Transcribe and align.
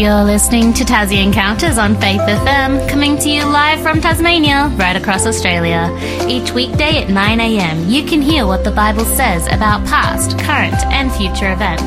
You're 0.00 0.24
listening 0.24 0.72
to 0.72 0.84
Tassie 0.84 1.22
Encounters 1.22 1.76
on 1.76 1.94
Faith 2.00 2.22
FM, 2.22 2.88
coming 2.88 3.18
to 3.18 3.28
you 3.28 3.44
live 3.44 3.82
from 3.82 4.00
Tasmania, 4.00 4.74
right 4.78 4.96
across 4.96 5.26
Australia. 5.26 5.94
Each 6.26 6.52
weekday 6.52 7.02
at 7.02 7.08
9am, 7.08 7.90
you 7.90 8.06
can 8.06 8.22
hear 8.22 8.46
what 8.46 8.64
the 8.64 8.70
Bible 8.70 9.04
says 9.04 9.46
about 9.48 9.86
past, 9.86 10.38
current, 10.38 10.82
and 10.86 11.12
future 11.12 11.52
events. 11.52 11.84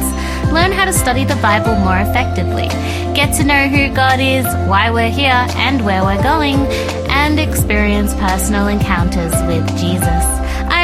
Learn 0.53 0.71
how 0.71 0.85
to 0.85 0.93
study 0.93 1.25
the 1.25 1.37
Bible 1.37 1.73
more 1.77 1.97
effectively. 1.97 2.67
Get 3.15 3.35
to 3.37 3.43
know 3.43 3.67
who 3.67 3.91
God 3.95 4.19
is, 4.19 4.45
why 4.69 4.91
we're 4.91 5.09
here, 5.09 5.47
and 5.57 5.83
where 5.83 6.03
we're 6.03 6.21
going, 6.21 6.57
and 7.09 7.39
experience 7.39 8.13
personal 8.13 8.67
encounters 8.67 9.33
with 9.47 9.67
Jesus. 9.79 10.42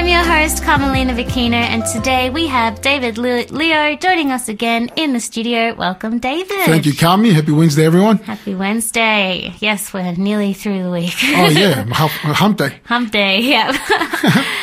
I'm 0.09 0.25
your 0.25 0.35
host, 0.35 0.63
Carmelina 0.63 1.13
Bocchino, 1.13 1.53
and 1.53 1.85
today 1.85 2.31
we 2.31 2.47
have 2.47 2.81
David 2.81 3.19
Leo 3.19 3.95
joining 3.95 4.31
us 4.31 4.49
again 4.49 4.89
in 4.95 5.13
the 5.13 5.19
studio. 5.19 5.75
Welcome, 5.75 6.17
David. 6.17 6.65
Thank 6.65 6.87
you, 6.87 6.93
Carmi. 6.93 7.31
Happy 7.31 7.51
Wednesday, 7.51 7.85
everyone. 7.85 8.17
Happy 8.17 8.55
Wednesday. 8.55 9.53
Yes, 9.59 9.93
we're 9.93 10.11
nearly 10.13 10.53
through 10.53 10.81
the 10.81 10.89
week. 10.89 11.13
Oh, 11.21 11.49
yeah. 11.49 11.83
Hump, 11.91 12.57
day. 12.57 12.79
Hump 12.85 13.11
day, 13.11 13.41
yeah. 13.41 13.67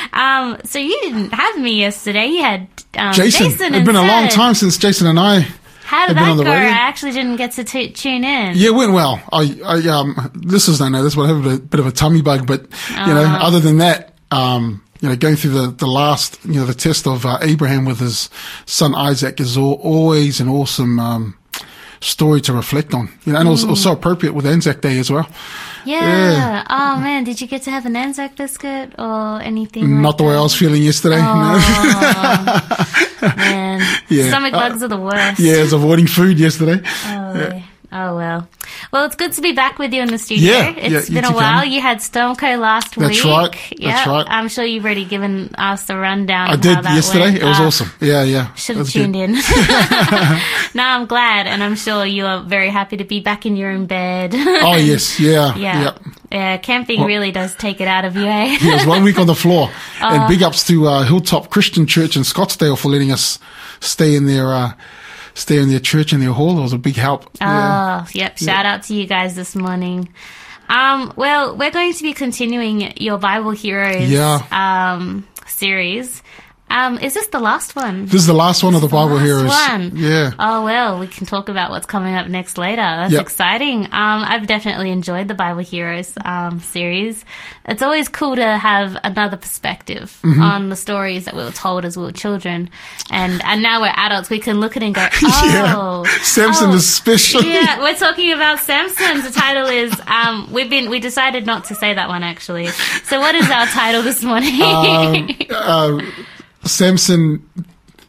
um, 0.12 0.58
so 0.64 0.80
you 0.80 0.98
didn't 1.02 1.30
have 1.30 1.60
me 1.60 1.78
yesterday. 1.78 2.26
You 2.26 2.42
had 2.42 2.68
um, 2.98 3.12
Jason. 3.12 3.50
Jason 3.50 3.74
it's 3.74 3.86
been 3.86 3.94
a 3.94 4.04
long 4.04 4.26
time 4.26 4.54
since 4.54 4.76
Jason 4.76 5.06
and 5.06 5.20
I. 5.20 5.46
How 5.84 6.08
did 6.08 6.16
been 6.16 6.24
that 6.24 6.30
on 6.32 6.36
the 6.38 6.42
go? 6.44 6.50
I 6.50 6.64
actually 6.64 7.12
didn't 7.12 7.36
get 7.36 7.52
to 7.52 7.62
t- 7.62 7.92
tune 7.92 8.24
in. 8.24 8.56
Yeah, 8.56 8.70
it 8.70 8.74
went 8.74 8.92
well. 8.94 9.22
I, 9.32 9.60
I, 9.64 9.88
um, 9.90 10.32
this 10.34 10.66
is 10.66 10.80
no, 10.80 10.88
no, 10.88 11.04
this 11.04 11.14
one. 11.14 11.30
I 11.30 11.36
have 11.36 11.46
a 11.46 11.60
bit 11.60 11.78
of 11.78 11.86
a 11.86 11.92
tummy 11.92 12.20
bug, 12.20 12.48
but, 12.48 12.62
you 12.90 13.14
know, 13.14 13.22
Oh. 13.22 13.46
other 13.46 13.60
than 13.60 13.78
that, 13.78 14.12
um, 14.32 14.82
you 15.06 15.12
know, 15.12 15.16
going 15.16 15.36
through 15.36 15.52
the, 15.52 15.66
the 15.70 15.86
last, 15.86 16.38
you 16.44 16.54
know, 16.54 16.66
the 16.66 16.74
test 16.74 17.06
of 17.06 17.24
uh, 17.24 17.38
Abraham 17.42 17.84
with 17.84 18.00
his 18.00 18.28
son 18.64 18.94
Isaac 18.94 19.40
is 19.40 19.56
al- 19.56 19.74
always 19.74 20.40
an 20.40 20.48
awesome, 20.48 20.98
um, 20.98 21.36
story 22.00 22.40
to 22.42 22.52
reflect 22.52 22.92
on. 22.92 23.08
You 23.24 23.32
know, 23.32 23.40
and 23.40 23.48
also, 23.48 23.68
also 23.68 23.92
appropriate 23.92 24.32
with 24.34 24.46
Anzac 24.46 24.80
Day 24.80 24.98
as 24.98 25.10
well. 25.10 25.28
Yeah. 25.84 26.32
Yeah. 26.32 26.64
Oh 26.68 27.00
man, 27.00 27.24
did 27.24 27.40
you 27.40 27.46
get 27.46 27.62
to 27.62 27.70
have 27.70 27.86
an 27.86 27.96
Anzac 27.96 28.36
biscuit 28.36 28.92
or 28.98 29.40
anything? 29.40 30.02
Not 30.02 30.08
like 30.08 30.16
the 30.18 30.24
way 30.24 30.34
I 30.34 30.40
was 30.42 30.54
feeling 30.54 30.82
yesterday. 30.82 31.18
Oh, 31.20 33.18
man. 33.36 33.80
Yeah. 34.08 34.28
Stomach 34.28 34.52
bugs 34.52 34.82
are 34.82 34.88
the 34.88 34.98
worst. 34.98 35.40
yeah, 35.40 35.58
I 35.58 35.62
was 35.62 35.72
avoiding 35.72 36.06
food 36.06 36.38
yesterday. 36.38 36.80
Oh, 37.06 37.62
oh 37.92 38.16
well. 38.16 38.48
Well, 38.92 39.04
it's 39.06 39.16
good 39.16 39.32
to 39.32 39.40
be 39.40 39.52
back 39.52 39.78
with 39.78 39.92
you 39.92 40.02
in 40.02 40.08
the 40.08 40.18
studio. 40.18 40.52
Yeah, 40.52 40.70
It's 40.76 41.08
yeah, 41.10 41.20
been 41.20 41.30
a 41.30 41.34
while. 41.34 41.64
You 41.64 41.80
had 41.80 41.98
Stormco 41.98 42.58
last 42.58 42.94
That's 42.96 43.22
week. 43.24 43.24
right, 43.24 43.52
that's 43.80 44.06
right. 44.06 44.26
I'm 44.28 44.48
sure 44.48 44.64
you've 44.64 44.84
already 44.84 45.04
given 45.04 45.54
us 45.56 45.84
the 45.84 45.96
rundown. 45.96 46.48
I 46.50 46.54
of 46.54 46.60
did 46.60 46.82
yesterday. 46.84 47.20
went. 47.24 47.36
It 47.38 47.44
was 47.44 47.60
Ah, 47.60 47.66
awesome. 47.66 47.90
Yeah, 48.00 48.22
yeah. 48.24 48.52
Should 48.54 48.76
have 48.76 48.86
was 48.86 48.92
good. 48.92 49.12
tuned 49.12 49.16
in. 49.16 49.32
no, 50.74 50.82
I'm 50.82 51.06
glad, 51.06 51.46
and 51.46 51.62
I'm 51.62 51.76
sure 51.76 52.04
you 52.04 52.26
are 52.26 52.42
very 52.42 52.70
happy 52.70 52.96
to 52.98 53.04
be 53.04 53.20
back 53.20 53.46
in 53.46 53.56
your 53.56 53.70
own 53.70 53.86
bed. 53.86 54.32
Oh 54.34 54.76
yes, 54.78 55.18
yeah, 55.20 55.54
yeah. 55.56 55.82
Yep. 55.84 56.00
Yeah, 56.32 56.56
camping 56.58 57.04
really 57.04 57.30
does 57.30 57.54
take 57.54 57.80
it 57.80 57.86
out 57.88 58.04
of 58.04 58.16
you, 58.16 58.26
eh? 58.26 58.56
He 58.58 58.70
was 58.70 58.84
one 58.84 59.04
week 59.04 59.18
on 59.18 59.26
the 59.28 59.34
floor. 59.34 59.70
Oh. 60.02 60.06
and 60.08 60.28
big 60.28 60.42
ups 60.42 60.66
to 60.66 60.86
uh, 60.88 61.02
Hilltop 61.04 61.50
Christian 61.50 61.86
Church 61.86 62.16
in 62.16 62.22
Scottsdale 62.22 62.76
for 62.76 62.88
letting 62.88 63.12
us 63.12 63.38
stay 63.80 64.16
in 64.16 64.26
their 64.26 64.52
uh, 64.52 64.72
stay 65.36 65.58
in 65.58 65.68
their 65.68 65.78
church 65.80 66.12
and 66.12 66.20
their 66.22 66.32
hall. 66.32 66.58
It 66.58 66.62
was 66.62 66.72
a 66.72 66.78
big 66.78 66.96
help. 66.96 67.30
Yeah. 67.40 68.04
Oh, 68.04 68.08
yep. 68.12 68.38
Shout 68.38 68.66
out 68.66 68.82
to 68.84 68.94
you 68.94 69.06
guys 69.06 69.36
this 69.36 69.54
morning. 69.54 70.08
Um, 70.68 71.12
well, 71.14 71.56
we're 71.56 71.70
going 71.70 71.92
to 71.92 72.02
be 72.02 72.12
continuing 72.12 72.94
your 73.00 73.18
Bible 73.18 73.52
Heroes 73.52 74.10
Yeah. 74.10 74.40
um, 74.50 75.26
series. 75.46 76.22
Um, 76.68 76.98
is 76.98 77.14
this 77.14 77.28
the 77.28 77.38
last 77.38 77.76
one? 77.76 78.04
This 78.06 78.14
is 78.14 78.26
the 78.26 78.32
last 78.34 78.64
one 78.64 78.74
of 78.74 78.80
the 78.80 78.88
Bible 78.88 79.14
Last 79.14 79.24
Heroes. 79.24 79.46
one. 79.46 79.92
Yeah. 79.96 80.32
Oh 80.38 80.64
well, 80.64 80.98
we 80.98 81.06
can 81.06 81.24
talk 81.24 81.48
about 81.48 81.70
what's 81.70 81.86
coming 81.86 82.14
up 82.14 82.26
next 82.26 82.58
later. 82.58 82.82
That's 82.82 83.12
Yep. 83.12 83.22
exciting. 83.22 83.84
Um, 83.84 83.90
I've 84.26 84.48
definitely 84.48 84.90
enjoyed 84.90 85.28
the 85.28 85.34
Bible 85.34 85.60
Heroes 85.60 86.12
um, 86.24 86.58
series. 86.60 87.24
It's 87.66 87.82
always 87.82 88.08
cool 88.08 88.34
to 88.36 88.44
have 88.58 88.96
another 89.04 89.36
perspective 89.36 90.18
Mm-hmm. 90.22 90.42
on 90.42 90.68
the 90.68 90.76
stories 90.76 91.24
that 91.26 91.36
we 91.36 91.44
were 91.44 91.52
told 91.52 91.84
as 91.84 91.96
we 91.96 92.02
were 92.02 92.12
children, 92.12 92.68
and 93.10 93.42
and 93.44 93.62
now 93.62 93.80
we're 93.80 93.92
adults. 93.94 94.28
We 94.28 94.40
can 94.40 94.58
look 94.58 94.76
at 94.76 94.82
it 94.82 94.86
and 94.86 94.94
go, 94.94 95.02
Yeah. 95.22 95.74
oh, 95.76 96.04
Samson 96.22 96.70
oh, 96.70 96.74
especially. 96.74 97.48
yeah, 97.52 97.78
we're 97.82 97.94
talking 97.94 98.32
about 98.32 98.58
Samson. 98.58 99.22
The 99.22 99.30
title 99.30 99.66
is 99.68 99.92
um, 100.08 100.52
we've 100.52 100.68
been 100.68 100.90
we 100.90 100.98
decided 100.98 101.46
not 101.46 101.64
to 101.66 101.76
say 101.76 101.94
that 101.94 102.08
one 102.08 102.24
actually. 102.24 102.66
So 103.04 103.20
what 103.20 103.34
is 103.36 103.48
our 103.50 103.66
title 103.66 104.02
this 104.02 104.24
morning? 104.24 104.60
Um, 104.62 105.28
uh, 105.50 106.00
Samson, 106.68 107.48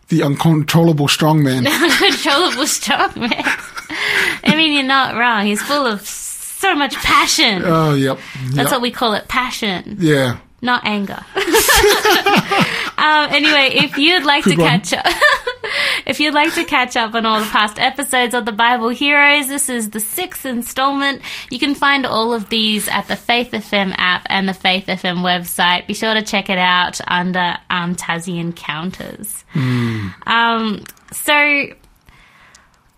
the 0.10 0.24
uncontrollable 0.24 1.08
strongman. 1.08 1.68
Uncontrollable 1.84 2.68
strong 2.68 3.12
man. 3.20 3.44
I 4.44 4.54
mean, 4.56 4.74
you're 4.74 4.84
not 4.84 5.16
wrong. 5.16 5.46
He's 5.46 5.62
full 5.62 5.86
of 5.86 6.02
so 6.02 6.76
much 6.76 6.96
passion. 6.96 7.64
Oh, 7.66 7.94
yep. 7.94 8.20
That's 8.52 8.72
what 8.72 8.82
we 8.82 8.92
call 8.92 9.14
it, 9.14 9.28
passion, 9.28 9.98
Yeah. 10.00 10.38
not 10.62 10.86
anger. 10.86 11.24
um, 11.36 13.30
anyway, 13.32 13.72
if 13.76 13.98
you'd 13.98 14.24
like 14.26 14.44
Good 14.44 14.56
to 14.56 14.62
one. 14.62 14.70
catch 14.82 14.94
up, 14.94 15.06
if 16.06 16.20
you'd 16.20 16.34
like 16.34 16.54
to 16.56 16.64
catch 16.64 16.96
up 16.96 17.14
on 17.14 17.26
all 17.26 17.40
the 17.40 17.46
past 17.48 17.80
episodes 17.80 18.34
of 18.34 18.46
the 18.46 18.52
Bible 18.52 18.90
Heroes, 18.90 19.48
this 19.48 19.70
is 19.70 19.90
the 19.92 20.00
sixth 20.00 20.46
installment. 20.46 21.22
You 21.50 21.60
can 21.60 21.76
find 21.76 22.06
all 22.06 22.34
of 22.34 22.50
these 22.50 22.88
at 22.88 23.08
the 23.08 23.16
Faith 23.16 23.52
FM 23.52 23.94
app 23.98 24.26
and 24.30 24.48
the 24.48 24.54
Faith 24.54 24.86
FM 24.88 25.18
website. 25.18 25.88
Be 25.88 25.94
sure 25.94 26.14
to 26.14 26.22
check 26.22 26.50
it 26.50 26.58
out 26.58 27.00
under 27.08 27.56
um, 27.70 27.96
Tassie 27.96 28.40
Encounters. 28.40 29.44
Hmm. 29.54 30.08
Um, 30.26 30.84
so. 31.12 31.66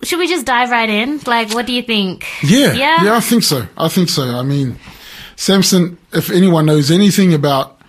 Should 0.01 0.19
we 0.19 0.27
just 0.29 0.45
dive 0.45 0.69
right 0.69 0.89
in? 0.89 1.19
Like, 1.27 1.53
what 1.53 1.65
do 1.65 1.73
you 1.73 1.81
think? 1.81 2.25
Yeah, 2.41 2.71
Yeah? 2.71 3.03
yeah, 3.03 3.15
I 3.17 3.19
think 3.19 3.43
so. 3.43 3.67
I 3.77 3.89
think 3.89 4.07
so. 4.07 4.23
I 4.23 4.43
mean, 4.43 4.79
Samson, 5.35 5.97
if 6.13 6.29
anyone 6.31 6.65
knows 6.65 6.89
anything 6.89 7.33
about 7.33 7.81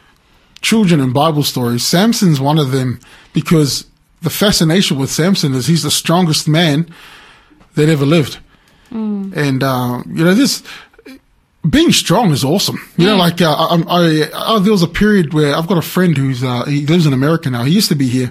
children 0.61 1.01
and 1.01 1.15
Bible 1.15 1.45
stories, 1.45 1.87
Samson's 1.87 2.41
one 2.41 2.59
of 2.59 2.73
them 2.73 2.99
because 3.33 3.87
the 4.23 4.31
fascination 4.31 4.99
with 4.99 5.11
Samson 5.11 5.55
is 5.55 5.67
he's 5.67 5.83
the 5.83 5.91
strongest 5.91 6.49
man 6.49 6.93
that 7.75 7.89
ever 7.89 8.05
lived. 8.05 8.39
And, 9.35 9.63
uh, 9.63 10.03
you 10.07 10.25
know, 10.25 10.35
this, 10.35 10.63
being 11.69 11.93
strong 11.93 12.33
is 12.33 12.45
awesome. 12.45 12.81
You 12.97 13.07
know, 13.07 13.17
like, 13.17 13.41
uh, 13.41 13.53
I, 13.53 13.83
I, 13.87 14.31
I, 14.35 14.59
there 14.61 14.73
was 14.73 14.83
a 14.83 14.89
period 14.89 15.33
where 15.33 15.55
I've 15.55 15.67
got 15.69 15.79
a 15.79 15.83
friend 15.83 16.17
who's, 16.17 16.43
uh, 16.43 16.65
he 16.65 16.87
lives 16.87 17.07
in 17.07 17.13
America 17.13 17.51
now. 17.51 17.65
He 17.65 17.73
used 17.73 17.89
to 17.89 17.95
be 17.95 18.09
here 18.09 18.31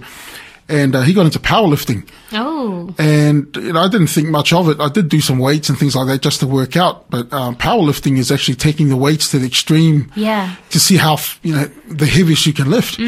and, 0.67 0.95
uh, 0.95 1.01
he 1.01 1.13
got 1.13 1.25
into 1.25 1.39
powerlifting. 1.39 2.07
Oh, 2.33 2.93
And 2.97 3.55
you 3.55 3.73
know, 3.73 3.81
I 3.81 3.87
didn't 3.87 4.07
think 4.07 4.29
much 4.29 4.53
of 4.53 4.69
it. 4.69 4.79
I 4.79 4.89
did 4.89 5.09
do 5.09 5.21
some 5.21 5.39
weights 5.39 5.69
and 5.69 5.77
things 5.79 5.95
like 5.95 6.07
that 6.07 6.21
just 6.21 6.41
to 6.41 6.47
work 6.47 6.75
out. 6.75 7.09
But 7.09 7.31
um, 7.33 7.55
powerlifting 7.55 8.17
is 8.17 8.31
actually 8.31 8.55
taking 8.55 8.89
the 8.89 8.97
weights 8.97 9.31
to 9.31 9.39
the 9.39 9.47
extreme 9.47 10.11
yeah. 10.15 10.55
to 10.69 10.79
see 10.79 10.97
how 10.97 11.17
you 11.41 11.55
know 11.55 11.65
the 11.87 12.05
heaviest 12.05 12.45
you 12.45 12.53
can 12.53 12.69
lift. 12.69 12.99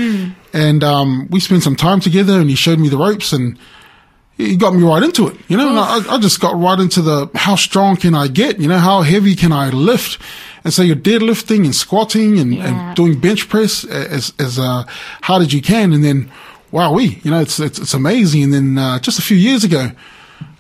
And 0.54 0.84
um, 0.84 1.28
we 1.30 1.40
spent 1.40 1.64
some 1.64 1.76
time 1.76 2.00
together, 2.00 2.40
and 2.40 2.50
he 2.50 2.56
showed 2.56 2.80
me 2.80 2.90
the 2.90 2.98
ropes, 2.98 3.32
and 3.34 3.58
he 4.38 4.58
got 4.58 4.74
me 4.74 4.84
right 4.84 5.02
into 5.04 5.28
it. 5.28 5.38
You 5.48 5.58
know, 5.58 5.70
and 5.70 5.80
I, 5.80 6.16
I 6.16 6.20
just 6.20 6.40
got 6.42 6.56
right 6.60 6.80
into 6.80 7.02
the 7.02 7.30
how 7.36 7.56
strong 7.56 7.96
can 7.96 8.14
I 8.16 8.28
get? 8.28 8.60
You 8.60 8.68
know, 8.68 8.78
how 8.80 9.02
heavy 9.02 9.36
can 9.36 9.52
I 9.52 9.70
lift? 9.70 10.20
And 10.64 10.74
so 10.74 10.82
you're 10.84 10.96
deadlifting 10.96 11.64
and 11.66 11.74
squatting 11.76 12.38
and, 12.40 12.54
Yeah. 12.54 12.68
and 12.88 12.96
doing 12.96 13.20
bench 13.20 13.48
press 13.50 13.84
as 13.86 14.34
as 14.40 14.60
uh, 14.60 14.84
hard 15.22 15.42
as 15.44 15.54
you 15.54 15.62
can, 15.62 15.94
and 15.94 16.04
then 16.04 16.30
wow, 16.72 16.94
we 16.94 17.20
you 17.24 17.32
know 17.32 17.40
it's 17.40 17.60
it's, 17.60 17.80
it's 17.80 17.94
amazing. 17.94 18.44
And 18.44 18.54
then 18.54 18.78
uh, 18.78 19.00
just 19.00 19.20
a 19.20 19.22
few 19.24 19.38
years 19.38 19.64
ago. 19.64 19.92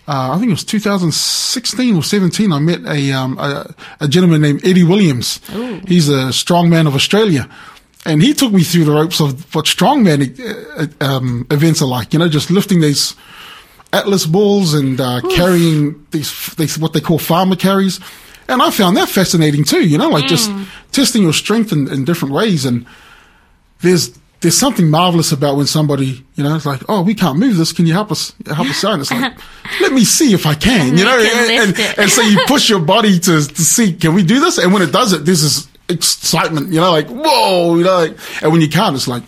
Uh, 0.07 0.31
I 0.33 0.39
think 0.39 0.47
it 0.49 0.53
was 0.53 0.63
2016 0.65 1.95
or 1.95 2.03
17. 2.03 2.51
I 2.51 2.59
met 2.59 2.81
a 2.85 3.11
um, 3.13 3.37
a, 3.37 3.73
a 4.01 4.07
gentleman 4.07 4.41
named 4.41 4.65
Eddie 4.65 4.83
Williams. 4.83 5.39
He's 5.87 6.09
a 6.09 6.31
strongman 6.33 6.87
of 6.87 6.95
Australia, 6.95 7.47
and 8.05 8.21
he 8.21 8.33
took 8.33 8.51
me 8.51 8.63
through 8.63 8.85
the 8.85 8.91
ropes 8.91 9.19
of 9.19 9.53
what 9.53 9.65
strongman 9.65 10.39
uh, 10.39 10.87
uh, 11.03 11.05
um, 11.05 11.45
events 11.51 11.81
are 11.81 11.87
like. 11.87 12.13
You 12.13 12.19
know, 12.19 12.29
just 12.29 12.49
lifting 12.49 12.81
these 12.81 13.15
atlas 13.93 14.25
balls 14.25 14.73
and 14.73 14.99
uh, 14.99 15.21
carrying 15.35 16.05
these 16.11 16.55
these 16.55 16.77
what 16.77 16.93
they 16.93 17.01
call 17.01 17.19
farmer 17.19 17.55
carries. 17.55 17.99
And 18.47 18.61
I 18.61 18.71
found 18.71 18.97
that 18.97 19.07
fascinating 19.07 19.63
too. 19.63 19.87
You 19.87 19.97
know, 19.97 20.09
like 20.09 20.27
just 20.27 20.51
testing 20.91 21.23
your 21.23 21.33
strength 21.33 21.71
in, 21.71 21.87
in 21.91 22.05
different 22.05 22.33
ways. 22.33 22.65
And 22.65 22.85
there's 23.81 24.17
there's 24.41 24.57
something 24.57 24.89
marvelous 24.89 25.31
about 25.31 25.55
when 25.55 25.67
somebody, 25.67 26.25
you 26.33 26.43
know, 26.43 26.55
it's 26.55 26.65
like, 26.65 26.81
oh, 26.89 27.03
we 27.03 27.13
can't 27.13 27.37
move 27.37 27.57
this. 27.57 27.71
Can 27.71 27.85
you 27.85 27.93
help 27.93 28.11
us 28.11 28.33
help 28.47 28.67
us 28.67 28.83
out? 28.83 28.93
And 28.93 29.01
it's 29.03 29.11
like, 29.11 29.37
let 29.81 29.93
me 29.93 30.03
see 30.03 30.33
if 30.33 30.47
I 30.47 30.55
can. 30.55 30.97
You 30.97 31.05
know, 31.05 31.19
and, 31.19 31.77
and, 31.77 31.99
and 31.99 32.09
so 32.09 32.23
you 32.23 32.39
push 32.47 32.67
your 32.67 32.79
body 32.79 33.19
to 33.19 33.41
to 33.41 33.61
see, 33.61 33.93
can 33.93 34.15
we 34.15 34.23
do 34.23 34.39
this? 34.39 34.57
And 34.57 34.73
when 34.73 34.81
it 34.81 34.91
does 34.91 35.13
it, 35.13 35.23
this 35.23 35.43
this 35.43 35.67
excitement. 35.91 36.71
You 36.71 36.79
know, 36.79 36.91
like 36.91 37.07
whoa, 37.07 37.77
you 37.77 37.83
know, 37.83 37.97
like, 37.97 38.17
and 38.41 38.51
when 38.51 38.61
you 38.61 38.69
can't, 38.69 38.95
it's 38.95 39.07
like, 39.07 39.23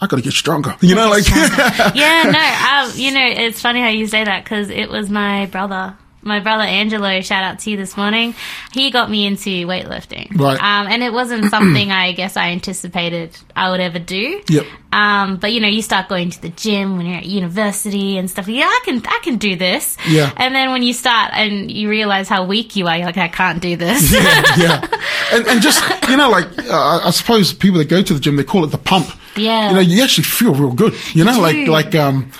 I 0.00 0.06
got 0.06 0.16
to 0.16 0.22
get 0.22 0.32
stronger. 0.32 0.76
You 0.80 0.94
know, 0.94 1.10
like 1.10 1.28
yeah, 1.94 2.22
no, 2.24 2.90
um, 2.90 2.98
you 2.98 3.12
know, 3.12 3.26
it's 3.26 3.60
funny 3.60 3.80
how 3.80 3.88
you 3.88 4.06
say 4.06 4.24
that 4.24 4.44
because 4.44 4.70
it 4.70 4.88
was 4.88 5.10
my 5.10 5.46
brother. 5.46 5.96
My 6.24 6.40
brother 6.40 6.64
Angelo, 6.64 7.20
shout 7.20 7.44
out 7.44 7.58
to 7.60 7.70
you 7.70 7.76
this 7.76 7.96
morning. 7.96 8.34
He 8.72 8.90
got 8.90 9.10
me 9.10 9.26
into 9.26 9.50
weightlifting. 9.66 10.38
Right. 10.38 10.60
Um, 10.60 10.86
and 10.88 11.02
it 11.02 11.12
wasn't 11.12 11.44
something 11.50 11.90
I 11.90 12.12
guess 12.12 12.36
I 12.36 12.50
anticipated 12.50 13.36
I 13.54 13.70
would 13.70 13.80
ever 13.80 13.98
do. 13.98 14.42
Yep. 14.48 14.66
Um, 14.92 15.36
but 15.36 15.52
you 15.52 15.60
know, 15.60 15.68
you 15.68 15.82
start 15.82 16.08
going 16.08 16.30
to 16.30 16.40
the 16.40 16.48
gym 16.48 16.96
when 16.96 17.06
you're 17.06 17.18
at 17.18 17.26
university 17.26 18.16
and 18.16 18.30
stuff. 18.30 18.48
Yeah, 18.48 18.64
I 18.64 18.80
can, 18.84 19.02
I 19.06 19.20
can 19.22 19.36
do 19.36 19.56
this. 19.56 19.96
Yeah. 20.08 20.32
And 20.36 20.54
then 20.54 20.70
when 20.70 20.82
you 20.82 20.92
start 20.92 21.32
and 21.34 21.70
you 21.70 21.88
realize 21.88 22.28
how 22.28 22.44
weak 22.46 22.76
you 22.76 22.86
are, 22.86 22.96
you're 22.96 23.06
like, 23.06 23.18
I 23.18 23.28
can't 23.28 23.60
do 23.60 23.76
this. 23.76 24.12
yeah, 24.12 24.42
yeah. 24.56 24.86
And, 25.32 25.46
and 25.48 25.62
just, 25.62 25.82
you 26.08 26.16
know, 26.16 26.28
like, 26.28 26.46
uh, 26.68 27.00
I 27.02 27.10
suppose 27.10 27.52
people 27.52 27.78
that 27.78 27.88
go 27.88 28.02
to 28.02 28.14
the 28.14 28.20
gym, 28.20 28.36
they 28.36 28.44
call 28.44 28.62
it 28.62 28.68
the 28.68 28.78
pump. 28.78 29.08
Yeah. 29.36 29.70
You 29.70 29.74
know, 29.74 29.80
you 29.80 30.02
actually 30.02 30.24
feel 30.24 30.54
real 30.54 30.72
good, 30.72 30.94
you 31.12 31.24
know, 31.24 31.40
like, 31.40 31.66
like, 31.66 31.94
um, 31.94 32.30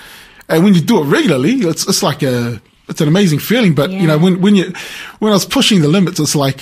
and 0.49 0.63
when 0.63 0.75
you 0.75 0.81
do 0.81 1.01
it 1.01 1.07
regularly, 1.07 1.55
it's, 1.55 1.89
it's 1.89 2.03
like 2.03 2.23
a, 2.23 2.61
it's 2.89 3.01
an 3.01 3.09
amazing 3.09 3.39
feeling. 3.39 3.75
But, 3.75 3.91
you 3.91 4.07
know, 4.07 4.19
when, 4.19 4.41
when 4.41 4.55
you, 4.55 4.73
when 5.19 5.33
I 5.33 5.35
was 5.35 5.45
pushing 5.47 5.81
the 5.83 5.89
limits, 5.89 6.21
it's 6.21 6.35
like, 6.37 6.61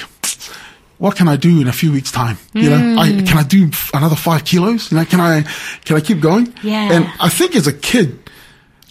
what 0.99 1.17
can 1.17 1.27
I 1.27 1.37
do 1.37 1.61
in 1.61 1.67
a 1.69 1.73
few 1.73 1.91
weeks 1.93 2.13
time? 2.13 2.39
You 2.53 2.71
know, 2.71 3.01
I, 3.01 3.09
Mm. 3.09 3.27
can 3.27 3.39
I 3.39 3.43
do 3.43 3.71
another 3.93 4.15
five 4.17 4.45
kilos? 4.45 4.93
You 4.93 4.99
know, 4.99 5.05
can 5.05 5.21
I, 5.21 5.43
can 5.85 5.97
I 5.97 6.01
keep 6.01 6.21
going? 6.21 6.53
Yeah. 6.63 6.93
And 6.93 7.11
I 7.19 7.29
think 7.29 7.57
as 7.57 7.67
a 7.67 7.73
kid, 7.73 8.19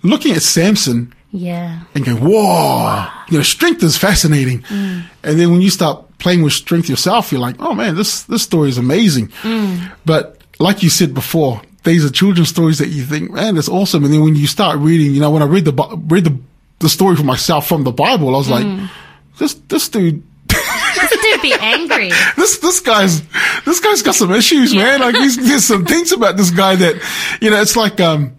looking 0.04 0.34
at 0.34 0.42
Samson, 0.42 1.14
yeah. 1.32 1.80
and 1.96 2.04
going, 2.04 2.18
whoa, 2.18 3.08
you 3.30 3.38
know, 3.38 3.44
strength 3.44 3.82
is 3.84 3.98
fascinating. 3.98 4.62
Mm. 4.64 5.04
And 5.24 5.40
then 5.40 5.52
when 5.52 5.62
you 5.62 5.70
start 5.70 6.06
playing 6.18 6.42
with 6.44 6.52
strength 6.54 6.90
yourself, 6.90 7.32
you're 7.32 7.40
like, 7.40 7.56
oh 7.60 7.74
man, 7.74 7.96
this, 7.96 8.24
this 8.24 8.44
story 8.44 8.68
is 8.68 8.78
amazing. 8.78 9.30
Mm. 9.44 9.92
But 10.06 10.42
like 10.60 10.84
you 10.84 10.90
said 10.90 11.14
before, 11.14 11.62
these 11.86 12.04
are 12.04 12.10
children's 12.12 12.50
stories 12.50 12.78
that 12.80 12.90
you 12.90 13.04
think, 13.04 13.32
man, 13.32 13.56
that's 13.56 13.70
awesome. 13.70 14.04
And 14.04 14.14
then 14.14 14.22
when 14.24 14.36
you 14.36 14.48
start 14.48 14.78
reading, 14.80 15.14
you 15.14 15.22
know, 15.22 15.32
when 15.32 15.42
I 15.42 15.46
read 15.46 15.64
the, 15.66 15.72
read 16.10 16.26
the, 16.26 16.38
the 16.82 16.90
story 16.90 17.16
for 17.16 17.24
myself 17.24 17.68
from 17.68 17.84
the 17.84 17.92
Bible, 17.92 18.36
I 18.36 18.38
was 18.38 18.48
Mm. 18.50 18.82
like, 18.82 18.90
this, 19.38 19.54
this 19.70 19.90
dude, 19.90 20.24
This 20.48 21.22
dude 21.22 21.42
be 21.42 21.54
angry. 21.54 22.10
this 22.38 22.58
this 22.60 22.82
guy's 22.82 23.22
this 23.66 23.80
guy's 23.80 24.02
got 24.04 24.16
some 24.16 24.32
issues, 24.34 24.76
man. 24.76 25.00
Like 25.00 25.16
he's, 25.16 25.38
there's 25.38 25.64
some 25.64 25.86
things 25.86 26.12
about 26.12 26.36
this 26.38 26.52
guy 26.52 26.76
that 26.76 26.96
you 27.42 27.50
know. 27.50 27.62
It's 27.62 27.76
like 27.78 28.02
um, 28.02 28.34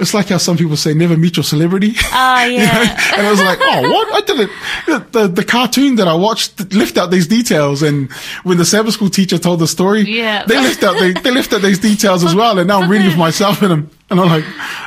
it's 0.00 0.14
like 0.14 0.28
how 0.30 0.38
some 0.38 0.56
people 0.56 0.76
say 0.76 0.94
never 0.94 1.16
meet 1.16 1.36
your 1.36 1.44
celebrity. 1.44 1.92
Oh, 2.12 2.44
You 2.50 2.58
know? 2.58 2.64
yeah. 2.64 3.14
And 3.18 3.26
I 3.26 3.30
was 3.30 3.40
like, 3.42 3.58
oh, 3.60 3.82
what? 3.92 4.14
I 4.14 4.20
didn't. 4.26 4.50
The, 4.86 4.98
the 5.20 5.28
the 5.28 5.44
cartoon 5.44 5.96
that 5.96 6.08
I 6.08 6.14
watched 6.14 6.72
left 6.74 6.96
out 6.96 7.10
these 7.10 7.26
details, 7.26 7.82
and 7.82 8.10
when 8.44 8.56
the 8.56 8.64
Sabbath 8.64 8.94
school 8.94 9.10
teacher 9.10 9.36
told 9.38 9.60
the 9.60 9.68
story, 9.68 10.02
Yeah. 10.02 10.44
they 10.46 10.56
left 10.56 10.82
out 10.82 10.98
they, 10.98 11.12
they 11.12 11.30
left 11.30 11.52
out 11.52 11.60
these 11.60 11.78
details 11.78 12.24
as 12.24 12.34
well. 12.34 12.58
And 12.58 12.66
now 12.66 12.80
I'm 12.82 12.90
reading 12.90 13.10
for 13.16 13.18
myself, 13.18 13.60
and 13.62 13.72
I'm 13.72 13.90
and 14.10 14.18
I'm 14.20 14.28
like, 14.28 14.44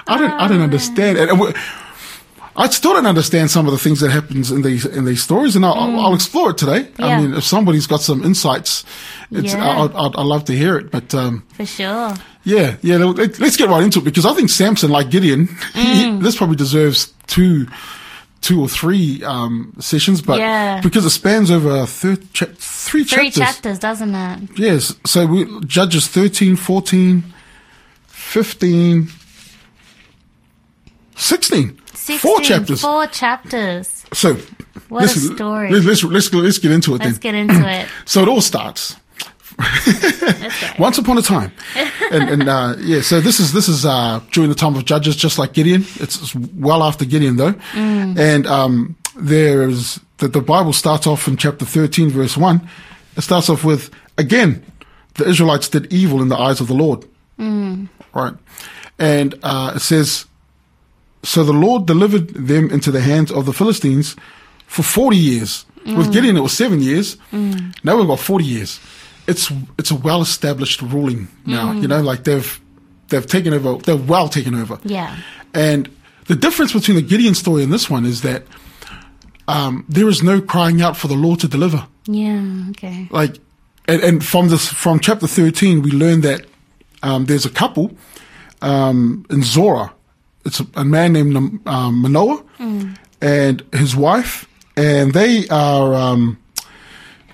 I 0.08 0.18
don't 0.18 0.32
I 0.32 0.48
don't 0.48 0.62
understand. 0.62 1.18
And, 1.20 1.56
I 2.64 2.70
still 2.70 2.94
don't 2.94 3.08
understand 3.08 3.50
some 3.50 3.66
of 3.66 3.72
the 3.72 3.78
things 3.80 4.00
that 4.02 4.12
happens 4.12 4.52
in 4.52 4.62
these 4.62 4.86
in 4.86 5.06
these 5.06 5.24
stories, 5.24 5.56
and 5.56 5.66
I'll, 5.66 6.00
I'll 6.00 6.14
explore 6.14 6.52
it 6.52 6.58
today. 6.58 6.88
I 7.00 7.20
mean, 7.20 7.34
if 7.34 7.44
somebody's 7.44 7.88
got 7.88 8.02
some 8.02 8.24
insights, 8.24 8.84
it's 9.32 9.54
Yeah. 9.54 9.82
I'd, 9.84 9.92
I'd, 9.96 10.16
I'd 10.16 10.26
love 10.26 10.46
to 10.46 10.54
hear 10.56 10.78
it. 10.78 10.92
But 10.92 11.14
um, 11.16 11.44
For 11.54 11.66
sure. 11.66 12.14
yeah, 12.44 12.76
yeah, 12.82 12.98
let- 12.98 13.40
let's 13.40 13.58
get 13.58 13.68
right 13.70 13.84
into 13.84 14.00
it 14.00 14.06
because 14.06 14.26
I 14.26 14.34
think 14.34 14.50
Samson, 14.50 14.92
like 14.92 15.10
Gideon, 15.10 15.48
he, 15.74 16.12
this 16.20 16.36
probably 16.38 16.56
deserves 16.56 17.14
two, 17.28 17.66
two 18.42 18.62
or 18.62 18.68
three 18.70 19.24
um, 19.24 19.74
sessions. 19.80 20.22
But 20.22 20.38
Yeah. 20.40 20.82
because 20.82 21.04
it 21.06 21.10
spans 21.12 21.50
over 21.50 21.86
thir- 21.88 22.18
cha- 22.34 22.46
three, 22.58 23.04
Three 23.06 23.32
chapters. 23.32 23.44
chapters, 23.56 23.80
doesn't 23.80 24.14
it? 24.14 24.60
Yes. 24.60 24.94
So 25.06 25.26
we, 25.26 25.46
Judges 25.66 26.08
13, 26.08 26.56
14, 26.58 27.24
15, 28.08 29.10
16. 31.16 31.81
16, 32.02 32.20
Four 32.20 32.42
chapters. 32.42 32.82
Four 32.82 33.08
chapters. 33.08 34.06
So 34.14 34.36
What 34.90 35.04
a 35.04 35.06
let's, 35.06 35.26
story. 35.36 35.72
Let's, 35.72 35.86
let's, 35.86 36.04
let's, 36.04 36.34
let's 36.34 36.58
get 36.58 36.72
into 36.72 36.96
it 36.96 37.00
Let's 37.00 37.20
then. 37.20 37.20
get 37.20 37.36
into 37.36 37.70
it. 37.70 37.88
So 38.06 38.22
it 38.24 38.28
all 38.28 38.42
starts. 38.42 38.96
Once 40.80 40.98
upon 40.98 41.18
a 41.20 41.22
time, 41.22 41.52
and, 42.12 42.30
and 42.30 42.50
uh, 42.50 42.76
yeah, 42.80 43.02
so 43.02 43.22
this 43.22 43.40
is 43.40 43.54
this 43.54 43.68
is 43.68 43.86
uh, 43.86 44.20
during 44.32 44.50
the 44.50 44.56
time 44.56 44.76
of 44.76 44.86
Judges, 44.86 45.16
just 45.16 45.38
like 45.38 45.54
Gideon. 45.54 45.82
It's, 46.00 46.20
it's 46.20 46.34
well 46.36 46.82
after 46.82 47.06
Gideon 47.06 47.36
though, 47.36 47.54
and 47.76 48.48
um, 48.48 48.96
there's 49.16 50.00
the, 50.18 50.30
the 50.30 50.42
Bible 50.42 50.74
starts 50.74 51.06
off 51.06 51.28
in 51.28 51.38
chapter 51.38 51.66
thirteen, 51.66 52.10
verse 52.10 52.36
one. 52.36 52.68
It 53.18 53.22
starts 53.22 53.50
off 53.50 53.64
with 53.64 53.92
again, 54.18 54.64
the 55.16 55.28
Israelites 55.28 55.70
did 55.70 55.94
evil 55.94 56.22
in 56.24 56.30
the 56.30 56.38
eyes 56.38 56.60
of 56.60 56.68
the 56.68 56.74
Lord, 56.74 57.06
right? 58.14 58.34
And 58.98 59.36
uh, 59.44 59.74
it 59.76 59.82
says, 59.82 60.26
so 61.24 61.44
the 61.44 61.54
Lord 61.54 61.86
delivered 61.86 62.30
them 62.30 62.70
into 62.70 62.92
the 62.92 63.02
hands 63.02 63.32
of 63.32 63.46
the 63.46 63.54
Philistines 63.54 64.16
for 64.68 64.84
forty 64.84 65.18
years. 65.18 65.66
With 65.84 66.14
Gideon, 66.14 66.38
it 66.38 66.42
was 66.42 66.56
seven 66.56 66.80
years. 66.80 67.18
Now 67.84 67.98
we've 67.98 68.08
got 68.08 68.20
forty 68.20 68.46
years 68.46 68.80
it's 69.28 69.52
it's 69.78 69.92
a 69.92 69.96
well 69.96 70.22
established 70.22 70.82
ruling 70.82 71.28
now. 71.46 71.72
You 71.72 71.88
know, 71.88 72.02
like 72.02 72.24
they've 72.24 72.62
they've 73.10 73.26
taken 73.26 73.54
over. 73.54 73.76
They're 73.76 73.96
well 73.96 74.30
taken 74.30 74.56
over. 74.56 74.80
Yeah. 74.84 75.16
And 75.54 75.90
the 76.26 76.36
difference 76.36 76.74
between 76.74 76.96
the 76.96 77.02
Gideon 77.02 77.36
story 77.36 77.64
and 77.64 77.72
this 77.72 77.90
one 77.90 78.06
is 78.06 78.22
that 78.22 78.44
um, 79.48 79.86
there 79.90 80.08
is 80.08 80.24
no 80.24 80.42
crying 80.42 80.82
out 80.82 80.98
for 80.98 81.08
the 81.08 81.16
Lord 81.16 81.40
to 81.42 81.48
deliver. 81.48 81.88
Yeah. 82.06 82.44
Okay. 82.72 83.08
Like, 83.12 83.38
and, 83.88 84.02
and 84.02 84.26
from 84.26 84.50
this 84.50 84.68
from 84.68 85.00
chapter 85.00 85.28
thirteen, 85.28 85.82
we 85.82 85.92
learn 85.92 86.22
that 86.22 86.46
um, 87.04 87.26
there's 87.26 87.46
a 87.46 87.50
couple 87.50 87.92
um, 88.62 89.26
in 89.30 89.44
Zora. 89.44 89.94
It's 90.46 90.62
a, 90.76 90.84
man 90.84 91.14
named 91.14 91.68
um, 91.68 92.02
Manoah 92.02 92.44
and 93.22 93.64
his 93.74 93.96
wife, 93.96 94.48
and 94.76 95.14
they 95.14 95.48
are 95.50 95.94
um, 95.94 96.40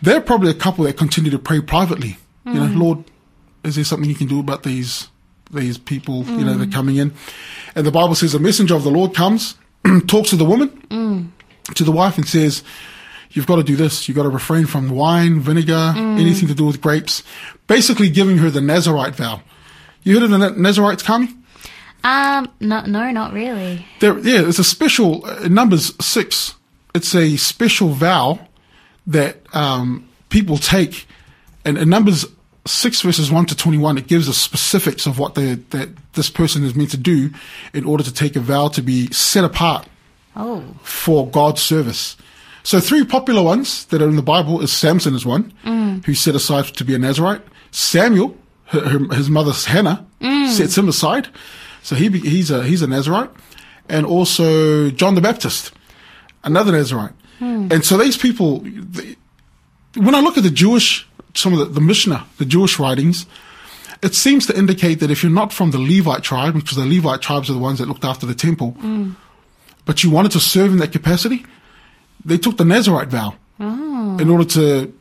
they're 0.02 0.22
probably 0.22 0.52
a 0.52 0.54
couple 0.54 0.84
that 0.86 0.98
continue 0.98 1.32
to 1.32 1.40
pray 1.40 1.62
privately. 1.62 2.18
You 2.46 2.54
know, 2.54 2.66
Lord, 2.66 3.04
is 3.64 3.76
there 3.76 3.84
something 3.84 4.10
you 4.10 4.16
can 4.16 4.28
do 4.28 4.40
about 4.40 4.64
these 4.64 5.10
these 5.52 5.78
people? 5.78 6.24
You 6.26 6.46
know, 6.46 6.54
they're 6.58 6.68
coming 6.68 6.98
in, 6.98 7.14
and 7.76 7.86
the 7.86 7.92
Bible 7.92 8.16
says 8.16 8.34
a 8.34 8.40
messenger 8.40 8.76
of 8.76 8.84
the 8.84 8.92
Lord 8.92 9.14
comes, 9.14 9.56
talks 10.08 10.30
to 10.32 10.36
the 10.36 10.46
woman, 10.46 11.32
to 11.76 11.84
the 11.84 11.92
wife, 11.92 12.18
and 12.18 12.28
says, 12.28 12.64
"You've 13.32 13.48
got 13.48 13.58
to 13.58 13.64
do 13.64 13.76
this. 13.76 14.08
You've 14.08 14.16
got 14.18 14.24
to 14.24 14.30
refrain 14.30 14.66
from 14.66 14.90
wine, 14.90 15.40
vinegar, 15.40 15.94
anything 15.98 16.48
to 16.50 16.56
do 16.56 16.66
with 16.66 16.82
grapes." 16.82 17.24
Basically, 17.68 18.10
giving 18.10 18.38
her 18.40 18.50
the 18.50 18.62
Nazarite 18.62 19.16
vow. 19.16 19.42
You 20.04 20.14
heard 20.14 20.24
of 20.24 20.30
the 20.30 20.52
Nazarites, 20.52 21.04
Carmi? 21.04 21.37
Um. 22.08 22.52
No. 22.60 22.82
No. 22.86 23.12
Not 23.12 23.34
really. 23.34 23.86
There, 24.00 24.18
yeah, 24.20 24.48
it's 24.48 24.60
a 24.60 24.64
special 24.64 25.26
uh, 25.26 25.48
Numbers 25.48 25.94
six. 26.04 26.56
It's 26.96 27.14
a 27.16 27.36
special 27.38 27.90
vow 27.90 28.40
that 29.08 29.38
um, 29.56 30.08
people 30.30 30.58
take, 30.58 31.08
and 31.66 31.78
in 31.78 31.90
Numbers 31.90 32.26
six 32.66 33.02
verses 33.02 33.32
one 33.32 33.46
to 33.48 33.56
twenty 33.56 33.78
one, 33.78 33.98
it 33.98 34.08
gives 34.08 34.28
the 34.28 34.34
specifics 34.34 35.06
of 35.06 35.20
what 35.20 35.36
they, 35.36 35.56
that 35.56 35.90
this 36.14 36.30
person 36.30 36.64
is 36.64 36.76
meant 36.76 36.92
to 36.92 36.98
do 36.98 37.30
in 37.74 37.84
order 37.86 38.04
to 38.04 38.14
take 38.14 38.36
a 38.36 38.40
vow 38.42 38.68
to 38.70 38.82
be 38.82 39.08
set 39.12 39.44
apart 39.44 39.88
Oh. 40.36 40.64
for 40.84 41.28
God's 41.30 41.62
service. 41.62 42.18
So 42.64 42.80
three 42.82 43.06
popular 43.06 43.42
ones 43.42 43.86
that 43.86 44.02
are 44.02 44.10
in 44.10 44.18
the 44.18 44.22
Bible 44.22 44.62
is 44.62 44.74
Samson 44.74 45.16
is 45.16 45.26
one, 45.26 45.54
who 46.06 46.14
set 46.14 46.36
aside 46.36 46.66
to 46.66 46.84
be 46.84 46.94
a 46.94 46.98
Nazarite. 47.00 47.42
Samuel, 47.72 48.36
her, 48.66 48.82
her, 48.82 49.16
his 49.16 49.30
mother 49.30 49.54
Hannah, 49.54 50.06
sets 50.52 50.78
him 50.78 50.90
aside, 50.90 51.30
so 51.82 51.96
he 51.96 52.10
he's 52.10 52.52
a 52.52 52.64
he's 52.64 52.82
a 52.82 52.88
Nazarite, 52.88 53.30
and 53.90 54.06
also 54.06 54.90
John 54.92 55.16
the 55.16 55.22
Baptist, 55.22 55.72
another 56.44 56.72
Nazarite. 56.72 57.14
Hmm. 57.40 57.68
And 57.72 57.86
so 57.86 57.98
these 57.98 58.18
people, 58.18 58.60
they, 58.60 59.16
when 59.96 60.16
I 60.16 60.22
look 60.22 60.38
at 60.38 60.44
the 60.44 60.50
Jewish, 60.50 61.08
some 61.34 61.54
of 61.54 61.60
the, 61.60 61.66
the 61.66 61.82
Mishnah, 61.82 62.26
the 62.38 62.46
Jewish 62.46 62.80
writings, 62.80 63.26
it 64.02 64.16
seems 64.16 64.46
to 64.48 64.58
indicate 64.58 65.00
that 65.00 65.12
if 65.12 65.24
you're 65.24 65.32
not 65.32 65.54
from 65.54 65.72
the 65.72 65.80
Levite 65.80 66.24
tribe, 66.24 66.54
because 66.54 66.78
the 66.78 66.86
Levite 66.86 67.22
tribes 67.22 67.50
are 67.50 67.54
the 67.54 67.60
ones 67.60 67.80
that 67.80 67.88
looked 67.88 68.06
after 68.06 68.26
the 68.26 68.36
temple, 68.36 68.72
hmm. 68.72 69.12
but 69.86 70.04
you 70.04 70.10
wanted 70.10 70.32
to 70.32 70.40
serve 70.40 70.72
in 70.72 70.78
that 70.78 70.92
capacity, 70.92 71.46
they 72.26 72.38
took 72.38 72.58
the 72.58 72.66
Nazarite 72.66 73.10
vow 73.10 73.36
oh. 73.60 74.18
in 74.20 74.30
order 74.30 74.46
to, 74.46 74.94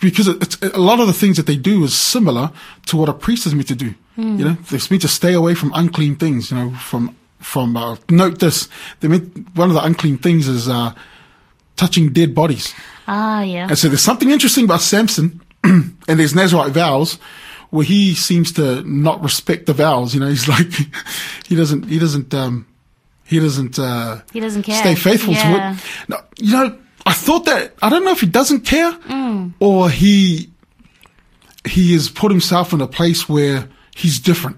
because 0.00 0.28
it's, 0.28 0.56
a 0.62 0.78
lot 0.80 1.00
of 1.00 1.06
the 1.06 1.12
things 1.12 1.36
that 1.36 1.46
they 1.46 1.56
do 1.56 1.84
is 1.84 1.96
similar 1.96 2.50
to 2.86 2.96
what 2.96 3.08
a 3.08 3.12
priest 3.14 3.46
is 3.46 3.54
meant 3.54 3.68
to 3.68 3.74
do. 3.74 3.94
You 4.16 4.44
know, 4.44 4.52
they're 4.70 4.80
meant 4.90 5.02
to 5.02 5.08
stay 5.08 5.32
away 5.32 5.54
from 5.54 5.72
unclean 5.74 6.16
things. 6.16 6.50
You 6.50 6.58
know, 6.58 6.70
from 6.76 7.16
from 7.38 7.76
uh, 7.76 7.96
note 8.10 8.38
this, 8.40 8.68
they 9.00 9.08
meant 9.08 9.56
one 9.56 9.68
of 9.70 9.74
the 9.74 9.82
unclean 9.82 10.18
things 10.18 10.46
is 10.48 10.68
uh, 10.68 10.92
touching 11.76 12.12
dead 12.12 12.34
bodies. 12.34 12.74
Ah. 13.08 13.42
Yeah. 13.42 13.68
And 13.68 13.78
so 13.78 13.88
there's 13.88 14.02
something 14.02 14.30
interesting 14.30 14.64
about 14.64 14.80
Samson 14.82 15.40
and 15.64 15.96
there's 16.06 16.34
Nazarite 16.34 16.72
vows 16.72 17.18
where 17.70 17.84
he 17.84 18.14
seems 18.14 18.52
to 18.52 18.82
not 18.82 19.22
respect 19.22 19.64
the 19.66 19.72
vows. 19.72 20.14
You 20.14 20.20
know, 20.20 20.28
he's 20.28 20.46
like, 20.56 20.70
he 21.46 21.56
doesn't, 21.56 21.86
he 21.88 21.98
doesn't, 21.98 22.34
um, 22.34 22.66
he 23.24 23.40
doesn't, 23.40 23.78
uh, 23.78 24.20
He 24.32 24.40
doesn't 24.40 24.62
care. 24.62 24.76
stay 24.76 24.94
faithful 24.94 25.32
Yeah. 25.32 25.72
to 25.74 25.78
it. 25.78 25.84
No, 26.08 26.20
you 26.38 26.52
know, 26.52 26.78
I 27.04 27.12
thought 27.12 27.44
that, 27.46 27.74
I 27.82 27.88
don't 27.88 28.04
know 28.04 28.12
if 28.12 28.20
he 28.20 28.26
doesn't 28.26 28.60
care 28.60 28.96
or 29.60 29.90
he, 29.90 30.50
he 31.66 31.92
has 31.94 32.08
put 32.08 32.30
himself 32.30 32.72
in 32.72 32.80
a 32.80 32.86
place 32.86 33.28
where 33.28 33.68
he's 33.94 34.18
different. 34.20 34.56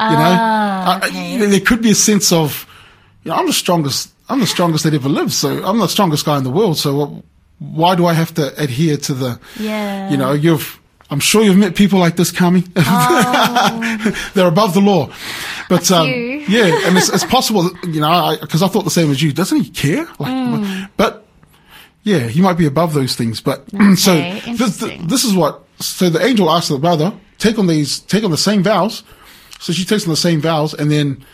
You 0.00 0.06
know, 0.06 0.16
Ah, 0.16 1.00
I- 1.02 1.06
I- 1.08 1.46
there 1.46 1.60
could 1.60 1.82
be 1.82 1.90
a 1.90 1.94
sense 1.94 2.32
of 2.32 2.66
you 3.24 3.30
know, 3.30 3.36
I'm 3.36 3.46
the 3.46 3.52
strongest. 3.52 4.10
I'm 4.30 4.40
the 4.40 4.46
strongest 4.46 4.84
that 4.84 4.94
ever 4.94 5.08
lived. 5.08 5.32
So 5.32 5.62
I'm 5.64 5.78
the 5.78 5.88
strongest 5.88 6.24
guy 6.24 6.38
in 6.38 6.44
the 6.44 6.50
world. 6.50 6.78
So 6.78 7.22
why 7.58 7.96
do 7.96 8.06
I 8.06 8.14
have 8.14 8.32
to 8.34 8.56
adhere 8.62 8.96
to 8.96 9.12
the? 9.14 9.38
Yeah. 9.58 10.10
You 10.10 10.16
know, 10.16 10.32
you've. 10.32 10.78
I'm 11.10 11.20
sure 11.20 11.42
you've 11.42 11.56
met 11.58 11.74
people 11.74 11.98
like 11.98 12.14
this, 12.16 12.30
Carmi. 12.32 12.64
They're 14.34 14.46
above 14.46 14.74
the 14.74 14.80
law, 14.80 15.10
but 15.68 15.90
um, 15.90 16.08
yeah, 16.08 16.86
and 16.86 16.96
it's, 16.96 17.08
it's 17.10 17.24
possible. 17.24 17.68
You 17.84 18.00
know, 18.00 18.36
because 18.40 18.62
I, 18.62 18.68
thought 18.68 18.84
the 18.84 18.90
same 18.90 19.10
as 19.10 19.20
you. 19.20 19.32
Doesn't 19.32 19.60
he 19.60 19.70
care? 19.70 20.06
Like, 20.18 20.30
Mm. 20.32 20.88
but 20.96 21.26
yeah, 22.02 22.20
he 22.20 22.40
might 22.40 22.58
be 22.58 22.66
above 22.66 22.94
those 22.94 23.16
things. 23.16 23.40
But 23.40 23.68
so 23.96 24.12
Okay, 24.12 24.54
this, 24.54 24.78
this 24.78 25.24
is 25.24 25.34
what. 25.34 25.64
So 25.80 26.10
the 26.10 26.24
angel 26.24 26.50
asks 26.50 26.68
the 26.68 26.78
brother, 26.78 27.12
take 27.38 27.58
on 27.58 27.66
these, 27.66 28.00
take 28.00 28.24
on 28.24 28.30
the 28.30 28.36
same 28.36 28.62
vows. 28.62 29.02
So 29.58 29.72
she 29.72 29.84
takes 29.84 30.04
on 30.04 30.10
the 30.10 30.16
same 30.16 30.40
vows, 30.40 30.74
and 30.74 30.90
then 30.90 31.24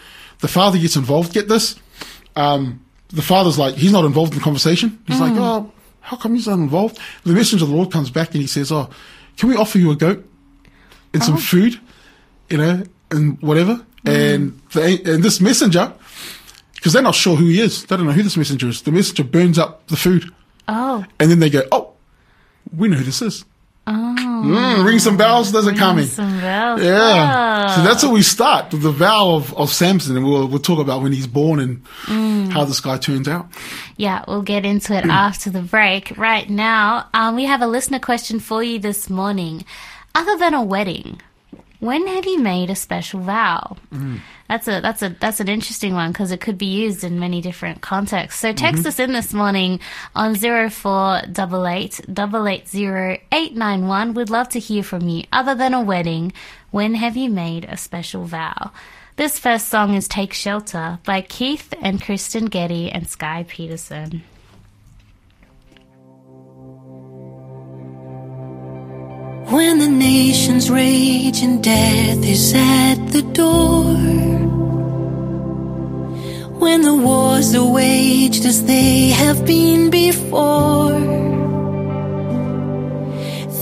the 0.40 0.48
father 0.48 0.78
gets 0.78 0.96
involved. 0.96 1.32
Get 1.32 1.48
this, 1.48 1.76
um, 2.34 2.84
the 3.08 3.22
father's 3.22 3.58
like 3.58 3.74
he's 3.74 3.92
not 3.92 4.04
involved 4.04 4.32
in 4.32 4.38
the 4.38 4.44
conversation. 4.44 5.02
He's 5.06 5.20
like, 5.20 5.32
mm. 5.32 5.38
oh, 5.38 5.72
how 6.00 6.16
come 6.16 6.34
he's 6.34 6.46
not 6.46 6.58
involved? 6.58 6.98
The 7.24 7.32
messenger 7.32 7.64
of 7.64 7.70
the 7.70 7.76
Lord 7.76 7.92
comes 7.92 8.10
back 8.10 8.32
and 8.32 8.40
he 8.40 8.46
says, 8.46 8.70
oh, 8.70 8.90
can 9.36 9.48
we 9.48 9.56
offer 9.56 9.78
you 9.78 9.90
a 9.90 9.96
goat 9.96 10.28
and 11.12 11.22
some 11.22 11.34
uh-huh. 11.34 11.42
food, 11.42 11.80
you 12.50 12.58
know, 12.58 12.84
and 13.10 13.40
whatever. 13.40 13.84
Mm. 14.04 14.34
And 14.34 14.62
the, 14.72 15.14
and 15.14 15.22
this 15.22 15.40
messenger, 15.40 15.92
because 16.74 16.92
they're 16.92 17.02
not 17.02 17.14
sure 17.14 17.36
who 17.36 17.46
he 17.46 17.60
is, 17.60 17.84
they 17.84 17.96
don't 17.96 18.06
know 18.06 18.12
who 18.12 18.22
this 18.22 18.36
messenger 18.36 18.68
is. 18.68 18.82
The 18.82 18.92
messenger 18.92 19.24
burns 19.24 19.58
up 19.58 19.86
the 19.88 19.96
food, 19.96 20.32
Oh. 20.68 21.04
and 21.20 21.30
then 21.30 21.38
they 21.40 21.50
go, 21.50 21.62
oh, 21.72 21.92
we 22.76 22.88
know 22.88 22.96
who 22.96 23.04
this 23.04 23.22
is. 23.22 23.44
Mm, 23.86 24.84
ring 24.84 24.98
some 24.98 25.16
bells. 25.16 25.52
There's 25.52 25.66
a 25.68 25.74
coming. 25.74 26.06
Some 26.06 26.40
bells. 26.40 26.82
Yeah. 26.82 27.66
Oh. 27.68 27.76
So 27.76 27.82
that's 27.82 28.02
how 28.02 28.12
we 28.12 28.22
start 28.22 28.72
with 28.72 28.82
the 28.82 28.90
vow 28.90 29.36
of, 29.36 29.54
of 29.54 29.70
Samson, 29.70 30.16
and 30.16 30.26
we'll 30.26 30.48
we'll 30.48 30.58
talk 30.58 30.80
about 30.80 31.02
when 31.02 31.12
he's 31.12 31.28
born 31.28 31.60
and 31.60 32.52
how 32.52 32.64
this 32.64 32.80
guy 32.80 32.98
turns 32.98 33.28
out. 33.28 33.46
Yeah, 33.96 34.24
we'll 34.26 34.42
get 34.42 34.64
into 34.64 34.92
it 34.96 35.06
after 35.08 35.50
the 35.50 35.62
break. 35.62 36.16
Right 36.16 36.50
now, 36.50 37.08
um, 37.14 37.36
we 37.36 37.44
have 37.44 37.62
a 37.62 37.66
listener 37.68 38.00
question 38.00 38.40
for 38.40 38.62
you 38.62 38.80
this 38.80 39.08
morning. 39.08 39.64
Other 40.16 40.36
than 40.36 40.52
a 40.54 40.62
wedding, 40.64 41.20
when 41.80 42.06
have 42.06 42.26
you 42.26 42.40
made 42.40 42.70
a 42.70 42.76
special 42.76 43.20
vow? 43.20 43.76
Mm. 43.92 44.20
That's 44.48 44.68
a 44.68 44.80
that's 44.80 45.02
a 45.02 45.08
that's 45.20 45.40
an 45.40 45.48
interesting 45.48 45.94
one 45.94 46.12
because 46.12 46.30
it 46.30 46.40
could 46.40 46.56
be 46.56 46.66
used 46.66 47.02
in 47.02 47.18
many 47.18 47.40
different 47.40 47.80
contexts. 47.80 48.40
So 48.40 48.52
text 48.52 48.80
mm-hmm. 48.80 48.88
us 48.88 48.98
in 48.98 49.12
this 49.12 49.34
morning 49.34 49.80
on 50.14 50.34
zero 50.34 50.70
four 50.70 51.22
double 51.30 51.66
eight 51.66 52.00
double 52.12 52.46
eight 52.46 52.68
zero 52.68 53.18
eight 53.32 53.56
nine 53.56 53.88
one. 53.88 54.14
We'd 54.14 54.30
love 54.30 54.48
to 54.50 54.60
hear 54.60 54.82
from 54.82 55.08
you. 55.08 55.24
Other 55.32 55.54
than 55.54 55.74
a 55.74 55.82
wedding, 55.82 56.32
when 56.70 56.94
have 56.94 57.16
you 57.16 57.30
made 57.30 57.64
a 57.64 57.76
special 57.76 58.24
vow? 58.24 58.72
This 59.16 59.38
first 59.38 59.68
song 59.68 59.94
is 59.94 60.08
Take 60.08 60.34
Shelter 60.34 60.98
by 61.04 61.22
Keith 61.22 61.72
and 61.80 62.02
Kristyn 62.02 62.46
Getty 62.46 62.90
and 62.92 63.08
Skye 63.08 63.46
Peterson. 63.48 64.22
When 69.48 69.78
the 69.78 69.86
nations 69.86 70.68
rage 70.68 71.40
and 71.40 71.62
death 71.62 72.24
is 72.24 72.52
at 72.52 72.96
the 73.12 73.22
door. 73.22 73.94
When 76.58 76.82
the 76.82 76.96
wars 76.96 77.54
are 77.54 77.70
waged 77.70 78.44
as 78.44 78.64
they 78.64 79.10
have 79.10 79.46
been 79.46 79.90
before. 79.90 80.98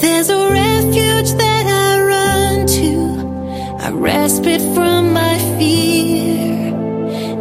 There's 0.01 0.31
a 0.31 0.51
refuge 0.51 1.33
that 1.33 1.67
I 1.67 2.01
run 2.15 2.67
to, 2.67 3.87
a 3.87 3.93
respite 3.93 4.63
from 4.75 5.13
my 5.13 5.37
fear. 5.59 6.73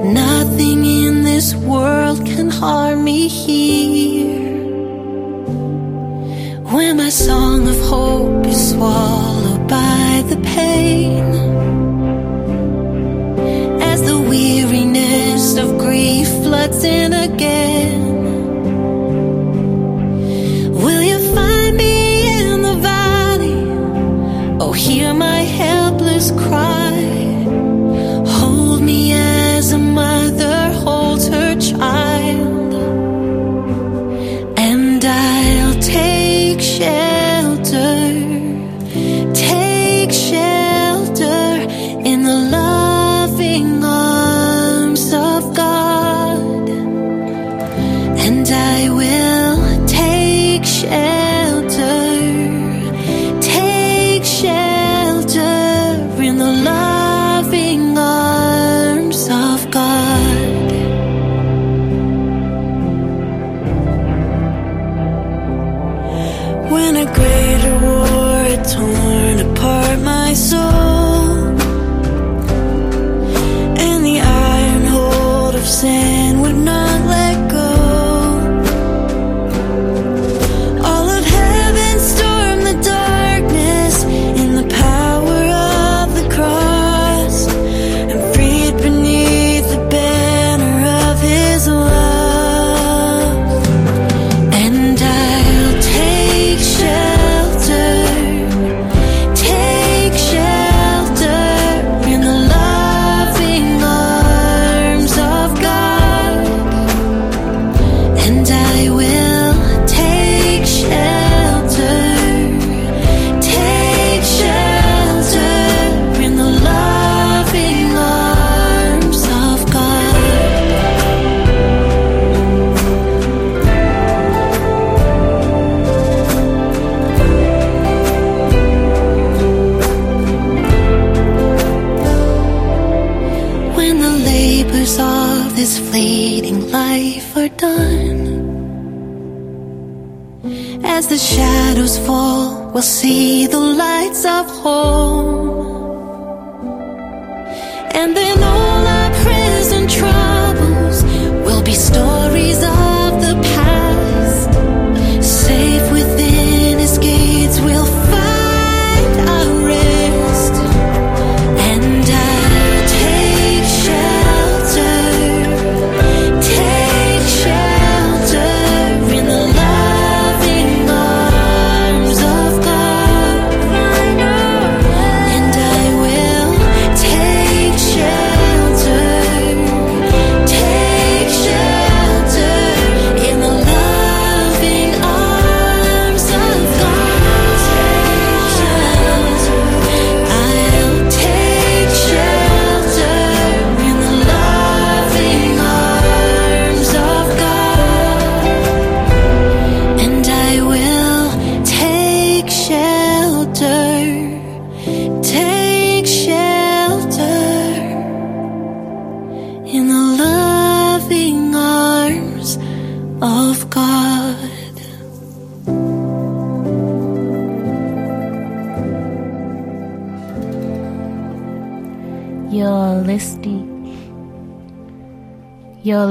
Nothing 0.04 0.84
in 0.86 1.24
this 1.24 1.56
world 1.56 2.26
can 2.26 2.50
harm 2.50 3.06
me 3.06 3.30
here. 3.30 4.13
When 6.74 6.98
my 6.98 7.10
song 7.10 7.68
of 7.68 7.80
hope 7.82 8.48
is 8.48 8.72
swallowed 8.72 9.68
by 9.68 10.24
the 10.28 10.38
pain, 10.38 11.24
as 13.80 14.02
the 14.02 14.20
weariness 14.20 15.56
of 15.58 15.78
grief 15.78 16.28
floods 16.42 16.84
in 16.84 17.14
again, 17.14 18.13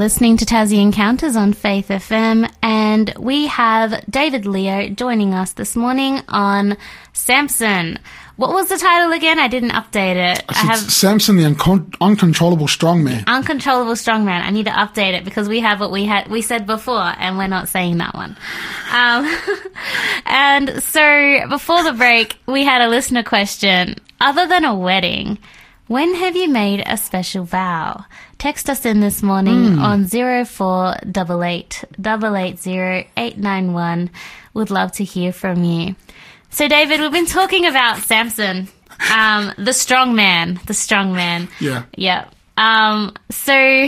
listening 0.03 0.35
to 0.35 0.43
Tassie 0.43 0.81
Encounters 0.81 1.37
on 1.37 1.53
Faith 1.53 1.87
FM, 1.87 2.51
and 2.61 3.13
we 3.17 3.47
have 3.47 4.03
David 4.09 4.45
Leo 4.45 4.89
joining 4.89 5.33
us 5.33 5.53
this 5.53 5.77
morning 5.77 6.19
on 6.27 6.75
Samson. 7.13 7.97
What 8.35 8.49
was 8.51 8.67
the 8.67 8.75
title 8.77 9.13
again? 9.13 9.39
I 9.39 9.47
didn't 9.47 9.69
update 9.69 10.17
it. 10.17 10.43
I 10.49 10.51
It's 10.51 10.59
have 10.59 10.79
Samson, 10.79 11.37
the 11.37 11.43
uncon- 11.43 11.95
uncontrollable 12.01 12.67
strongman. 12.67 13.25
Uncontrollable 13.27 13.93
Strongman. 13.93 14.41
I 14.41 14.49
need 14.49 14.65
to 14.65 14.71
update 14.71 15.13
it 15.13 15.23
because 15.23 15.47
we 15.47 15.61
have 15.61 15.79
what 15.79 15.89
we 15.89 16.03
had 16.03 16.27
we 16.29 16.41
said 16.41 16.65
before, 16.67 17.13
and 17.17 17.37
we're 17.37 17.47
not 17.47 17.69
saying 17.69 17.99
that 17.99 18.13
one. 18.13 18.35
Um, 18.91 19.33
and 20.25 20.83
so 20.83 21.47
before 21.47 21.81
the 21.83 21.93
break, 21.93 22.37
we 22.45 22.65
had 22.65 22.81
a 22.81 22.89
listener 22.89 23.23
question. 23.23 23.95
Other 24.19 24.47
than 24.47 24.65
a 24.65 24.75
wedding, 24.75 25.37
when 25.87 26.15
have 26.15 26.35
you 26.35 26.49
made 26.49 26.83
a 26.85 26.97
special 26.97 27.43
vow? 27.43 28.05
Text 28.37 28.69
us 28.69 28.85
in 28.85 28.99
this 28.99 29.21
morning 29.23 29.79
on 29.79 30.05
zero 30.05 30.45
four 30.45 30.95
double 31.09 31.43
eight 31.43 31.83
double 31.99 32.35
eight 32.35 32.59
zero 32.59 33.03
eight 33.17 33.37
nine 33.37 33.73
one. 33.73 34.09
Would 34.53 34.69
love 34.69 34.91
to 34.93 35.03
hear 35.03 35.31
from 35.33 35.63
you. 35.63 35.95
So, 36.49 36.67
David, 36.67 36.99
we've 36.99 37.11
been 37.11 37.25
talking 37.25 37.65
about 37.65 37.97
Samson, 37.97 38.67
um, 39.11 39.51
the 39.57 39.73
strong 39.73 40.13
man, 40.13 40.59
the 40.67 40.73
strong 40.75 41.13
man. 41.13 41.47
Yeah. 41.59 41.85
Yeah. 41.95 42.27
Um, 42.57 43.15
so 43.31 43.87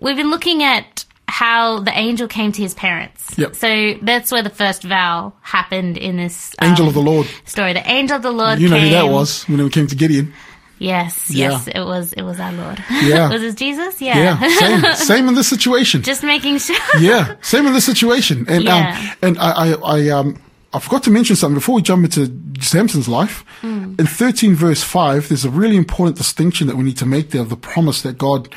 we've 0.00 0.16
been 0.16 0.30
looking 0.30 0.62
at 0.62 1.06
how 1.28 1.80
the 1.80 1.96
angel 1.98 2.28
came 2.28 2.52
to 2.52 2.60
his 2.60 2.74
parents. 2.74 3.38
Yep. 3.38 3.54
So 3.54 3.94
that's 4.02 4.30
where 4.30 4.42
the 4.42 4.50
first 4.50 4.82
vow 4.82 5.32
happened 5.40 5.96
in 5.96 6.18
this 6.18 6.54
um, 6.58 6.68
Angel 6.70 6.88
of 6.88 6.94
the 6.94 7.00
Lord. 7.00 7.26
story. 7.46 7.72
The 7.72 7.90
angel 7.90 8.16
of 8.16 8.22
the 8.22 8.30
Lord. 8.32 8.58
You 8.58 8.68
know 8.68 8.78
who 8.78 8.90
that 8.90 9.08
was 9.08 9.44
when 9.44 9.58
it 9.60 9.72
came 9.72 9.86
to 9.86 9.96
Gideon. 9.96 10.34
Yes, 10.82 11.30
Yeah. 11.30 11.50
yes, 11.50 11.68
it 11.68 11.80
was. 11.84 12.12
It 12.12 12.22
was 12.22 12.40
our 12.40 12.52
Lord. 12.52 12.82
Yeah. 13.02 13.28
was 13.32 13.42
it 13.42 13.56
Jesus? 13.56 14.00
Yeah, 14.00 14.38
same, 14.58 14.94
same 15.12 15.28
in 15.28 15.34
this 15.34 15.48
situation. 15.48 16.02
Just 16.02 16.22
making 16.24 16.58
sure. 16.58 16.76
yeah, 17.00 17.36
same 17.40 17.66
in 17.66 17.72
this 17.72 17.84
situation. 17.84 18.46
And 18.48 18.64
Yeah. 18.64 18.98
um, 18.98 19.16
and 19.22 19.38
I, 19.38 19.50
I, 19.50 19.74
I 19.96 20.08
um, 20.08 20.36
I 20.74 20.78
forgot 20.80 21.02
to 21.04 21.10
mention 21.10 21.36
something 21.36 21.54
before 21.54 21.74
we 21.76 21.82
jump 21.82 22.04
into 22.04 22.32
Samson's 22.60 23.06
life. 23.06 23.44
Hmm. 23.60 23.94
In 23.98 24.06
13 24.06 24.54
verse 24.54 24.82
5, 24.82 25.28
there's 25.28 25.44
a 25.44 25.50
really 25.50 25.76
important 25.76 26.16
distinction 26.16 26.66
that 26.66 26.76
we 26.76 26.82
need 26.84 26.96
to 26.96 27.06
make 27.06 27.30
there 27.30 27.42
of 27.42 27.50
the 27.50 27.56
promise 27.56 28.02
that 28.02 28.16
God 28.18 28.48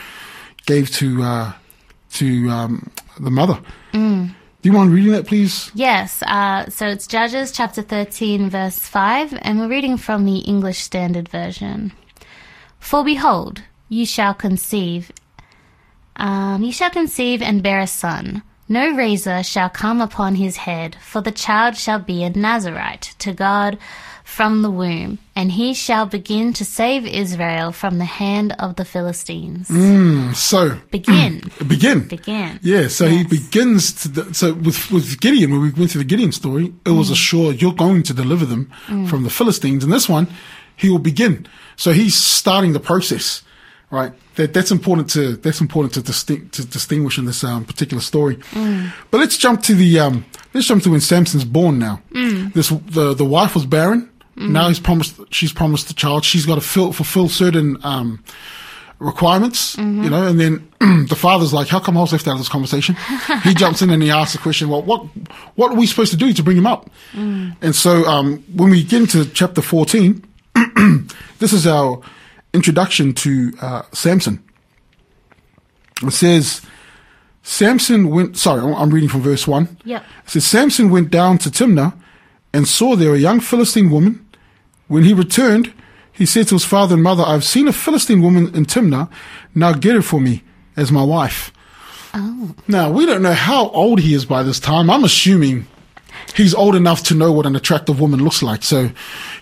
gave 0.66 0.90
to, 0.92 1.22
uh, 1.24 1.52
to, 2.14 2.50
um, 2.50 2.90
the 3.20 3.30
mother. 3.32 3.60
Hmm. 3.92 4.28
Do 4.62 4.70
you 4.70 4.72
mind 4.72 4.94
reading 4.94 5.12
that, 5.12 5.28
please? 5.28 5.70
Yes, 5.76 6.24
uh, 6.24 6.68
so 6.70 6.88
it's 6.88 7.06
Judges 7.06 7.52
chapter 7.52 7.84
13, 7.84 8.50
verse 8.50 8.80
5, 8.80 9.38
and 9.44 9.60
we're 9.60 9.68
reading 9.68 9.98
from 9.98 10.26
the 10.26 10.40
English 10.40 10.80
Standard 10.80 11.30
Version. 11.30 11.92
For 12.80 13.04
behold, 13.04 13.64
you 13.90 14.06
shall 14.06 14.34
conceive, 14.34 15.12
um, 16.16 16.64
you 16.64 16.72
shall 16.72 16.90
conceive 16.90 17.42
and 17.42 17.64
bear 17.64 17.80
a 17.80 17.88
son. 17.88 18.44
No 18.68 18.96
razor 18.96 19.44
shall 19.44 19.70
come 19.70 20.02
upon 20.02 20.36
his 20.36 20.58
head, 20.58 20.98
for 21.02 21.22
the 21.22 21.32
child 21.32 21.78
shall 21.78 22.00
be 22.00 22.24
a 22.24 22.32
Nazarite 22.32 23.14
to 23.20 23.32
God 23.32 23.78
from 24.24 24.64
the 24.64 24.72
womb, 24.72 25.20
and 25.36 25.52
he 25.52 25.76
shall 25.76 26.08
begin 26.08 26.52
to 26.54 26.66
save 26.66 27.06
Israel 27.06 27.72
from 27.72 28.00
the 28.00 28.06
hand 28.06 28.56
of 28.58 28.76
the 28.76 28.84
Philistines. 28.84 29.68
Mm, 29.70 30.36
so, 30.36 30.80
Begin. 30.90 31.44
begin. 31.68 32.08
Begin. 32.08 32.60
Yeah, 32.64 32.88
so 32.88 33.08
he 33.08 33.24
begins 33.24 33.94
to. 34.02 34.10
d- 34.10 34.34
So 34.34 34.54
with 34.54 34.92
with 34.92 35.22
Gideon, 35.22 35.52
when 35.52 35.62
we 35.62 35.70
went 35.70 35.92
through 35.92 36.02
the 36.02 36.10
Gideon 36.10 36.32
story, 36.32 36.74
it 36.86 36.90
was 36.90 37.10
mm. 37.10 37.14
assured 37.14 37.62
you're 37.62 37.72
going 37.76 38.02
to 38.02 38.14
deliver 38.16 38.46
them 38.48 38.72
mm. 38.88 39.08
from 39.08 39.24
the 39.24 39.30
Philistines. 39.30 39.84
And 39.84 39.94
this 39.94 40.10
one, 40.10 40.28
he 40.76 40.90
will 40.90 41.00
begin. 41.00 41.48
So 41.76 41.92
he's 41.92 42.16
starting 42.16 42.74
the 42.74 42.80
process, 42.80 43.44
right? 43.92 44.14
That 44.36 44.54
that's 44.54 44.72
important 44.72 45.10
to 45.12 45.36
that's 45.38 45.62
important 45.62 45.94
to 45.96 46.02
distinct 46.02 46.54
to 46.56 46.66
distinguish 46.66 47.18
in 47.18 47.26
this 47.26 47.44
um, 47.44 47.66
particular 47.66 48.02
story. 48.02 48.38
But 49.12 49.20
let's 49.20 49.38
jump 49.38 49.62
to 49.64 49.74
the 49.76 50.00
um, 50.00 50.26
let's 50.54 50.68
jump 50.68 50.84
to 50.84 50.92
when 50.92 51.02
Samson's 51.02 51.46
born 51.46 51.80
now. 51.80 52.02
This 52.54 52.70
the 52.70 53.14
the 53.14 53.26
wife 53.26 53.56
was 53.56 53.66
barren. 53.66 54.10
Now 54.38 54.68
he's 54.68 54.80
promised 54.82 55.20
she's 55.32 55.54
promised 55.54 55.88
the 55.88 55.94
child. 55.94 56.26
She's 56.26 56.46
got 56.46 56.56
to 56.56 56.62
fill, 56.62 56.92
fulfill 56.92 57.30
certain 57.30 57.78
um, 57.84 58.22
requirements, 59.00 59.78
you 59.78 60.10
know, 60.10 60.28
and 60.28 60.40
then 60.40 60.68
the 61.08 61.16
father's 61.16 61.54
like, 61.54 61.68
how 61.68 61.80
come 61.80 61.98
I 61.98 62.02
was 62.02 62.12
left 62.12 62.28
out 62.28 62.34
of 62.34 62.38
this 62.40 62.50
conversation? 62.50 62.96
he 63.44 63.54
jumps 63.62 63.82
in 63.82 63.90
and 63.90 64.02
he 64.02 64.12
asks 64.12 64.34
the 64.34 64.40
question, 64.40 64.70
well, 64.70 64.82
what, 64.82 65.06
what 65.56 65.72
are 65.72 65.76
we 65.76 65.86
supposed 65.88 66.12
to 66.12 66.18
do 66.18 66.34
to 66.34 66.44
bring 66.44 66.58
him 66.58 66.68
up? 66.68 66.90
And 67.62 67.76
so, 67.76 68.06
um, 68.06 68.44
when 68.54 68.70
we 68.72 68.84
get 68.84 69.02
into 69.02 69.26
chapter 69.26 69.62
14, 69.62 70.24
this 71.40 71.54
is 71.54 71.68
our 71.68 72.02
introduction 72.54 73.14
to, 73.14 73.54
uh, 73.62 73.82
Samson. 73.92 74.44
It 76.04 76.12
says, 76.12 76.62
Samson 77.44 78.10
went, 78.10 78.38
sorry, 78.38 78.62
I'm 78.74 78.90
reading 78.90 79.10
from 79.10 79.22
verse 79.22 79.48
1. 79.48 79.78
Yeah. 79.84 80.04
It 80.24 80.30
says, 80.30 80.46
Samson 80.46 80.90
went 80.90 81.12
down 81.12 81.38
to 81.40 81.50
Timnah 81.50 81.94
and 82.54 82.68
saw 82.68 82.96
there 82.96 83.14
a 83.14 83.20
young 83.20 83.40
Philistine 83.40 83.90
woman. 83.90 84.26
When 84.88 85.04
he 85.04 85.14
returned, 85.14 85.74
he 86.12 86.26
said 86.26 86.48
to 86.48 86.56
his 86.56 86.66
father 86.66 86.96
and 86.96 87.04
mother, 87.04 87.24
I've 87.26 87.44
seen 87.44 87.68
a 87.68 87.74
Philistine 87.74 88.22
woman 88.22 88.56
in 88.56 88.66
Timnah. 88.66 89.10
Now 89.54 89.74
get 89.74 89.96
her 89.96 90.02
for 90.02 90.20
me 90.20 90.44
as 90.78 90.92
my 90.92 91.04
wife. 91.04 91.52
Oh. 92.14 92.56
Now, 92.68 92.90
we 92.92 93.06
don't 93.06 93.22
know 93.22 93.34
how 93.34 93.70
old 93.70 94.00
he 94.00 94.14
is 94.14 94.26
by 94.26 94.42
this 94.42 94.60
time. 94.60 94.90
I'm 94.90 95.04
assuming 95.04 95.68
he's 96.36 96.54
old 96.54 96.76
enough 96.76 97.04
to 97.04 97.14
know 97.16 97.32
what 97.32 97.46
an 97.46 97.56
attractive 97.56 98.00
woman 98.00 98.24
looks 98.24 98.42
like. 98.42 98.64
So 98.64 98.90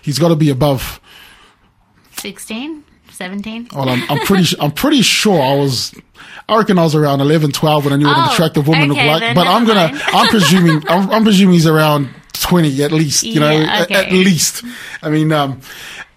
he's 0.02 0.18
got 0.18 0.28
to 0.28 0.36
be 0.36 0.50
above. 0.50 1.00
16? 2.16 2.84
17? 3.10 3.68
Well, 3.74 3.88
I'm, 3.88 4.02
I'm 4.10 4.18
pretty, 4.26 4.56
I'm 4.60 4.72
pretty 4.72 5.02
sure 5.02 5.40
I 5.40 5.54
was, 5.54 5.94
I 6.48 6.58
reckon 6.58 6.78
I 6.78 6.82
was 6.82 6.94
around 6.94 7.20
11, 7.20 7.52
12 7.52 7.84
when 7.84 7.92
I 7.92 7.96
knew 7.96 8.06
what 8.06 8.16
an 8.18 8.24
Oh, 8.28 8.32
attractive 8.32 8.66
woman 8.66 8.88
looked 8.88 9.00
like. 9.00 9.34
But 9.34 9.46
I'm 9.46 9.66
gonna. 9.66 9.90
I'm 10.06 10.28
presuming, 10.28 10.82
I'm, 10.88 11.10
I'm 11.10 11.22
presuming 11.22 11.54
he's 11.54 11.66
around 11.66 12.08
20 12.32 12.82
at 12.82 12.92
least, 12.92 13.22
you 13.22 13.38
know, 13.40 13.50
Yeah, 13.50 13.80
at, 13.82 13.90
at 13.90 14.12
least. 14.12 14.64
I 15.02 15.10
mean, 15.10 15.30
um, 15.32 15.60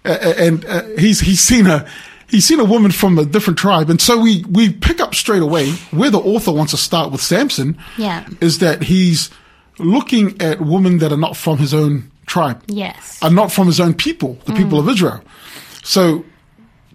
and 0.04 0.64
uh, 0.64 0.82
he's, 0.98 1.20
he's 1.20 1.40
seen 1.40 1.66
a, 1.66 1.88
he's 2.28 2.44
seen 2.46 2.58
a 2.58 2.64
woman 2.64 2.90
from 2.90 3.16
a 3.18 3.24
different 3.24 3.58
tribe. 3.58 3.90
And 3.90 4.00
so 4.00 4.18
we, 4.18 4.44
we 4.50 4.72
pick 4.72 5.00
up 5.00 5.14
straight 5.14 5.42
away 5.42 5.70
where 5.92 6.10
the 6.10 6.18
author 6.18 6.52
wants 6.52 6.72
to 6.72 6.78
start 6.78 7.12
with 7.12 7.20
Samson. 7.22 7.78
Yeah. 7.96 8.26
Is 8.40 8.58
that 8.58 8.82
he's 8.84 9.30
looking 9.78 10.40
at 10.40 10.60
women 10.60 10.98
that 10.98 11.12
are 11.12 11.16
not 11.18 11.36
from 11.36 11.58
his 11.58 11.72
own 11.74 12.10
tribe 12.26 12.62
Yes. 12.66 13.18
are 13.22 13.30
not 13.30 13.50
from 13.52 13.66
his 13.66 13.80
own 13.80 13.94
people, 13.94 14.38
the 14.46 14.52
people 14.52 14.78
of 14.78 14.88
Israel. 14.88 15.22
So 15.82 16.24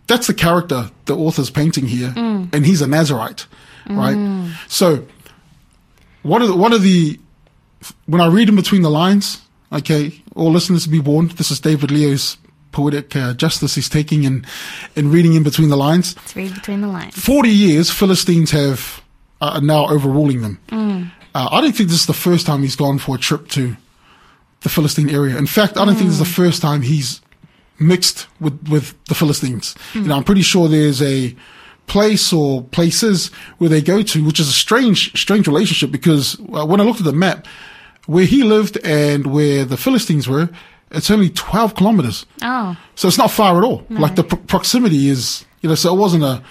that's 0.08 0.28
the 0.28 0.34
character 0.34 0.92
the 1.06 1.16
author's 1.18 1.50
painting 1.50 1.88
here, 1.88 2.14
and 2.16 2.66
he's 2.66 2.82
a 2.82 2.88
Nazarite, 2.88 3.48
right? 3.90 4.52
So 4.68 5.06
one 6.22 6.42
of 6.42 6.48
the, 6.50 6.56
one 6.56 6.74
of 6.74 6.82
the 6.84 7.20
when 8.06 8.22
I 8.22 8.28
read 8.28 8.48
in 8.50 8.56
between 8.56 8.82
the 8.82 8.90
lines, 8.92 9.42
okay, 9.72 10.22
all 10.36 10.52
listeners 10.52 10.88
be 10.88 11.00
warned, 11.00 11.32
this 11.32 11.52
is 11.52 11.60
David 11.60 11.92
Leo's 11.92 12.38
poetic 12.72 13.16
uh, 13.16 13.34
justice 13.34 13.76
he's 13.76 13.90
taking 13.90 14.24
in 14.24 14.46
in 14.96 15.12
reading 15.12 15.34
in 15.34 15.44
between 15.44 15.70
the 15.70 15.78
lines. 15.78 16.16
Let's 16.16 16.36
read 16.36 16.54
between 16.54 16.82
the 16.82 16.88
lines. 16.88 17.16
40 17.16 17.50
years, 17.50 17.90
Philistines 17.92 18.52
have 18.52 19.02
uh, 19.42 19.54
are 19.56 19.62
now 19.62 19.88
overruling 19.90 20.42
them. 20.42 21.12
Uh, 21.34 21.50
I 21.52 21.62
don't 21.62 21.76
think 21.76 21.90
this 21.90 22.02
is 22.02 22.06
the 22.06 22.14
first 22.14 22.46
time 22.46 22.62
he's 22.62 22.76
gone 22.76 23.00
for 23.00 23.16
a 23.16 23.20
trip 23.20 23.48
to 23.50 23.76
the 24.62 24.70
Philistine 24.70 25.10
area. 25.10 25.38
In 25.38 25.48
fact, 25.48 25.78
I 25.78 25.86
don't 25.86 25.96
think 25.96 26.08
this 26.08 26.20
is 26.20 26.20
the 26.20 26.26
first 26.26 26.62
time 26.62 26.82
he's 26.82 27.22
mixed 27.80 28.28
with, 28.40 28.68
with 28.70 29.04
the 29.06 29.16
Philistines. 29.16 29.76
You 29.94 30.02
know, 30.04 30.16
I'm 30.16 30.24
pretty 30.24 30.42
sure 30.44 30.68
there's 30.68 31.02
a 31.02 31.36
place 31.88 32.32
or 32.32 32.62
places 32.64 33.28
where 33.58 33.70
they 33.70 33.82
go 33.82 34.02
to, 34.04 34.24
which 34.26 34.40
is 34.40 34.48
a 34.48 34.54
strange, 34.54 35.20
strange 35.20 35.48
relationship 35.48 35.92
because 35.92 36.40
uh, 36.54 36.66
when 36.66 36.80
I 36.80 36.84
looked 36.84 37.00
at 37.00 37.06
the 37.06 37.12
map, 37.14 37.46
where 38.06 38.26
he 38.26 38.44
lived 38.44 38.78
and 38.86 39.28
where 39.28 39.66
the 39.66 39.76
Philistines 39.78 40.28
were, 40.30 40.50
it's 40.92 41.10
only 41.10 41.30
12 41.30 41.76
kilometers. 41.76 42.26
Oh, 42.42 42.78
So 42.96 43.08
it's 43.08 43.18
not 43.18 43.32
far 43.32 43.58
at 43.58 43.64
all. 43.64 43.86
Like 43.90 44.16
the 44.16 44.24
pro- 44.24 44.38
proximity 44.40 45.10
is, 45.10 45.46
you 45.62 45.68
know, 45.70 45.76
so 45.76 45.94
it 45.94 45.98
wasn't 45.98 46.24
a 46.24 46.44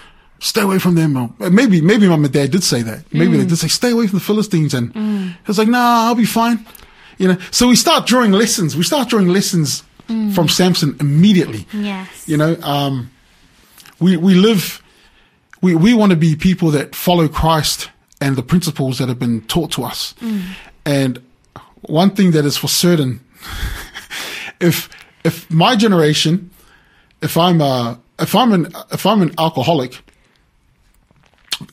stay 0.43 0.61
away 0.61 0.77
from 0.77 0.95
them. 0.95 1.17
Or, 1.17 1.49
maybe, 1.49 1.81
maybe 1.81 2.07
mom 2.07 2.25
and 2.25 2.33
dad 2.33 2.51
did 2.51 2.63
say 2.63 2.81
that. 2.81 3.11
Maybe 3.13 3.37
they 3.37 3.45
mm. 3.45 3.49
did 3.49 3.57
say 3.57 3.69
stay 3.69 3.91
away 3.91 4.07
from 4.07 4.19
the 4.19 4.25
Philistines. 4.25 4.73
And 4.73 4.93
mm. 4.93 5.29
he 5.29 5.47
was 5.47 5.57
like, 5.57 5.69
nah, 5.69 6.07
I'll 6.07 6.15
be 6.15 6.25
fine. 6.25 6.65
You 7.17 7.29
know, 7.29 7.37
so 7.49 7.67
we 7.67 7.75
start 7.75 8.05
drawing 8.05 8.33
lessons. 8.33 8.75
We 8.75 8.83
start 8.83 9.07
drawing 9.07 9.29
lessons 9.29 9.83
mm. 10.09 10.35
from 10.35 10.49
Samson 10.49 10.97
immediately. 10.99 11.65
yes. 11.71 12.27
You 12.27 12.37
know, 12.37 12.57
um, 12.61 13.09
we, 13.99 14.17
we 14.17 14.35
live, 14.35 14.83
we, 15.61 15.75
we 15.75 15.93
want 15.93 16.11
to 16.11 16.17
be 16.17 16.35
people 16.35 16.71
that 16.71 16.93
follow 16.93 17.29
Christ 17.29 17.89
and 18.19 18.35
the 18.35 18.43
principles 18.43 18.97
that 18.97 19.07
have 19.07 19.19
been 19.19 19.41
taught 19.41 19.71
to 19.71 19.83
us. 19.83 20.13
And 20.85 21.21
one 21.81 22.09
thing 22.11 22.31
that 22.31 22.43
is 22.43 22.57
for 22.57 22.67
certain, 22.67 23.21
if, 24.59 24.89
if 25.23 25.49
my 25.49 25.77
generation, 25.77 26.49
if 27.21 27.37
I'm 27.37 27.61
a, 27.61 27.99
if 28.19 28.35
I'm 28.35 28.51
an, 28.51 28.67
if 28.91 29.05
I'm 29.05 29.21
an 29.21 29.33
alcoholic, 29.37 30.01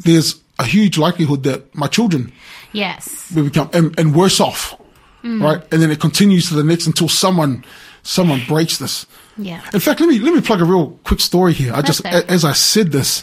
there's 0.04 0.40
a 0.58 0.64
huge 0.64 0.98
likelihood 0.98 1.42
that 1.44 1.74
my 1.74 1.86
children 1.86 2.32
Yes. 2.72 3.30
will 3.34 3.44
become, 3.44 3.70
and, 3.72 3.98
and 3.98 4.14
worse 4.14 4.40
off. 4.40 4.74
Right. 5.22 5.60
And 5.72 5.82
then 5.82 5.90
it 5.90 6.00
continues 6.00 6.48
to 6.48 6.54
the 6.54 6.64
next 6.64 6.86
until 6.86 7.08
someone, 7.08 7.62
someone 8.02 8.40
breaks 8.48 8.78
this. 8.78 9.04
Yeah. 9.36 9.60
In 9.74 9.80
fact, 9.80 10.00
let 10.00 10.08
me 10.08 10.18
let 10.18 10.32
me 10.34 10.40
plug 10.40 10.60
a 10.62 10.64
real 10.64 10.98
quick 11.04 11.20
story 11.20 11.52
here. 11.52 11.72
I 11.74 11.82
just 11.82 12.00
a- 12.04 12.30
as 12.30 12.42
I 12.44 12.52
said 12.52 12.90
this, 12.92 13.22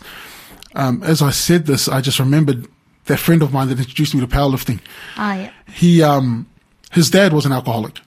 um, 0.76 1.02
as 1.04 1.22
I 1.24 1.32
said 1.32 1.66
this, 1.66 1.88
I 1.88 2.02
just 2.02 2.20
remembered 2.20 2.68
that 3.06 3.18
friend 3.18 3.42
of 3.42 3.52
mine 3.54 3.70
that 3.70 3.80
introduced 3.80 4.14
me 4.14 4.22
to 4.22 4.28
powerlifting. 4.28 4.80
Oh, 5.18 5.34
yeah. 5.34 5.52
He, 5.74 6.04
um, 6.04 6.46
his 6.92 7.10
dad 7.10 7.34
was 7.34 7.46
an 7.46 7.52
alcoholic. 7.52 8.00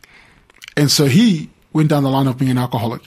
And 0.77 0.91
so 0.91 1.07
he 1.07 1.51
went 1.73 1.89
down 1.89 2.03
the 2.05 2.11
line 2.11 2.27
of 2.29 2.37
being 2.39 2.51
an 2.53 2.59
alcoholic. 2.59 3.03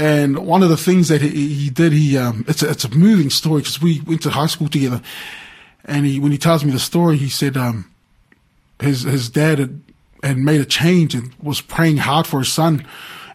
And 0.00 0.46
one 0.46 0.62
of 0.62 0.70
the 0.70 0.78
things 0.78 1.08
that 1.08 1.20
he, 1.20 1.52
he 1.52 1.70
did, 1.70 1.92
he, 1.92 2.16
um, 2.16 2.44
it's 2.48 2.62
a, 2.62 2.70
it's 2.70 2.84
a 2.84 2.90
moving 2.90 3.28
story 3.28 3.60
because 3.60 3.82
we 3.82 4.00
went 4.00 4.22
to 4.22 4.30
high 4.30 4.46
school 4.46 4.68
together. 4.68 5.02
And 5.84 6.06
he, 6.06 6.18
when 6.18 6.32
he 6.32 6.38
tells 6.38 6.64
me 6.64 6.70
the 6.70 6.78
story, 6.78 7.18
he 7.18 7.28
said, 7.28 7.56
um, 7.56 7.90
his, 8.80 9.02
his 9.02 9.28
dad 9.28 9.58
had, 9.58 9.82
had 10.22 10.38
made 10.38 10.60
a 10.60 10.64
change 10.64 11.14
and 11.14 11.34
was 11.42 11.60
praying 11.60 11.98
hard 11.98 12.26
for 12.26 12.38
his 12.38 12.50
son 12.50 12.86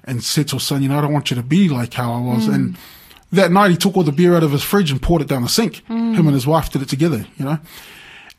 and 0.06 0.24
said 0.24 0.48
to 0.48 0.56
his 0.56 0.64
son, 0.64 0.82
you 0.82 0.90
know, 0.90 0.98
I 0.98 1.02
don't 1.02 1.14
want 1.14 1.30
you 1.30 1.36
to 1.36 1.44
be 1.44 1.70
like 1.70 1.94
how 1.94 2.12
I 2.12 2.20
was. 2.20 2.48
And 2.48 2.78
that 3.32 3.52
night 3.52 3.72
he 3.72 3.78
took 3.78 3.96
all 3.96 4.04
the 4.04 4.12
beer 4.12 4.36
out 4.36 4.44
of 4.44 4.52
his 4.52 4.64
fridge 4.64 4.90
and 4.90 5.00
poured 5.02 5.22
it 5.22 5.28
down 5.28 5.44
the 5.44 5.50
sink. 5.50 5.86
Him 5.88 6.26
and 6.26 6.34
his 6.34 6.48
wife 6.48 6.72
did 6.72 6.82
it 6.82 6.90
together, 6.90 7.28
you 7.38 7.46
know. 7.46 7.60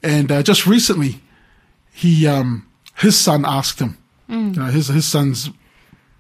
And 0.03 0.33
uh, 0.33 0.43
just 0.43 0.67
recently, 0.67 1.21
he 1.93 2.27
um, 2.27 2.67
his 2.97 3.17
son 3.19 3.45
asked 3.45 3.79
him. 3.81 3.99
You 4.55 4.61
know, 4.61 4.67
his 4.67 4.89
his 4.89 5.07
son's 5.07 5.51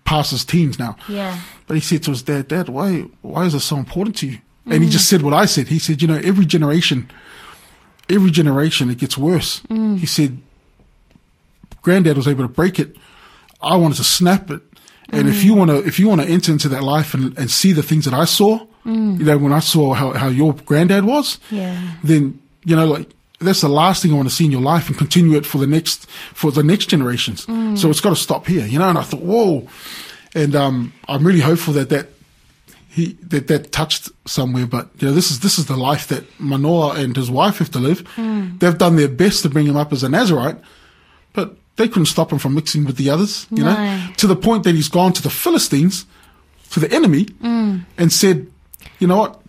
past 0.04 0.30
his 0.30 0.44
teens 0.44 0.78
now. 0.78 0.96
Yeah. 1.08 1.40
But 1.66 1.74
he 1.74 1.80
said 1.80 2.02
to 2.04 2.10
his 2.10 2.22
dad, 2.22 2.48
Dad, 2.48 2.68
why 2.68 3.06
why 3.22 3.44
is 3.46 3.52
this 3.52 3.64
so 3.64 3.76
important 3.76 4.16
to 4.18 4.26
you? 4.26 4.38
And 4.68 4.82
he 4.82 4.90
just 4.90 5.08
said 5.08 5.22
what 5.22 5.32
I 5.32 5.46
said. 5.46 5.68
He 5.68 5.78
said, 5.78 6.02
you 6.02 6.08
know, 6.08 6.20
every 6.24 6.44
generation, 6.44 7.08
every 8.08 8.32
generation 8.32 8.90
it 8.90 8.98
gets 8.98 9.16
worse. 9.16 9.60
Mm. 9.70 9.98
He 9.98 10.06
said, 10.06 10.38
Granddad 11.82 12.16
was 12.16 12.26
able 12.26 12.42
to 12.42 12.52
break 12.52 12.80
it. 12.80 12.96
I 13.62 13.76
wanted 13.76 13.96
to 13.98 14.04
snap 14.04 14.50
it. 14.50 14.60
And 15.10 15.28
if 15.28 15.36
mm. 15.36 15.44
you 15.44 15.54
want 15.54 15.70
to, 15.70 15.86
if 15.86 16.00
you 16.00 16.08
want 16.08 16.20
to 16.20 16.26
enter 16.26 16.50
into 16.50 16.68
that 16.70 16.82
life 16.82 17.14
and, 17.14 17.38
and 17.38 17.48
see 17.48 17.70
the 17.70 17.82
things 17.82 18.06
that 18.06 18.14
I 18.14 18.24
saw, 18.24 18.66
mm. 18.84 19.18
you 19.18 19.24
know, 19.24 19.38
when 19.38 19.52
I 19.52 19.60
saw 19.60 19.94
how, 19.94 20.10
how 20.12 20.28
your 20.28 20.52
granddad 20.52 21.04
was, 21.04 21.38
Yeah. 21.52 21.80
then, 22.02 22.40
you 22.64 22.74
know, 22.74 22.86
like, 22.86 23.08
that's 23.38 23.60
the 23.60 23.68
last 23.68 24.02
thing 24.02 24.12
I 24.12 24.16
want 24.16 24.28
to 24.28 24.34
see 24.34 24.46
in 24.46 24.50
your 24.50 24.62
life 24.62 24.88
and 24.88 24.98
continue 24.98 25.36
it 25.36 25.46
for 25.46 25.58
the 25.58 25.66
next, 25.68 26.10
for 26.34 26.50
the 26.50 26.64
next 26.64 26.86
generations. 26.86 27.44
So 27.80 27.88
it's 27.88 28.00
got 28.00 28.10
to 28.10 28.16
stop 28.16 28.46
here, 28.46 28.66
you 28.66 28.80
know, 28.80 28.88
and 28.88 28.98
I 28.98 29.02
thought, 29.02 29.22
whoa. 29.22 29.68
And, 30.36 30.54
um, 30.54 30.92
I'm 31.08 31.26
really 31.26 31.40
hopeful 31.40 31.72
that 31.74 31.88
that, 31.88 32.08
he, 32.88 33.14
that 33.28 33.48
that 33.48 33.72
touched 33.72 34.10
somewhere, 34.26 34.66
but 34.66 34.88
you 34.98 35.08
know, 35.08 35.14
this 35.14 35.30
is, 35.30 35.40
this 35.40 35.58
is 35.58 35.66
the 35.66 35.76
life 35.76 36.08
that 36.08 36.24
Manoah 36.40 36.94
and 36.94 37.14
his 37.16 37.30
wife 37.30 37.58
have 37.58 37.70
to 37.72 37.78
live. 37.78 38.06
They've 38.16 38.78
done 38.78 38.96
their 38.96 39.08
best 39.08 39.42
to 39.42 39.48
bring 39.50 39.66
him 39.66 39.76
up 39.76 39.92
as 39.92 40.02
a 40.02 40.08
Nazarite, 40.08 40.56
but 41.34 41.56
they 41.76 41.88
couldn't 41.88 42.06
stop 42.06 42.32
him 42.32 42.38
from 42.38 42.54
mixing 42.54 42.84
with 42.86 42.96
the 42.96 43.10
others, 43.10 43.46
you 43.50 43.62
know, 43.64 43.74
to 44.16 44.26
the 44.26 44.36
point 44.36 44.64
that 44.64 44.74
he's 44.74 44.88
gone 44.88 45.12
to 45.12 45.22
the 45.22 45.28
Philistines, 45.30 46.06
to 46.70 46.80
the 46.80 46.90
enemy, 46.92 47.26
and 47.98 48.10
said, 48.12 48.46
you 48.98 49.06
know 49.06 49.18
what? 49.18 49.42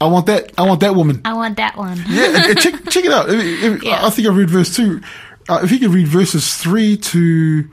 I 0.00 0.06
want 0.06 0.26
that. 0.26 0.52
I 0.58 0.62
want 0.66 0.80
that 0.80 0.94
woman. 0.94 1.22
I 1.24 1.32
want 1.34 1.56
that 1.56 1.76
one. 1.76 1.98
Yeah, 2.08 2.54
check 2.54 2.74
check 2.90 3.04
it 3.04 3.12
out. 3.12 3.28
If- 3.30 3.62
if- 3.62 3.82
Yeah. 3.82 4.04
I 4.06 4.10
think 4.10 4.28
I 4.28 4.30
read 4.30 4.50
verse 4.50 4.74
two. 4.74 5.00
Uh, 5.48 5.60
if 5.62 5.70
you 5.72 5.78
could 5.78 5.90
read 5.94 6.06
verses 6.08 6.54
three 6.56 6.96
to, 6.96 7.68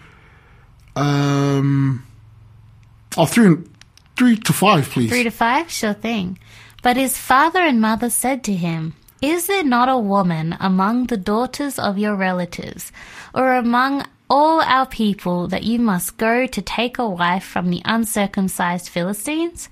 um, 0.96 2.06
oh, 3.18 3.26
three 3.26 3.58
three 4.16 4.38
to 4.38 4.54
five, 4.54 4.90
please. 4.90 5.10
Three 5.10 5.24
to 5.24 5.32
five? 5.32 5.72
Sure 5.72 5.94
thing. 5.94 6.38
But 6.82 6.98
his 6.98 7.18
father 7.18 7.60
and 7.60 7.80
mother 7.80 8.10
said 8.10 8.44
to 8.44 8.54
him, 8.54 8.94
Is 9.22 9.48
there 9.48 9.64
not 9.64 9.90
a 9.90 9.98
woman 9.98 10.56
among 10.60 11.08
the 11.08 11.18
daughters 11.18 11.80
of 11.80 11.98
your 11.98 12.16
relatives, 12.16 12.92
or 13.34 13.56
among 13.56 14.06
all 14.30 14.62
our 14.62 14.86
people, 14.86 15.48
that 15.48 15.64
you 15.64 15.80
must 15.80 16.18
go 16.18 16.46
to 16.46 16.62
take 16.62 16.98
a 16.98 17.10
wife 17.10 17.44
from 17.44 17.70
the 17.70 17.82
uncircumcised 17.86 18.90
Philistines? 18.90 19.70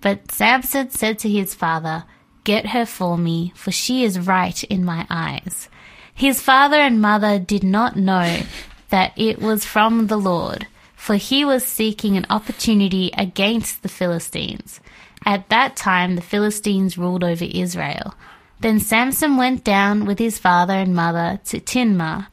But 0.00 0.30
Samson 0.30 0.90
said 0.90 1.18
to 1.20 1.28
his 1.28 1.54
father, 1.54 2.04
Get 2.44 2.66
her 2.68 2.84
for 2.84 3.16
me, 3.16 3.52
for 3.56 3.72
she 3.72 4.04
is 4.04 4.20
right 4.20 4.62
in 4.64 4.84
my 4.84 5.06
eyes. 5.08 5.68
His 6.14 6.40
father 6.40 6.76
and 6.76 7.00
mother 7.00 7.38
did 7.38 7.64
not 7.64 7.96
know 7.96 8.42
that 8.90 9.12
it 9.16 9.40
was 9.40 9.64
from 9.64 10.06
the 10.06 10.16
Lord, 10.16 10.66
for 10.96 11.16
he 11.16 11.44
was 11.44 11.64
seeking 11.64 12.16
an 12.16 12.26
opportunity 12.30 13.10
against 13.16 13.82
the 13.82 13.88
Philistines. 13.88 14.80
At 15.26 15.48
that 15.48 15.76
time, 15.76 16.16
the 16.16 16.22
Philistines 16.22 16.98
ruled 16.98 17.24
over 17.24 17.44
Israel. 17.44 18.14
Then 18.60 18.80
Samson 18.80 19.36
went 19.36 19.64
down 19.64 20.04
with 20.06 20.18
his 20.18 20.38
father 20.38 20.74
and 20.74 20.94
mother 20.94 21.40
to 21.46 21.60
Timnah, 21.60 22.28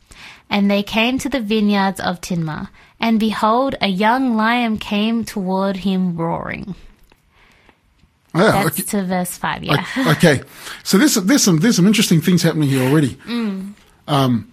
and 0.50 0.70
they 0.70 0.84
came 0.84 1.18
to 1.20 1.30
the 1.30 1.40
vineyards 1.40 2.00
of 2.00 2.22
Timnah. 2.22 2.70
And 3.00 3.20
behold, 3.20 3.76
a 3.82 3.88
young 3.88 4.36
lion 4.36 4.78
came 4.78 5.26
toward 5.26 5.78
him 5.78 6.16
roaring. 6.16 6.76
Yeah, 8.34 8.64
That's 8.64 8.80
okay. 8.80 8.84
to 8.84 9.04
verse 9.04 9.38
5, 9.38 9.64
yeah. 9.64 9.86
Okay. 10.16 10.42
So 10.84 10.98
there's 10.98 11.16
there's 11.16 11.44
some 11.44 11.58
there's 11.60 11.76
some 11.76 11.88
interesting 11.88 12.22
things 12.22 12.44
happening 12.44 12.70
here 12.70 12.84
already. 12.88 13.18
Um, 14.08 14.52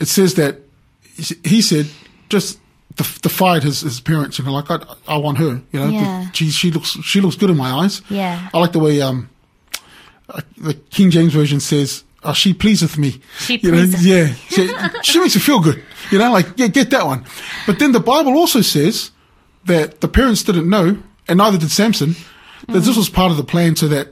it 0.00 0.08
says 0.08 0.34
that 0.34 0.60
he- 1.44 1.62
said 1.62 1.86
just 2.28 2.58
def- 2.96 3.20
defied 3.22 3.62
his, 3.62 3.80
his 3.82 4.00
parents. 4.00 4.40
Know, 4.40 4.52
like 4.52 4.70
I, 4.70 4.78
I 5.06 5.16
want 5.18 5.38
her. 5.38 5.60
You 5.72 5.80
know, 5.80 5.88
Yeah. 5.88 6.30
she 6.32 6.50
she 6.50 6.70
looks 6.70 6.90
she 7.02 7.20
looks 7.20 7.36
good 7.36 7.50
in 7.50 7.56
my 7.56 7.70
eyes. 7.70 8.02
Yeah. 8.08 8.48
I 8.52 8.58
like 8.58 8.72
the 8.72 8.78
way 8.80 9.00
um 9.00 9.28
uh, 10.28 10.40
the 10.56 10.74
King 10.90 11.10
James 11.10 11.32
version 11.32 11.60
says. 11.60 12.04
Oh, 12.26 12.32
she 12.32 12.54
pleaseth 12.54 12.96
me. 12.96 13.20
She 13.40 13.58
you 13.58 13.70
know, 13.70 13.82
yeah. 14.00 14.28
She, 14.48 14.66
she 15.02 15.20
makes 15.20 15.34
you 15.34 15.42
feel 15.42 15.60
good. 15.60 15.82
You 16.10 16.18
know, 16.18 16.32
like 16.32 16.46
yeah, 16.56 16.68
get 16.68 16.88
that 16.90 17.04
one. 17.04 17.26
But 17.66 17.78
then 17.78 17.92
the 17.92 18.00
Bible 18.00 18.32
also 18.38 18.62
says 18.62 19.10
that 19.66 20.00
the 20.00 20.08
parents 20.08 20.42
didn't 20.42 20.66
know, 20.70 20.96
and 21.28 21.36
neither 21.36 21.58
did 21.58 21.70
Samson, 21.70 22.16
that 22.68 22.80
this 22.80 22.96
was 22.96 23.10
part 23.10 23.30
of 23.30 23.36
the 23.36 23.44
plan 23.44 23.76
so 23.76 23.88
that 23.88 24.08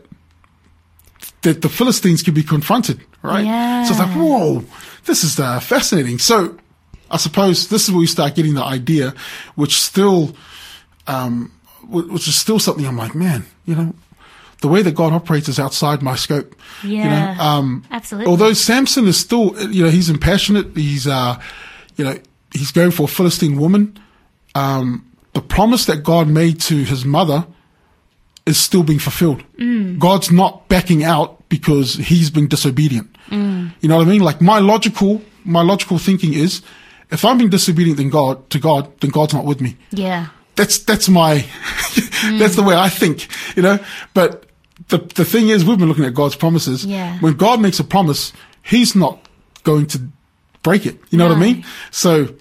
that 1.40 1.62
the 1.62 1.70
Philistines 1.70 2.22
could 2.22 2.34
be 2.34 2.42
confronted, 2.42 3.00
right? 3.22 3.46
yeah. 3.46 3.84
So 3.84 3.92
it's 3.92 3.98
like, 4.00 4.10
whoa, 4.14 4.62
this 5.06 5.24
is 5.24 5.40
uh, 5.40 5.58
fascinating. 5.60 6.18
So 6.18 6.56
I 7.12 7.18
suppose 7.18 7.68
this 7.68 7.84
is 7.84 7.90
where 7.92 8.00
we 8.00 8.06
start 8.06 8.34
getting 8.34 8.54
the 8.54 8.64
idea, 8.64 9.14
which 9.54 9.80
still, 9.80 10.34
um, 11.06 11.52
which 11.88 12.26
is 12.26 12.34
still 12.34 12.58
something 12.58 12.86
I'm 12.86 12.96
like, 12.96 13.14
man, 13.14 13.44
you 13.66 13.74
know, 13.74 13.94
the 14.62 14.68
way 14.68 14.80
that 14.82 14.94
God 14.94 15.12
operates 15.12 15.48
is 15.48 15.58
outside 15.58 16.02
my 16.02 16.14
scope. 16.16 16.54
You 16.82 16.96
Yeah. 16.98 17.34
know, 17.34 17.42
um, 17.42 17.84
Absolutely. 17.90 18.30
Although 18.30 18.52
Samson 18.54 19.06
is 19.06 19.18
still, 19.18 19.54
you 19.70 19.84
know, 19.84 19.90
he's 19.90 20.08
impassionate. 20.08 20.74
He's, 20.76 21.06
uh, 21.06 21.38
you 21.96 22.04
know, 22.04 22.18
he's 22.54 22.70
going 22.72 22.92
for 22.92 23.04
a 23.04 23.08
Philistine 23.08 23.56
woman. 23.58 23.98
Um, 24.54 25.04
the 25.34 25.40
promise 25.42 25.84
that 25.86 26.02
God 26.04 26.28
made 26.28 26.60
to 26.62 26.76
his 26.84 27.04
mother 27.04 27.46
is 28.46 28.56
still 28.58 28.82
being 28.82 28.98
fulfilled. 28.98 29.42
God's 29.98 30.30
not 30.32 30.68
backing 30.68 31.04
out 31.04 31.48
because 31.48 31.94
he's 31.94 32.30
been 32.30 32.48
disobedient. 32.48 33.08
You 33.30 33.88
know 33.88 33.96
what 33.96 34.06
I 34.06 34.10
mean? 34.10 34.20
Like 34.22 34.40
my 34.40 34.58
logical, 34.60 35.22
my 35.44 35.62
logical 35.62 35.98
thinking 35.98 36.34
is, 36.34 36.62
if 37.12 37.24
I'm 37.24 37.38
being 37.38 37.50
disobedient 37.50 37.98
then 37.98 38.10
God 38.10 38.48
to 38.50 38.58
God, 38.58 38.90
then 39.00 39.10
God's 39.10 39.34
not 39.34 39.44
with 39.44 39.60
me. 39.60 39.76
Yeah. 39.90 40.28
That's 40.56 40.78
that's 40.78 41.08
my 41.08 41.44
that's 42.38 42.56
the 42.56 42.62
way 42.64 42.74
I 42.76 42.88
think, 42.88 43.28
you 43.56 43.62
know. 43.62 43.78
But 44.14 44.46
the 44.88 44.98
the 44.98 45.24
thing 45.24 45.48
is, 45.48 45.64
we've 45.64 45.78
been 45.78 45.88
looking 45.88 46.04
at 46.04 46.14
God's 46.14 46.36
promises. 46.36 46.84
Yeah. 46.84 47.18
When 47.20 47.34
God 47.34 47.60
makes 47.60 47.78
a 47.80 47.84
promise, 47.84 48.32
He's 48.62 48.94
not 48.94 49.18
going 49.64 49.86
to 49.88 50.00
break 50.62 50.84
it. 50.86 51.00
You 51.10 51.18
know 51.18 51.28
what 51.28 51.36
I 51.36 51.40
mean? 51.40 51.64
So 51.90 52.24
th- 52.26 52.36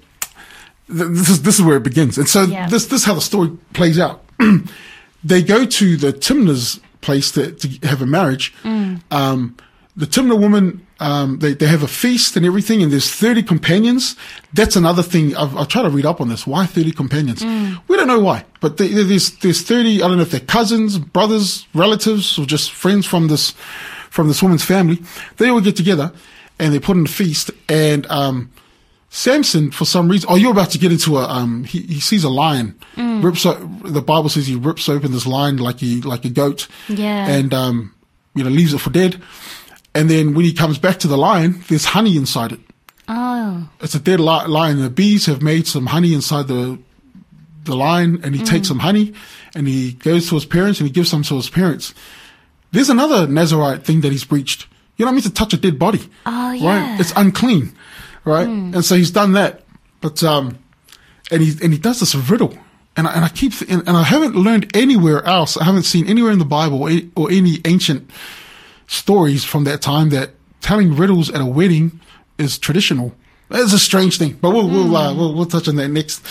this 0.88 1.29
is 1.29 1.41
this 1.43 1.60
is 1.60 1.62
where 1.65 1.77
it 1.77 1.84
begins, 1.84 2.17
and 2.17 2.27
so 2.27 2.43
Yeah. 2.43 2.67
this 2.67 2.86
this 2.88 3.01
is 3.01 3.05
how 3.05 3.13
the 3.15 3.21
story 3.21 3.51
plays 3.73 3.97
out. 3.99 4.23
they 5.23 5.41
go 5.41 5.65
to 5.65 5.97
the 5.97 6.12
Timna's 6.12 6.79
place 7.01 7.31
to, 7.31 7.51
to 7.51 7.88
have 7.88 8.01
a 8.01 8.05
marriage. 8.05 8.53
Um, 8.63 9.55
the 9.95 10.05
Timna 10.05 10.39
woman, 10.39 10.86
um, 11.02 11.40
they, 11.40 11.54
they 11.54 11.66
have 11.66 11.82
a 11.82 11.88
feast 11.88 12.38
and 12.38 12.46
everything, 12.46 12.84
and 12.84 12.92
there's 12.92 13.10
30 13.10 13.42
companions. 13.44 14.16
That's 14.54 14.76
another 14.76 15.02
thing. 15.02 15.36
I've, 15.36 15.58
I'll 15.58 15.66
try 15.66 15.82
to 15.82 15.90
read 15.90 16.06
up 16.06 16.22
on 16.22 16.30
this. 16.30 16.46
Why 16.46 16.68
30 16.68 16.92
companions? 16.92 17.44
We 17.88 17.98
don't 17.98 18.08
know 18.08 18.20
why, 18.20 18.46
but 18.60 18.78
they, 18.78 18.88
there's, 18.88 19.32
there's 19.38 19.64
30, 19.64 20.04
I 20.04 20.08
don't 20.08 20.18
know 20.18 20.24
if 20.24 20.32
they're 20.32 20.40
cousins, 20.40 21.00
brothers, 21.00 21.68
relatives, 21.74 22.38
or 22.38 22.46
just 22.46 22.72
friends 22.72 23.08
from 23.08 23.28
this, 23.28 23.52
from 24.12 24.28
this 24.28 24.44
woman's 24.44 24.64
family. 24.64 25.00
They 25.38 25.50
all 25.50 25.60
get 25.60 25.76
together 25.76 26.14
and 26.60 26.72
they 26.74 26.80
put 26.80 26.96
on 26.96 27.06
a 27.06 27.10
feast 27.10 27.50
and, 27.68 28.06
um, 28.08 28.52
Samson, 29.14 29.72
for 29.72 29.84
some 29.84 30.08
reason, 30.08 30.30
oh, 30.32 30.36
you're 30.36 30.54
about 30.54 30.70
to 30.70 30.78
get 30.78 30.90
into 30.90 31.18
a, 31.18 31.28
um, 31.28 31.66
he, 31.66 31.82
he 31.82 32.00
sees 32.00 32.24
a 32.24 32.30
lion, 32.30 32.80
rips, 32.96 33.44
the 33.44 34.04
Bible 34.06 34.30
says 34.30 34.48
he 34.48 34.56
rips 34.56 34.88
open 34.88 35.12
this 35.12 35.26
lion 35.26 35.58
like 35.58 35.80
he, 35.80 36.00
like 36.02 36.24
a 36.24 36.30
goat. 36.30 36.70
Yeah. 36.88 37.28
And, 37.28 37.54
um, 37.54 37.94
you 38.36 38.44
know, 38.44 38.50
leaves 38.50 38.74
it 38.74 38.80
for 38.80 38.90
dead. 38.90 39.22
And 39.93 40.10
then 40.10 40.34
when 40.34 40.45
he 40.45 40.54
comes 40.54 40.77
back 40.77 40.99
to 40.99 41.08
the 41.08 41.17
lion, 41.17 41.63
there's 41.67 41.86
honey 41.86 42.15
inside 42.15 42.54
it. 42.54 42.60
Oh. 43.08 43.69
It's 43.82 43.95
a 43.95 43.99
dead 43.99 44.19
li- 44.19 44.47
lion. 44.47 44.82
The 44.82 44.89
bees 44.89 45.25
have 45.25 45.41
made 45.41 45.67
some 45.67 45.88
honey 45.88 46.13
inside 46.13 46.47
the, 46.47 46.80
the 47.65 47.75
lion 47.75 48.21
and 48.23 48.34
he 48.34 48.43
takes 48.43 48.69
some 48.69 48.80
honey 48.80 49.13
and 49.54 49.67
he 49.67 49.93
goes 49.93 50.30
to 50.30 50.36
his 50.36 50.45
parents 50.45 50.80
and 50.80 50.88
he 50.88 50.93
gives 50.93 51.10
some 51.10 51.23
to 51.23 51.36
his 51.36 51.49
parents. 51.49 51.93
There's 52.71 52.89
another 52.89 53.27
Nazarite 53.27 53.84
thing 53.84 54.01
that 54.01 54.13
he's 54.13 54.23
breached. 54.23 54.67
You're 54.95 55.08
not 55.08 55.12
meant 55.12 55.25
to 55.25 55.34
touch 55.34 55.54
a 55.54 55.58
dead 55.58 55.77
body. 55.77 56.01
Oh, 56.25 56.51
yeah. 56.51 56.91
Right? 56.91 56.99
It's 56.99 57.12
unclean. 57.15 57.73
Right? 58.23 58.47
And 58.47 58.86
so 58.86 58.95
he's 58.95 59.12
done 59.12 59.34
that. 59.34 59.63
But, 59.99 60.23
um, 60.23 60.58
and 61.32 61.41
he, 61.41 61.51
and 61.63 61.73
he 61.73 61.80
does 61.80 61.99
this 61.99 62.15
riddle. 62.15 62.58
And 62.95 63.08
I, 63.08 63.13
and 63.13 63.25
I 63.25 63.30
keep, 63.30 63.54
th- 63.54 63.69
and, 63.69 63.86
and 63.88 63.97
I 63.97 64.04
haven't 64.04 64.36
learned 64.36 64.75
anywhere 64.75 65.23
else. 65.25 65.58
I 65.58 65.63
haven't 65.65 65.84
seen 65.84 66.08
anywhere 66.08 66.32
in 66.32 66.39
the 66.39 66.45
Bible 66.45 66.82
or 67.15 67.32
any 67.32 67.60
ancient 67.65 68.10
stories 68.91 69.43
from 69.43 69.63
that 69.63 69.82
time 69.82 70.10
that 70.10 70.32
telling 70.60 70.95
riddles 70.95 71.32
at 71.32 71.41
a 71.41 71.45
wedding 71.45 71.99
is 72.38 72.58
traditional. 72.58 73.13
It's 73.49 73.73
a 73.73 73.80
strange 73.80 74.17
thing, 74.17 74.38
but 74.39 74.51
we'll, 74.51 74.67
we'll, 74.69 74.95
uh, 74.95 75.13
we'll, 75.13 75.34
we'll 75.34 75.45
touch 75.45 75.67
on 75.67 75.75
that 75.77 75.89
next. 75.89 76.23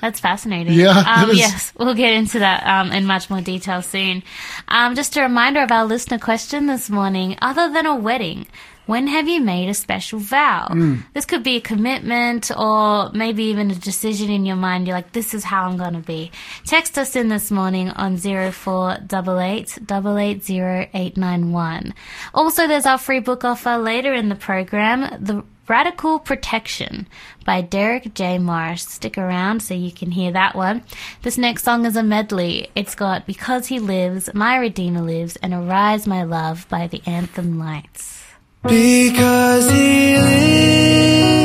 That's 0.00 0.20
fascinating. 0.20 0.74
Yeah, 0.74 0.98
Um, 1.06 1.30
yes, 1.34 1.72
we'll 1.78 1.94
get 1.94 2.12
into 2.12 2.38
that 2.40 2.64
um, 2.66 2.92
in 2.92 3.06
much 3.06 3.30
more 3.30 3.40
detail 3.40 3.82
soon. 3.82 4.22
Um, 4.68 4.94
just 4.94 5.16
a 5.16 5.22
reminder 5.22 5.62
of 5.62 5.70
our 5.72 5.84
listener 5.84 6.18
question 6.18 6.66
this 6.66 6.90
morning. 6.90 7.36
Other 7.40 7.72
than 7.72 7.86
a 7.86 7.94
wedding, 7.94 8.46
when 8.86 9.08
have 9.08 9.28
you 9.28 9.40
made 9.40 9.68
a 9.68 9.74
special 9.74 10.18
vow? 10.18 10.68
Hmm. 10.70 10.96
This 11.12 11.24
could 11.24 11.42
be 11.42 11.56
a 11.56 11.60
commitment 11.60 12.50
or 12.56 13.10
maybe 13.12 13.44
even 13.44 13.70
a 13.70 13.74
decision 13.74 14.30
in 14.30 14.46
your 14.46 14.56
mind. 14.56 14.86
You're 14.86 14.96
like, 14.96 15.12
this 15.12 15.34
is 15.34 15.44
how 15.44 15.66
I'm 15.66 15.76
going 15.76 15.94
to 15.94 16.00
be. 16.00 16.30
Text 16.64 16.96
us 16.96 17.16
in 17.16 17.28
this 17.28 17.50
morning 17.50 17.90
on 17.90 18.16
0488 18.16 19.78
880891. 19.90 21.94
Also, 22.32 22.66
there's 22.66 22.86
our 22.86 22.98
free 22.98 23.20
book 23.20 23.44
offer 23.44 23.76
later 23.76 24.14
in 24.14 24.28
the 24.28 24.34
program. 24.34 25.22
The 25.22 25.44
Radical 25.68 26.20
Protection 26.20 27.08
by 27.44 27.60
Derek 27.60 28.14
J. 28.14 28.38
Morris. 28.38 28.82
Stick 28.82 29.18
around 29.18 29.60
so 29.60 29.74
you 29.74 29.90
can 29.90 30.12
hear 30.12 30.30
that 30.30 30.54
one. 30.54 30.84
This 31.22 31.36
next 31.36 31.64
song 31.64 31.86
is 31.86 31.96
a 31.96 32.04
medley. 32.04 32.68
It's 32.76 32.94
got 32.94 33.26
Because 33.26 33.66
He 33.66 33.80
Lives, 33.80 34.32
My 34.32 34.58
Redeemer 34.58 35.02
Lives, 35.02 35.34
and 35.36 35.52
Arise 35.52 36.06
My 36.06 36.22
Love 36.22 36.68
by 36.68 36.86
the 36.86 37.02
Anthem 37.04 37.58
Lights. 37.58 38.15
Because 38.62 39.70
he 39.70 40.16
lives, 40.18 41.36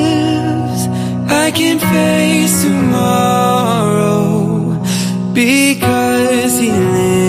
I 1.29 1.51
can 1.51 1.79
face 1.79 2.63
tomorrow. 2.63 4.11
Because 5.33 6.59
he 6.59 6.71
lives, 6.71 7.20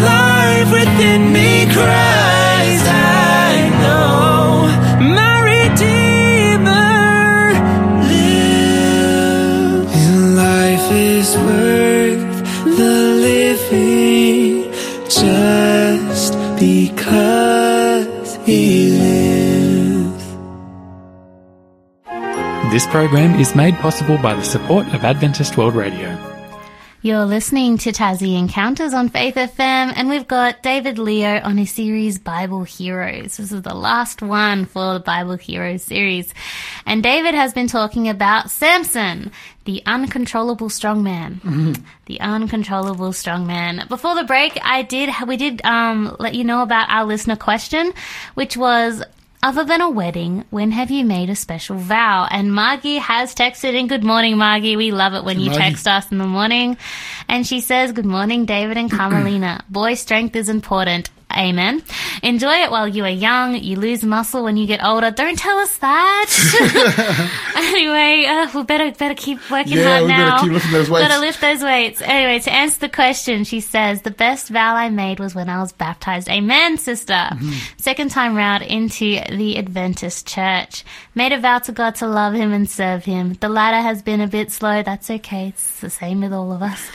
life 0.00 0.70
within 0.72 1.32
me 1.32 1.66
cries. 1.72 2.82
I 2.86 3.70
know 3.82 4.68
my 5.14 5.34
Redeemer 5.52 7.52
lives. 8.12 9.92
And 9.94 10.36
life 10.36 10.90
is 10.92 11.36
worth 11.36 12.44
the 12.76 12.94
living 13.28 14.72
just 15.08 16.34
because 16.58 18.36
He 18.46 18.90
lives. 18.90 20.24
This 22.72 22.86
program 22.88 23.38
is 23.40 23.54
made 23.54 23.74
possible 23.76 24.18
by 24.18 24.34
the 24.34 24.42
support 24.44 24.86
of 24.94 25.04
Adventist 25.04 25.56
World 25.56 25.74
Radio. 25.74 26.16
You're 27.00 27.26
listening 27.26 27.78
to 27.78 27.92
Tassie 27.92 28.36
Encounters 28.36 28.92
on 28.92 29.08
Faith 29.08 29.36
FM, 29.36 29.92
and 29.94 30.08
we've 30.08 30.26
got 30.26 30.64
David 30.64 30.98
Leo 30.98 31.40
on 31.44 31.56
his 31.56 31.70
series 31.70 32.18
Bible 32.18 32.64
Heroes. 32.64 33.36
This 33.36 33.52
is 33.52 33.62
the 33.62 33.72
last 33.72 34.20
one 34.20 34.64
for 34.64 34.94
the 34.94 35.00
Bible 35.00 35.36
Heroes 35.36 35.84
series. 35.84 36.34
And 36.86 37.00
David 37.00 37.36
has 37.36 37.52
been 37.52 37.68
talking 37.68 38.08
about 38.08 38.50
Samson, 38.50 39.30
the 39.64 39.80
uncontrollable 39.86 40.70
strongman. 40.70 41.80
The 42.06 42.20
uncontrollable 42.20 43.10
strongman. 43.10 43.88
Before 43.88 44.16
the 44.16 44.24
break, 44.24 44.58
I 44.64 44.82
did, 44.82 45.10
we 45.24 45.36
did, 45.36 45.64
um, 45.64 46.16
let 46.18 46.34
you 46.34 46.42
know 46.42 46.62
about 46.62 46.90
our 46.90 47.04
listener 47.04 47.36
question, 47.36 47.92
which 48.34 48.56
was, 48.56 49.04
other 49.42 49.64
than 49.64 49.80
a 49.80 49.90
wedding, 49.90 50.44
when 50.50 50.72
have 50.72 50.90
you 50.90 51.04
made 51.04 51.30
a 51.30 51.36
special 51.36 51.76
vow? 51.76 52.26
And 52.30 52.52
Margie 52.52 52.96
has 52.96 53.34
texted 53.34 53.74
in. 53.74 53.86
Good 53.86 54.04
morning, 54.04 54.36
Margie. 54.36 54.76
We 54.76 54.90
love 54.90 55.14
it 55.14 55.24
when 55.24 55.38
you 55.38 55.50
Margie. 55.50 55.60
text 55.60 55.86
us 55.86 56.10
in 56.10 56.18
the 56.18 56.26
morning. 56.26 56.76
And 57.28 57.46
she 57.46 57.60
says, 57.60 57.92
Good 57.92 58.06
morning, 58.06 58.46
David 58.46 58.76
and 58.76 58.90
Carmelina. 58.90 59.64
Boy 59.68 59.94
strength 59.94 60.34
is 60.36 60.48
important. 60.48 61.10
Amen. 61.36 61.82
Enjoy 62.22 62.54
it 62.62 62.70
while 62.70 62.88
you 62.88 63.04
are 63.04 63.10
young. 63.10 63.54
You 63.54 63.76
lose 63.76 64.02
muscle 64.02 64.42
when 64.44 64.56
you 64.56 64.66
get 64.66 64.82
older. 64.82 65.10
Don't 65.10 65.38
tell 65.38 65.58
us 65.58 65.76
that. 65.78 66.26
anyway, 67.56 68.24
uh, 68.26 68.48
we 68.54 68.64
better 68.64 68.90
better 68.92 69.14
keep 69.14 69.38
working 69.50 69.74
Yeah, 69.74 69.98
hard 69.98 70.02
we 70.02 70.08
better 70.08 70.24
now. 70.24 70.42
keep 70.42 70.52
lifting 70.52 70.72
those 70.72 70.90
weights. 70.90 71.08
Gotta 71.08 71.20
lift 71.20 71.40
those 71.40 71.62
weights. 71.62 72.00
Anyway, 72.02 72.38
to 72.40 72.52
answer 72.52 72.80
the 72.80 72.88
question, 72.88 73.44
she 73.44 73.60
says 73.60 74.02
the 74.02 74.10
best 74.10 74.48
vow 74.48 74.74
I 74.74 74.88
made 74.88 75.20
was 75.20 75.34
when 75.34 75.50
I 75.50 75.60
was 75.60 75.72
baptized. 75.72 76.28
Amen, 76.30 76.78
sister. 76.78 77.12
Mm-hmm. 77.12 77.52
Second 77.76 78.10
time 78.10 78.34
round 78.34 78.62
into 78.64 79.20
the 79.30 79.58
Adventist 79.58 80.26
church. 80.26 80.82
Made 81.14 81.32
a 81.32 81.38
vow 81.40 81.58
to 81.58 81.72
God 81.72 81.94
to 81.96 82.06
love 82.06 82.32
Him 82.32 82.52
and 82.52 82.68
serve 82.70 83.04
Him. 83.04 83.34
The 83.34 83.48
latter 83.50 83.80
has 83.82 84.00
been 84.02 84.20
a 84.22 84.26
bit 84.28 84.50
slow. 84.50 84.82
That's 84.82 85.10
okay. 85.10 85.48
It's 85.48 85.80
the 85.80 85.90
same 85.90 86.22
with 86.22 86.32
all 86.32 86.52
of 86.52 86.62
us. 86.62 86.88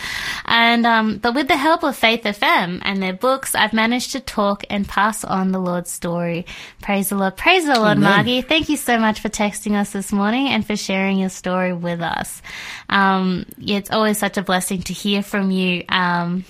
And 0.46 0.86
um, 0.86 1.18
but 1.20 1.36
with 1.36 1.48
the 1.48 1.58
help 1.58 1.84
of 1.84 1.96
Faith 1.96 2.24
FM 2.24 2.82
and 2.84 3.02
their 3.02 3.14
books, 3.14 3.54
I've 3.54 3.74
managed 3.74 4.12
to 4.14 4.23
talk 4.26 4.64
and 4.70 4.88
pass 4.88 5.24
on 5.24 5.52
the 5.52 5.60
Lord's 5.60 5.92
story. 5.92 6.46
Praise 6.82 7.10
the 7.10 7.16
Lord. 7.16 7.38
Praise 7.38 7.66
the 7.66 7.76
Lord, 7.76 7.98
Amen. 7.98 8.10
Margie. 8.10 8.42
Thank 8.42 8.70
you 8.70 8.78
so 8.78 8.98
much 8.98 9.20
for 9.20 9.30
texting 9.30 9.74
us 9.74 9.92
this 9.92 10.12
morning 10.12 10.48
and 10.48 10.66
for 10.66 10.76
sharing 10.76 11.18
your 11.18 11.30
story 11.30 11.74
with 11.74 12.02
us. 12.02 12.42
Um, 12.90 13.46
yeah, 13.58 13.78
it's 13.78 13.92
always 13.92 14.18
such 14.18 14.38
a 14.38 14.42
blessing 14.42 14.82
to 14.84 14.94
hear 14.94 15.24
from 15.24 15.52
you. 15.52 15.84
Um, 15.90 16.46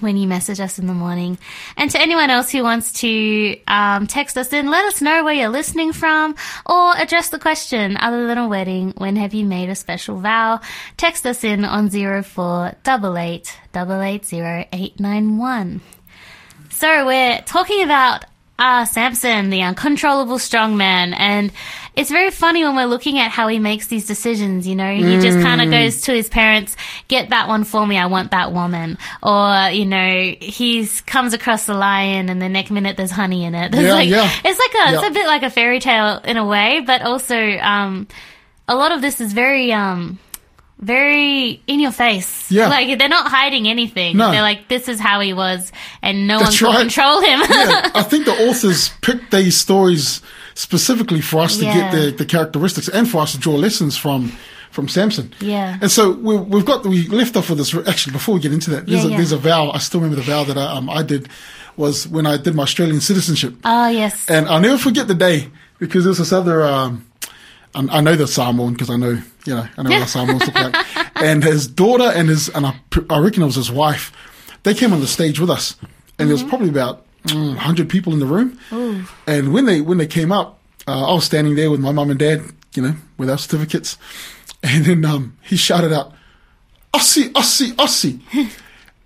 when 0.00 0.16
you 0.16 0.26
message 0.26 0.60
us 0.60 0.78
in 0.78 0.86
the 0.86 0.94
morning. 0.94 1.38
And 1.76 1.90
to 1.90 2.00
anyone 2.00 2.30
else 2.30 2.50
who 2.50 2.62
wants 2.62 2.92
to 3.00 3.58
um, 3.66 4.06
text 4.06 4.38
us 4.38 4.52
in, 4.52 4.70
let 4.70 4.84
us 4.86 5.00
know 5.00 5.24
where 5.24 5.34
you're 5.34 5.48
listening 5.48 5.92
from 5.92 6.34
or 6.66 6.96
address 6.96 7.28
the 7.28 7.38
question, 7.38 7.96
other 7.98 8.26
than 8.26 8.38
a 8.38 8.48
wedding, 8.48 8.94
when 8.96 9.16
have 9.16 9.34
you 9.34 9.44
made 9.44 9.68
a 9.68 9.74
special 9.74 10.18
vow? 10.18 10.60
Text 10.96 11.26
us 11.26 11.44
in 11.44 11.64
on 11.64 11.90
0488 11.90 13.58
880 13.74 15.80
So 16.82 17.06
we're 17.06 17.40
talking 17.42 17.84
about 17.84 18.24
uh, 18.58 18.84
Samson, 18.86 19.50
the 19.50 19.62
uncontrollable 19.62 20.38
strongman, 20.38 21.14
and 21.16 21.52
it's 21.94 22.10
very 22.10 22.32
funny 22.32 22.64
when 22.64 22.74
we're 22.74 22.86
looking 22.86 23.20
at 23.20 23.30
how 23.30 23.46
he 23.46 23.60
makes 23.60 23.86
these 23.86 24.04
decisions. 24.04 24.66
You 24.66 24.74
know, 24.74 24.92
he 24.92 25.20
just 25.20 25.38
kind 25.40 25.60
of 25.60 25.68
Mm. 25.68 25.70
goes 25.70 26.00
to 26.02 26.12
his 26.12 26.28
parents, 26.28 26.76
"Get 27.06 27.28
that 27.28 27.46
one 27.46 27.62
for 27.62 27.86
me. 27.86 27.98
I 27.98 28.06
want 28.06 28.32
that 28.32 28.50
woman." 28.52 28.98
Or 29.22 29.68
you 29.70 29.86
know, 29.86 30.34
he 30.40 30.88
comes 31.06 31.34
across 31.34 31.66
the 31.66 31.74
lion, 31.74 32.28
and 32.28 32.42
the 32.42 32.48
next 32.48 32.72
minute 32.72 32.96
there's 32.96 33.12
honey 33.12 33.44
in 33.44 33.54
it. 33.54 33.72
It's 33.72 33.82
Yeah, 33.84 33.92
like, 33.94 34.08
yeah. 34.08 34.28
It's 34.44 34.58
like 34.58 34.74
a, 34.74 34.94
it's 34.98 35.06
a 35.06 35.10
bit 35.12 35.26
like 35.28 35.44
a 35.44 35.50
fairy 35.50 35.78
tale 35.78 36.18
in 36.24 36.36
a 36.36 36.44
way, 36.44 36.80
but 36.84 37.02
also 37.02 37.38
um, 37.58 38.08
a 38.66 38.74
lot 38.74 38.90
of 38.90 39.00
this 39.02 39.20
is 39.20 39.32
very 39.32 39.72
um, 39.72 40.18
very 40.82 41.62
in 41.66 41.80
your 41.80 41.92
face. 41.92 42.50
Yeah. 42.50 42.68
like 42.68 42.98
they're 42.98 43.08
not 43.08 43.28
hiding 43.30 43.68
anything. 43.68 44.16
No. 44.16 44.30
They're 44.32 44.42
like, 44.42 44.68
"This 44.68 44.88
is 44.88 45.00
how 45.00 45.20
he 45.20 45.32
was," 45.32 45.72
and 46.02 46.26
no 46.26 46.36
one 46.36 46.44
That's 46.44 46.58
can 46.58 46.66
right. 46.68 46.80
control 46.80 47.20
him. 47.22 47.40
yeah, 47.48 47.90
I 47.94 48.02
think 48.02 48.26
the 48.26 48.48
authors 48.48 48.90
picked 49.00 49.30
these 49.30 49.56
stories 49.56 50.20
specifically 50.54 51.20
for 51.22 51.40
us 51.40 51.56
to 51.58 51.64
Yeah. 51.64 51.74
get 51.74 51.92
the, 51.92 52.10
the 52.10 52.26
characteristics 52.26 52.88
and 52.88 53.08
for 53.08 53.22
us 53.22 53.32
to 53.32 53.38
draw 53.38 53.54
lessons 53.54 53.96
from 53.96 54.32
from 54.70 54.88
Samson. 54.88 55.32
Yeah. 55.40 55.78
And 55.80 55.90
so 55.90 56.12
we, 56.12 56.36
we've 56.36 56.64
got 56.64 56.84
we 56.84 57.06
left 57.08 57.36
off 57.36 57.48
with 57.50 57.58
this. 57.58 57.74
Actually, 57.86 58.12
before 58.14 58.34
we 58.34 58.40
get 58.40 58.52
into 58.52 58.70
that, 58.70 58.86
there's, 58.86 59.02
Yeah, 59.02 59.08
a, 59.08 59.10
yeah. 59.10 59.16
there's 59.18 59.32
a 59.32 59.36
vow. 59.38 59.70
I 59.70 59.78
still 59.78 60.00
remember 60.00 60.16
the 60.16 60.30
vow 60.30 60.44
that 60.44 60.56
I, 60.58 60.64
um, 60.76 60.88
I 60.90 61.02
did 61.02 61.28
was 61.76 62.06
when 62.08 62.26
I 62.26 62.36
did 62.38 62.54
my 62.54 62.62
Australian 62.64 63.00
citizenship. 63.00 63.54
Oh 63.64 63.88
yes. 63.88 64.28
And 64.30 64.46
I'll 64.48 64.60
never 64.60 64.78
forget 64.78 65.08
the 65.08 65.14
day 65.14 65.48
because 65.78 66.04
there's 66.04 66.18
this 66.18 66.32
other, 66.32 66.62
um, 66.64 67.06
I, 67.74 67.98
I 67.98 68.00
know 68.00 68.16
the 68.16 68.26
Samoan 68.26 68.72
because 68.72 68.90
I 68.90 68.96
know, 68.96 69.18
you 69.44 69.54
know, 69.54 69.66
I 69.76 69.82
know 69.82 69.90
what 69.90 70.08
Samoans 70.08 70.46
look 70.46 70.54
like. 70.54 70.76
And 71.16 71.44
his 71.44 71.68
daughter 71.68 72.10
and 72.12 72.28
his, 72.28 72.48
and 72.48 72.66
I, 72.66 72.74
I 73.08 73.20
reckon 73.20 73.42
it 73.42 73.46
was 73.46 73.54
his 73.54 73.70
wife, 73.70 74.10
they 74.64 74.74
came 74.74 74.92
on 74.92 75.00
the 75.00 75.06
stage 75.06 75.38
with 75.38 75.50
us. 75.50 75.76
And 76.18 76.28
there 76.28 76.34
was 76.34 76.42
probably 76.42 76.68
about 76.68 77.06
mm, 77.26 77.48
100 77.48 77.88
people 77.88 78.12
in 78.12 78.18
the 78.18 78.26
room. 78.26 78.58
And 79.28 79.52
when 79.52 79.66
they, 79.66 79.80
when 79.80 79.98
they 79.98 80.08
came 80.08 80.32
up, 80.32 80.58
uh, 80.88 81.10
I 81.10 81.14
was 81.14 81.24
standing 81.24 81.54
there 81.54 81.70
with 81.70 81.78
my 81.78 81.92
mum 81.92 82.10
and 82.10 82.18
dad, 82.18 82.42
you 82.74 82.82
know, 82.82 82.94
with 83.18 83.30
our 83.30 83.38
certificates. 83.38 83.98
And 84.64 84.84
then, 84.84 85.04
um, 85.04 85.36
he 85.42 85.56
shouted 85.56 85.92
out, 85.92 86.12
Aussie, 86.94 87.32
Aussie, 87.32 87.72
Aussie. 87.72 88.20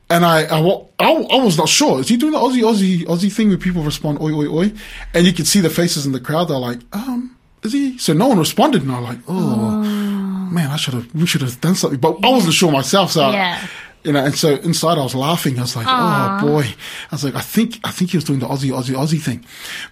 And 0.09 0.25
I, 0.25 0.45
I, 0.45 0.61
I, 1.01 1.13
I 1.13 1.43
was 1.43 1.59
not 1.59 1.69
sure. 1.69 2.01
Is 2.01 2.09
he 2.09 2.17
doing 2.17 2.33
the 2.33 2.39
Aussie, 2.39 2.63
Aussie, 2.63 3.05
Aussie 3.07 3.33
thing 3.33 3.49
where 3.49 3.59
people 3.59 3.83
respond, 3.83 4.21
oi, 4.21 4.33
oi, 4.33 4.47
oi? 4.47 4.73
And 5.13 5.27
you 5.27 5.33
could 5.33 5.49
see 5.49 5.61
the 5.61 5.71
faces 5.71 6.07
in 6.07 6.13
the 6.13 6.21
crowd. 6.21 6.45
They're 6.45 6.59
like, 6.59 6.79
um, 6.93 7.36
is 7.67 7.73
he? 7.73 7.99
So 7.99 8.13
no 8.15 8.29
one 8.29 8.39
responded. 8.39 8.83
And 8.83 8.93
I'm 8.93 9.03
like, 9.03 9.19
oh, 9.29 9.81
man, 10.51 10.71
I 10.71 10.77
should 10.77 10.95
have, 10.95 11.15
we 11.15 11.27
should 11.27 11.43
have 11.43 11.61
done 11.61 11.75
something. 11.75 12.01
But 12.01 12.19
I 12.25 12.31
wasn't 12.31 12.55
sure 12.55 12.73
myself. 12.73 13.13
So, 13.13 13.31
Yeah. 13.31 13.67
you 14.05 14.13
know, 14.13 14.25
and 14.25 14.35
so 14.35 14.55
inside 14.57 14.97
I 14.99 15.03
was 15.03 15.15
laughing. 15.15 15.59
I 15.59 15.63
was 15.63 15.77
like, 15.77 15.87
oh 15.89 16.39
boy. 16.47 16.63
I 16.63 17.15
was 17.15 17.25
like, 17.25 17.35
I 17.35 17.41
think, 17.41 17.79
I 17.85 17.91
think 17.91 18.11
he 18.13 18.17
was 18.17 18.25
doing 18.25 18.39
the 18.39 18.47
Aussie, 18.47 18.71
Aussie, 18.71 18.95
Aussie 18.95 19.21
thing. 19.21 19.45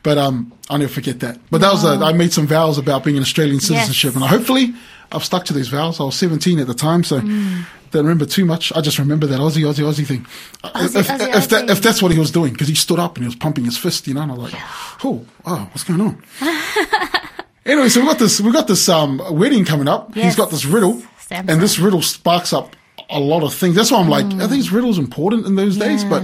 But, 0.02 0.16
um, 0.18 0.52
I'll 0.70 0.78
never 0.78 0.92
forget 0.92 1.20
that. 1.20 1.38
But 1.50 1.60
that 1.60 1.72
was, 1.72 1.84
a, 1.84 2.02
I 2.04 2.12
made 2.12 2.32
some 2.32 2.46
vows 2.46 2.78
about 2.78 3.04
being 3.04 3.16
an 3.16 3.22
Australian 3.22 3.60
citizenship. 3.60 4.14
And 4.14 4.24
I, 4.24 4.28
hopefully 4.28 4.72
I've 5.12 5.24
stuck 5.24 5.44
to 5.46 5.52
these 5.52 5.68
vows. 5.68 6.00
I 6.00 6.04
was 6.04 6.14
17 6.16 6.58
at 6.60 6.66
the 6.66 6.74
time. 6.74 7.04
So, 7.04 7.20
Mm. 7.20 7.64
don't 7.90 8.04
remember 8.06 8.26
too 8.26 8.44
much. 8.44 8.72
I 8.74 8.80
just 8.80 8.98
remember 8.98 9.26
that 9.28 9.38
Aussie, 9.38 9.62
Aussie, 9.62 9.84
Aussie 9.84 10.04
thing. 10.06 10.26
Aussie, 10.64 10.96
if, 11.00 11.06
Aussie, 11.08 11.36
if, 11.36 11.48
that, 11.50 11.66
Aussie. 11.66 11.70
if 11.70 11.80
that's 11.82 12.02
what 12.02 12.10
he 12.12 12.18
was 12.18 12.30
doing, 12.32 12.52
because 12.52 12.66
he 12.68 12.74
stood 12.74 12.98
up 12.98 13.16
and 13.16 13.24
he 13.24 13.28
was 13.28 13.36
pumping 13.36 13.64
his 13.64 13.76
fist, 13.78 14.08
you 14.08 14.14
know, 14.14 14.22
and 14.22 14.32
I 14.32 14.34
was 14.34 14.52
like, 14.52 14.62
oh, 15.04 15.24
oh, 15.46 15.68
what's 15.72 15.84
going 15.84 16.00
on? 16.00 16.20
anyway, 17.66 17.88
so 17.88 18.00
we 18.00 18.06
got 18.06 18.18
this, 18.18 18.40
we 18.40 18.52
got 18.52 18.66
this 18.66 18.88
um 18.88 19.20
wedding 19.30 19.64
coming 19.64 19.88
up. 19.88 20.14
He's 20.14 20.36
got 20.36 20.50
this 20.50 20.64
riddle, 20.64 21.02
Samson. 21.18 21.50
and 21.50 21.62
this 21.62 21.78
riddle 21.78 22.02
sparks 22.02 22.52
up 22.52 22.76
a 23.10 23.20
lot 23.20 23.42
of 23.42 23.54
things. 23.54 23.74
That's 23.74 23.90
why 23.90 24.00
I'm 24.00 24.08
like, 24.08 24.26
I 24.26 24.46
think 24.48 24.62
this 24.62 24.72
riddle's 24.72 24.98
important 24.98 25.46
in 25.46 25.56
those 25.56 25.76
days. 25.76 26.04
But 26.04 26.22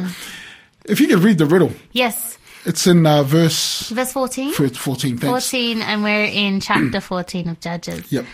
if 0.84 1.00
you 1.00 1.08
could 1.08 1.20
read 1.20 1.38
the 1.38 1.46
riddle, 1.46 1.72
yes. 1.92 2.38
it's 2.64 2.86
in 2.86 3.06
uh, 3.06 3.22
verse 3.22 3.88
Verse 3.90 4.12
14. 4.12 4.52
14. 4.52 5.18
Thanks. 5.18 5.50
14, 5.50 5.82
and 5.82 6.02
we're 6.02 6.24
in 6.24 6.60
chapter 6.60 7.00
14 7.00 7.48
of 7.48 7.60
Judges. 7.60 8.10
Yep. 8.10 8.24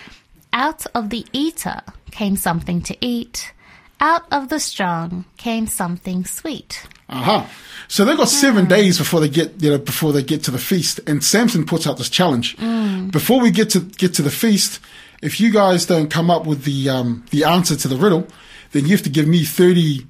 Out 0.53 0.87
of 0.95 1.11
the 1.11 1.27
eater 1.33 1.83
came 2.11 2.37
something 2.37 2.81
to 2.83 2.97
eat. 3.01 3.53
Out 4.01 4.25
of 4.31 4.49
the 4.49 4.61
strong 4.61 5.25
came 5.37 5.67
something 5.67 6.25
sweet. 6.25 6.87
Aha. 7.09 7.51
So 7.89 8.05
they've 8.05 8.17
got 8.17 8.29
seven 8.29 8.65
hmm. 8.65 8.71
days 8.71 8.99
before 8.99 9.21
they 9.21 9.29
get, 9.29 9.63
you 9.63 9.71
know, 9.71 9.79
before 9.79 10.13
they 10.13 10.23
get 10.23 10.43
to 10.45 10.51
the 10.51 10.59
feast. 10.59 11.01
And 11.07 11.23
Samson 11.23 11.65
puts 11.65 11.87
out 11.87 11.99
this 11.99 12.11
challenge. 12.11 12.57
Hmm. 12.57 13.09
Before 13.09 13.41
we 13.41 13.51
get 13.51 13.71
to, 13.71 13.81
get 13.81 14.15
to 14.15 14.23
the 14.23 14.31
feast, 14.31 14.81
if 15.23 15.41
you 15.41 15.53
guys 15.53 15.87
don't 15.87 16.11
come 16.11 16.31
up 16.31 16.47
with 16.47 16.65
the, 16.65 16.89
um, 16.89 17.25
the 17.31 17.45
answer 17.45 17.77
to 17.77 17.89
the 17.89 17.97
riddle, 17.97 18.27
then 18.73 18.85
you 18.85 18.91
have 18.91 19.03
to 19.03 19.11
give 19.11 19.29
me 19.29 19.45
30 19.45 20.07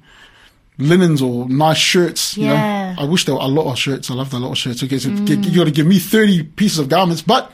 linens 0.79 1.21
or 1.21 1.47
nice 1.47 1.77
shirts. 1.77 2.35
You 2.35 2.45
Yeah. 2.45 2.93
know, 2.95 3.03
I 3.03 3.05
wish 3.05 3.25
there 3.25 3.35
were 3.35 3.41
a 3.41 3.47
lot 3.47 3.71
of 3.71 3.77
shirts. 3.77 4.09
I 4.09 4.15
love 4.15 4.31
the 4.31 4.39
lot 4.39 4.51
of 4.51 4.57
shirts. 4.57 4.83
Okay. 4.83 4.97
So 4.97 5.09
hmm. 5.09 5.27
you 5.27 5.55
got 5.55 5.65
to 5.65 5.71
give 5.71 5.87
me 5.87 5.99
30 5.99 6.43
pieces 6.43 6.79
of 6.79 6.89
garments. 6.89 7.21
But 7.21 7.51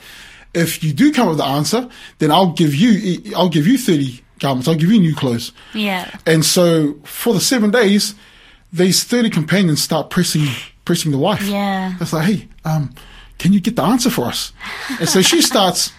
if 0.53 0.83
you 0.83 0.93
do 0.93 1.11
come 1.11 1.27
up 1.27 1.31
with 1.31 1.39
the 1.39 1.45
answer, 1.45 1.89
then 2.19 2.31
I'll 2.31 2.51
give 2.51 2.73
you, 2.73 3.33
I'll 3.35 3.49
give 3.49 3.67
you 3.67 3.77
30 3.77 4.21
garments. 4.39 4.67
I'll 4.67 4.75
give 4.75 4.91
you 4.91 4.99
new 4.99 5.15
clothes. 5.15 5.51
Yeah. 5.73 6.09
And 6.25 6.45
so 6.45 6.95
for 7.03 7.33
the 7.33 7.41
seven 7.41 7.71
days, 7.71 8.15
these 8.73 9.03
30 9.03 9.29
companions 9.29 9.81
start 9.81 10.09
pressing, 10.09 10.47
pressing 10.83 11.11
the 11.11 11.17
wife. 11.17 11.43
Yeah. 11.43 11.93
It's 12.01 12.11
like, 12.11 12.25
hey, 12.25 12.47
um, 12.65 12.93
can 13.37 13.53
you 13.53 13.61
get 13.61 13.75
the 13.75 13.83
answer 13.83 14.09
for 14.09 14.25
us? 14.25 14.51
And 14.99 15.07
so 15.07 15.21
she 15.21 15.41
starts, 15.41 15.93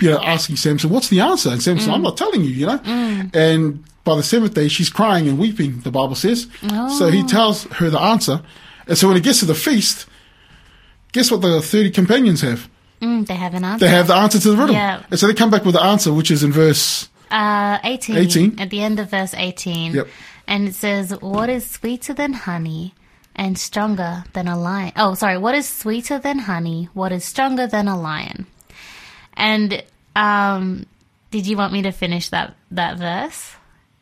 you 0.00 0.10
know, 0.10 0.18
asking 0.20 0.56
Samson, 0.56 0.90
what's 0.90 1.08
the 1.08 1.20
answer? 1.20 1.50
And 1.50 1.62
Samson, 1.62 1.90
I'm 1.90 2.02
not 2.02 2.16
telling 2.16 2.42
you, 2.42 2.50
you 2.50 2.66
know? 2.66 2.80
And 3.34 3.82
by 4.04 4.16
the 4.16 4.22
seventh 4.22 4.54
day, 4.54 4.68
she's 4.68 4.90
crying 4.90 5.28
and 5.28 5.38
weeping, 5.38 5.80
the 5.80 5.90
Bible 5.90 6.14
says. 6.14 6.46
So 6.98 7.08
he 7.08 7.22
tells 7.24 7.64
her 7.64 7.90
the 7.90 8.00
answer. 8.00 8.42
And 8.86 8.98
so 8.98 9.08
when 9.08 9.16
it 9.16 9.22
gets 9.22 9.38
to 9.40 9.46
the 9.46 9.54
feast, 9.54 10.06
guess 11.12 11.30
what 11.30 11.40
the 11.40 11.62
30 11.62 11.90
companions 11.90 12.40
have? 12.42 12.68
Mm, 13.00 13.26
they 13.26 13.34
have 13.34 13.54
an 13.54 13.64
answer. 13.64 13.86
They 13.86 13.90
have 13.90 14.08
the 14.08 14.14
answer 14.14 14.38
to 14.40 14.50
the 14.50 14.56
riddle. 14.56 14.74
Yeah. 14.74 15.02
And 15.10 15.18
so 15.18 15.26
they 15.26 15.32
come 15.34 15.50
back 15.50 15.64
with 15.64 15.74
the 15.74 15.82
answer, 15.82 16.12
which 16.12 16.30
is 16.30 16.42
in 16.42 16.52
verse, 16.52 17.08
Uh, 17.30 17.78
18, 17.84 18.16
18. 18.16 18.60
At 18.60 18.68
the 18.70 18.82
end 18.82 19.00
of 19.00 19.10
verse 19.10 19.32
18. 19.34 19.94
Yep. 19.94 20.08
And 20.50 20.66
it 20.66 20.74
says, 20.74 21.12
What 21.20 21.48
is 21.48 21.64
sweeter 21.64 22.12
than 22.12 22.32
honey 22.32 22.92
and 23.36 23.56
stronger 23.56 24.24
than 24.32 24.48
a 24.48 24.58
lion? 24.58 24.92
Oh, 24.96 25.14
sorry. 25.14 25.38
What 25.38 25.54
is 25.54 25.68
sweeter 25.68 26.18
than 26.18 26.40
honey? 26.40 26.88
What 26.92 27.12
is 27.12 27.24
stronger 27.24 27.68
than 27.68 27.86
a 27.86 27.98
lion? 27.98 28.48
And, 29.34 29.84
um, 30.16 30.86
did 31.30 31.46
you 31.46 31.56
want 31.56 31.72
me 31.72 31.82
to 31.82 31.92
finish 31.92 32.30
that, 32.30 32.56
that 32.72 32.98
verse? 32.98 33.54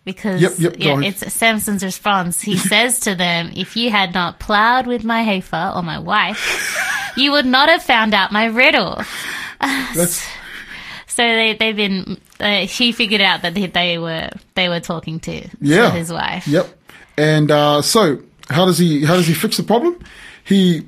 Because 0.07 0.41
Yep, 0.41 0.53
yep, 0.59 0.75
yeah, 0.79 1.01
it's 1.03 1.31
Samson's 1.31 1.85
response. 1.85 2.41
He 2.41 2.57
says 2.73 3.01
to 3.01 3.15
them, 3.15 3.53
If 3.55 3.77
you 3.77 3.91
had 3.91 4.15
not 4.15 4.41
plowed 4.41 4.87
with 4.87 5.05
my 5.05 5.21
heifer 5.23 5.73
or 5.77 5.83
my 5.83 5.99
wife, 5.99 7.15
you 7.15 7.33
would 7.33 7.45
not 7.45 7.69
have 7.69 7.83
found 7.83 8.15
out 8.15 8.33
my 8.33 8.47
riddle. 8.47 9.03
So 11.19 11.25
they 11.25 11.55
they've 11.55 11.75
been. 11.75 12.21
Uh, 12.41 12.67
she 12.67 12.93
figured 12.93 13.21
out 13.21 13.43
that 13.43 13.55
they, 13.55 13.99
were 13.99 14.31
they 14.55 14.69
were 14.69 14.81
talking 14.81 15.19
to, 15.21 15.49
yeah. 15.61 15.91
his 15.91 16.13
wife. 16.13 16.47
Yep. 16.47 16.69
And 17.17 17.51
uh, 17.51 17.83
so, 17.83 18.23
how 18.49 18.65
does 18.65 18.79
he 18.79 19.05
how 19.05 19.17
does 19.17 19.27
he 19.27 19.35
fix 19.35 19.57
the 19.57 19.65
problem? 19.65 19.99
He 20.45 20.87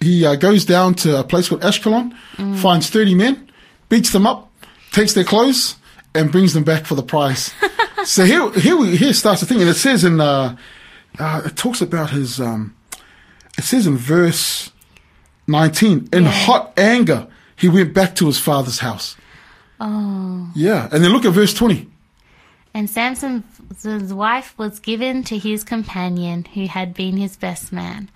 he 0.00 0.26
uh, 0.26 0.36
goes 0.36 0.64
down 0.64 0.94
to 0.96 1.18
a 1.18 1.24
place 1.24 1.48
called 1.48 1.62
Ashkelon, 1.62 2.14
finds 2.58 2.90
thirty 2.90 3.14
men, 3.14 3.50
beats 3.88 4.12
them 4.12 4.26
up, 4.26 4.50
takes 4.92 5.14
their 5.14 5.24
clothes, 5.24 5.76
and 6.14 6.30
brings 6.30 6.52
them 6.52 6.64
back 6.64 6.84
for 6.84 6.94
the 6.94 7.02
price. 7.02 7.52
so 8.04 8.24
here 8.24 8.50
here 8.52 8.76
we 8.76 8.96
here 8.96 9.14
starts 9.14 9.40
the 9.40 9.46
thing, 9.46 9.60
and 9.60 9.70
it 9.70 9.74
says 9.74 10.04
in 10.04 10.20
uh, 10.20 10.56
uh, 11.18 11.42
it 11.46 11.56
talks 11.56 11.80
about 11.80 12.10
his 12.10 12.40
um, 12.40 12.76
it 13.56 13.64
says 13.64 13.86
in 13.86 13.96
verse 13.96 14.70
nineteen, 15.46 16.08
in 16.12 16.24
hot 16.26 16.74
anger 16.76 17.26
he 17.56 17.68
went 17.68 17.92
back 17.92 18.14
to 18.16 18.26
his 18.26 18.38
father's 18.38 18.78
house. 18.78 19.16
Oh. 19.80 20.50
Yeah, 20.54 20.88
and 20.92 21.02
then 21.02 21.10
look 21.12 21.24
at 21.24 21.32
verse 21.32 21.54
twenty. 21.54 21.88
And 22.72 22.88
Samson's 22.88 24.14
wife 24.14 24.56
was 24.56 24.78
given 24.78 25.24
to 25.24 25.36
his 25.36 25.64
companion, 25.64 26.44
who 26.54 26.68
had 26.68 26.94
been 26.94 27.16
his 27.16 27.36
best 27.36 27.72
man. 27.72 28.08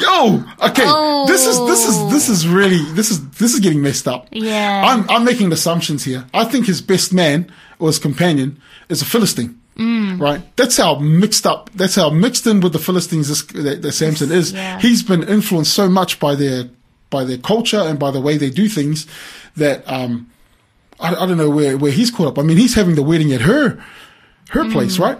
Yo, 0.00 0.44
okay. 0.62 0.84
This 1.26 1.46
is 1.46 1.58
this 1.66 1.88
is 1.88 2.10
this 2.12 2.28
is 2.28 2.46
really 2.46 2.82
this 2.92 3.10
is 3.10 3.28
this 3.30 3.54
is 3.54 3.60
getting 3.60 3.82
messed 3.82 4.06
up. 4.06 4.28
Yeah. 4.30 4.84
I'm 4.86 5.08
I'm 5.10 5.24
making 5.24 5.52
assumptions 5.52 6.04
here. 6.04 6.24
I 6.32 6.44
think 6.44 6.66
his 6.66 6.80
best 6.80 7.12
man 7.12 7.52
or 7.78 7.88
his 7.88 7.98
companion 7.98 8.60
is 8.88 9.02
a 9.02 9.04
Philistine. 9.04 9.60
Mm. 9.76 10.20
Right. 10.20 10.42
That's 10.56 10.76
how 10.76 10.98
mixed 10.98 11.46
up. 11.46 11.70
That's 11.74 11.96
how 11.96 12.10
mixed 12.10 12.46
in 12.46 12.60
with 12.60 12.72
the 12.72 12.78
Philistines 12.78 13.28
this, 13.28 13.42
that, 13.64 13.82
that 13.82 13.92
Samson 13.92 14.32
is. 14.32 14.52
Yeah. 14.52 14.80
He's 14.80 15.02
been 15.02 15.22
influenced 15.22 15.72
so 15.72 15.88
much 15.88 16.18
by 16.18 16.34
their 16.34 16.68
by 17.10 17.24
their 17.24 17.38
culture 17.38 17.80
and 17.80 17.98
by 17.98 18.10
the 18.10 18.20
way 18.20 18.36
they 18.36 18.50
do 18.50 18.68
things 18.68 19.06
that 19.56 19.82
um 19.90 20.30
I, 21.00 21.14
I 21.14 21.26
don't 21.26 21.36
know 21.36 21.50
where 21.50 21.76
where 21.76 21.92
he's 21.92 22.10
caught 22.10 22.28
up. 22.28 22.38
I 22.38 22.42
mean, 22.42 22.56
he's 22.56 22.74
having 22.74 22.94
the 22.94 23.02
wedding 23.02 23.32
at 23.32 23.42
her 23.42 23.82
her 24.50 24.62
Mm. 24.64 24.72
place, 24.72 24.98
right? 24.98 25.18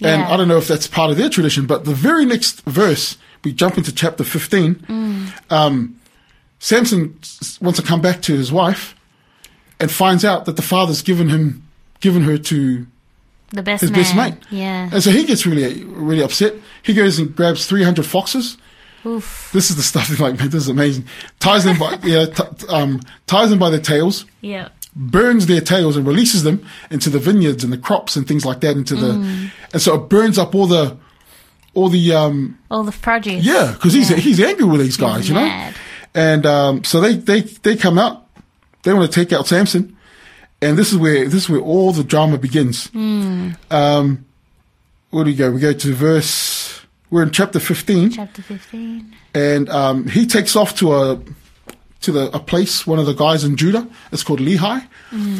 And 0.00 0.22
Yeah. 0.22 0.30
I 0.32 0.36
don't 0.36 0.46
know 0.48 0.58
if 0.58 0.68
that's 0.68 0.86
part 0.86 1.10
of 1.10 1.16
their 1.16 1.28
tradition, 1.28 1.66
but 1.66 1.84
the 1.84 1.94
very 1.94 2.24
next 2.24 2.62
verse, 2.62 3.16
we 3.44 3.52
jump 3.52 3.76
into 3.76 3.92
chapter 3.92 4.22
15. 4.22 5.32
Um, 5.50 5.96
Samson 6.60 7.18
wants 7.60 7.78
to 7.80 7.82
come 7.82 8.00
back 8.00 8.22
to 8.22 8.34
his 8.34 8.50
wife 8.52 8.94
and 9.80 9.90
finds 9.90 10.24
out 10.24 10.44
that 10.46 10.56
the 10.56 10.62
father's 10.62 11.02
given 11.02 11.28
him, 11.28 11.62
given 12.00 12.22
her 12.22 12.36
to 12.38 12.86
The 13.50 13.62
best 13.62 13.80
his 13.82 13.90
man. 13.90 14.00
best 14.00 14.14
mate. 14.16 14.34
Yeah. 14.50 14.88
And 14.92 15.02
so 15.02 15.10
he 15.10 15.24
gets 15.24 15.46
really, 15.46 15.84
really 15.84 16.22
upset. 16.22 16.54
He 16.82 16.94
goes 16.94 17.18
and 17.18 17.34
grabs 17.34 17.66
300 17.66 18.04
foxes. 18.06 18.56
Oof. 19.06 19.50
This 19.52 19.70
is 19.70 19.76
the 19.76 19.82
stuff 19.82 20.08
that's 20.08 20.20
like, 20.26 20.38
man, 20.38 20.48
this 20.50 20.62
is 20.62 20.68
amazing. 20.68 21.04
Ties 21.38 21.64
them 21.64 21.78
by, 21.78 21.98
yeah, 22.02 22.26
t- 22.26 22.42
t- 22.58 22.66
um, 22.68 23.00
ties 23.26 23.50
them 23.50 23.58
by 23.58 23.70
their 23.70 23.80
tails, 23.80 24.24
Yeah. 24.40 24.68
Burns 24.98 25.46
their 25.46 25.60
tails 25.60 25.96
and 25.96 26.04
releases 26.06 26.42
them 26.42 26.66
into 26.90 27.08
the 27.08 27.18
vineyards 27.20 27.62
and 27.62 27.72
the 27.72 27.78
crops 27.78 28.16
and 28.16 28.26
things 28.26 28.44
like 28.44 28.60
that 28.60 28.76
into 28.76 28.96
the, 28.96 29.12
Mm. 29.12 29.50
and 29.72 29.80
so 29.80 29.94
it 29.94 30.08
burns 30.08 30.38
up 30.38 30.54
all 30.56 30.66
the, 30.66 30.96
all 31.74 31.88
the, 31.88 32.12
um, 32.12 32.58
All 32.70 32.82
the 32.82 32.90
produce. 32.92 33.44
yeah, 33.44 33.72
because 33.72 33.92
he's, 33.92 34.10
Yeah. 34.10 34.16
he's 34.16 34.40
angry 34.40 34.64
with 34.64 34.80
these 34.80 34.96
guys, 34.96 35.18
He's 35.20 35.28
you 35.28 35.34
know? 35.34 35.42
mad. 35.46 35.74
And, 36.14 36.44
um, 36.46 36.82
so 36.84 37.00
they, 37.00 37.14
they, 37.14 37.42
they 37.42 37.76
come 37.76 37.96
out, 37.98 38.26
they 38.82 38.92
want 38.92 39.10
to 39.10 39.14
take 39.24 39.32
out 39.32 39.46
Samson. 39.46 39.94
And 40.60 40.76
this 40.76 40.90
is 40.90 40.98
where, 40.98 41.24
this 41.26 41.44
is 41.44 41.48
where 41.48 41.60
all 41.60 41.92
the 41.92 42.02
drama 42.02 42.36
begins. 42.38 42.88
Hmm. 42.88 43.50
Um, 43.70 44.24
where 45.10 45.22
do 45.24 45.30
we 45.30 45.36
go? 45.36 45.52
We 45.52 45.60
go 45.60 45.72
to 45.72 45.94
verse, 45.94 46.80
we're 47.10 47.22
in 47.22 47.30
chapter 47.30 47.60
15 47.60 48.10
Chapter 48.10 48.42
15. 48.42 49.14
and 49.34 49.68
um, 49.68 50.08
he 50.08 50.26
takes 50.26 50.56
off 50.56 50.76
to 50.78 50.94
a 50.94 51.20
to 52.02 52.12
the 52.12 52.34
a 52.34 52.40
place. 52.40 52.86
One 52.86 52.98
of 52.98 53.06
the 53.06 53.14
guys 53.14 53.44
in 53.44 53.56
Judah. 53.56 53.88
It's 54.12 54.22
called 54.22 54.40
Lehi. 54.40 54.86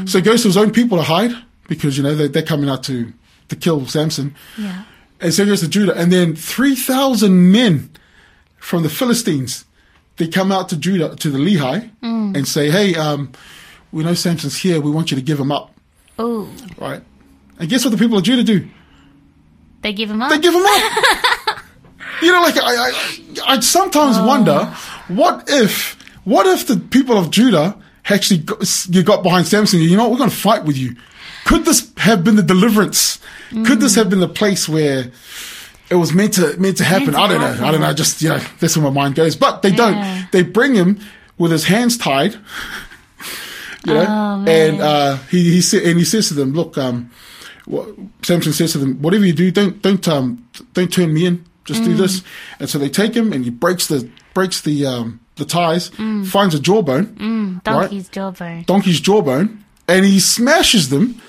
So 0.08 0.18
he 0.18 0.22
goes 0.22 0.42
to 0.42 0.48
his 0.48 0.56
own 0.56 0.70
people 0.70 0.98
to 0.98 1.04
hide 1.04 1.32
because 1.68 1.96
you 1.96 2.02
know 2.02 2.14
they, 2.14 2.28
they're 2.28 2.42
coming 2.42 2.68
out 2.68 2.82
to 2.84 3.12
to 3.48 3.56
kill 3.56 3.86
Samson. 3.86 4.34
Yeah. 4.56 4.84
And 5.20 5.34
so 5.34 5.44
he 5.44 5.50
goes 5.50 5.60
to 5.60 5.68
Judah, 5.68 5.94
and 5.94 6.12
then 6.12 6.34
three 6.36 6.74
thousand 6.74 7.52
men 7.52 7.90
from 8.58 8.82
the 8.82 8.88
Philistines 8.88 9.64
they 10.16 10.26
come 10.28 10.50
out 10.50 10.68
to 10.68 10.76
Judah 10.76 11.14
to 11.16 11.30
the 11.30 11.38
Lehi 11.38 11.90
and 12.36 12.46
say, 12.46 12.70
"Hey, 12.70 12.94
um, 12.94 13.32
we 13.92 14.04
know 14.04 14.14
Samson's 14.14 14.58
here. 14.58 14.80
We 14.80 14.90
want 14.90 15.10
you 15.10 15.16
to 15.16 15.22
give 15.22 15.38
him 15.38 15.50
up." 15.52 15.72
Oh. 16.18 16.50
Right? 16.76 17.02
And 17.58 17.68
guess 17.68 17.84
what 17.84 17.90
the 17.90 17.96
people 17.96 18.18
of 18.18 18.24
Judah 18.24 18.42
do? 18.42 18.68
They 19.82 19.92
give 19.92 20.10
him 20.10 20.20
up. 20.20 20.30
They 20.30 20.38
give 20.38 20.54
him 20.54 20.64
up. 20.64 21.60
you 22.22 22.32
know, 22.32 22.42
like 22.42 22.56
I, 22.56 22.90
I, 22.90 23.14
I 23.46 23.60
sometimes 23.60 24.18
wonder, 24.18 24.64
what 25.08 25.44
if, 25.48 25.96
what 26.24 26.46
if 26.46 26.66
the 26.66 26.76
people 26.76 27.16
of 27.18 27.30
Judah 27.30 27.76
actually 28.08 28.38
got, 28.38 28.86
you 28.88 29.02
got 29.02 29.22
behind 29.22 29.46
Samson? 29.46 29.80
You 29.80 29.96
know, 29.96 30.04
what, 30.04 30.12
we're 30.12 30.18
going 30.18 30.30
to 30.30 30.36
fight 30.36 30.64
with 30.64 30.76
you. 30.76 30.96
Could 31.44 31.64
this 31.64 31.90
have 31.98 32.24
been 32.24 32.36
the 32.36 32.42
deliverance? 32.42 33.18
Could 33.50 33.80
this 33.80 33.94
have 33.94 34.10
been 34.10 34.20
the 34.20 34.28
place 34.28 34.68
where 34.68 35.10
it 35.90 35.94
was 35.94 36.12
meant 36.12 36.34
to 36.34 36.54
meant 36.58 36.76
to 36.78 36.84
happen? 36.84 37.14
I 37.14 37.26
don't 37.28 37.40
know. 37.40 37.66
I 37.66 37.70
don't 37.70 37.80
know. 37.80 37.92
Just 37.94 38.20
you 38.20 38.28
know, 38.28 38.40
that's 38.60 38.76
where 38.76 38.84
my 38.84 38.90
mind 38.90 39.14
goes. 39.14 39.36
But 39.36 39.62
they 39.62 39.70
Yeah. 39.70 39.76
don't. 39.76 40.28
They 40.32 40.42
bring 40.42 40.74
him 40.74 41.00
with 41.38 41.50
his 41.50 41.64
hands 41.64 41.96
tied. 41.96 42.36
You 43.86 43.94
know, 43.94 44.06
Oh, 44.08 44.44
and 44.50 44.80
uh, 44.82 45.16
he 45.30 45.50
he 45.52 45.60
sa- 45.62 45.78
and 45.78 45.98
he 45.98 46.04
says 46.04 46.28
to 46.28 46.34
them, 46.34 46.52
"Look, 46.52 46.76
um, 46.76 47.10
what, 47.64 47.88
Samson 48.22 48.52
says 48.52 48.72
to 48.72 48.78
them, 48.78 49.00
"Whatever 49.00 49.24
you 49.24 49.32
do, 49.32 49.50
don't 49.52 49.80
don't 49.80 50.06
um 50.08 50.44
don't 50.74 50.92
turn 50.92 51.14
me 51.14 51.24
in. 51.26 51.44
Just 51.64 51.82
Mm. 51.82 51.84
do 51.86 51.94
this." 51.94 52.22
And 52.58 52.68
so 52.68 52.78
they 52.78 52.88
take 52.90 53.14
him, 53.14 53.32
and 53.32 53.44
he 53.44 53.50
breaks 53.50 53.86
the 53.86 54.10
breaks 54.34 54.60
the 54.60 54.84
um 54.84 55.20
the 55.38 55.44
ties, 55.44 55.90
Mm. 55.90 56.26
finds 56.26 56.54
a 56.54 56.60
jawbone, 56.60 57.60
Donkey's 57.64 58.08
jawbone. 58.08 58.64
donkey's 58.66 59.00
jawbone, 59.00 59.64
and 59.88 60.04
he 60.04 60.20
smashes 60.20 60.88
them, 60.90 61.20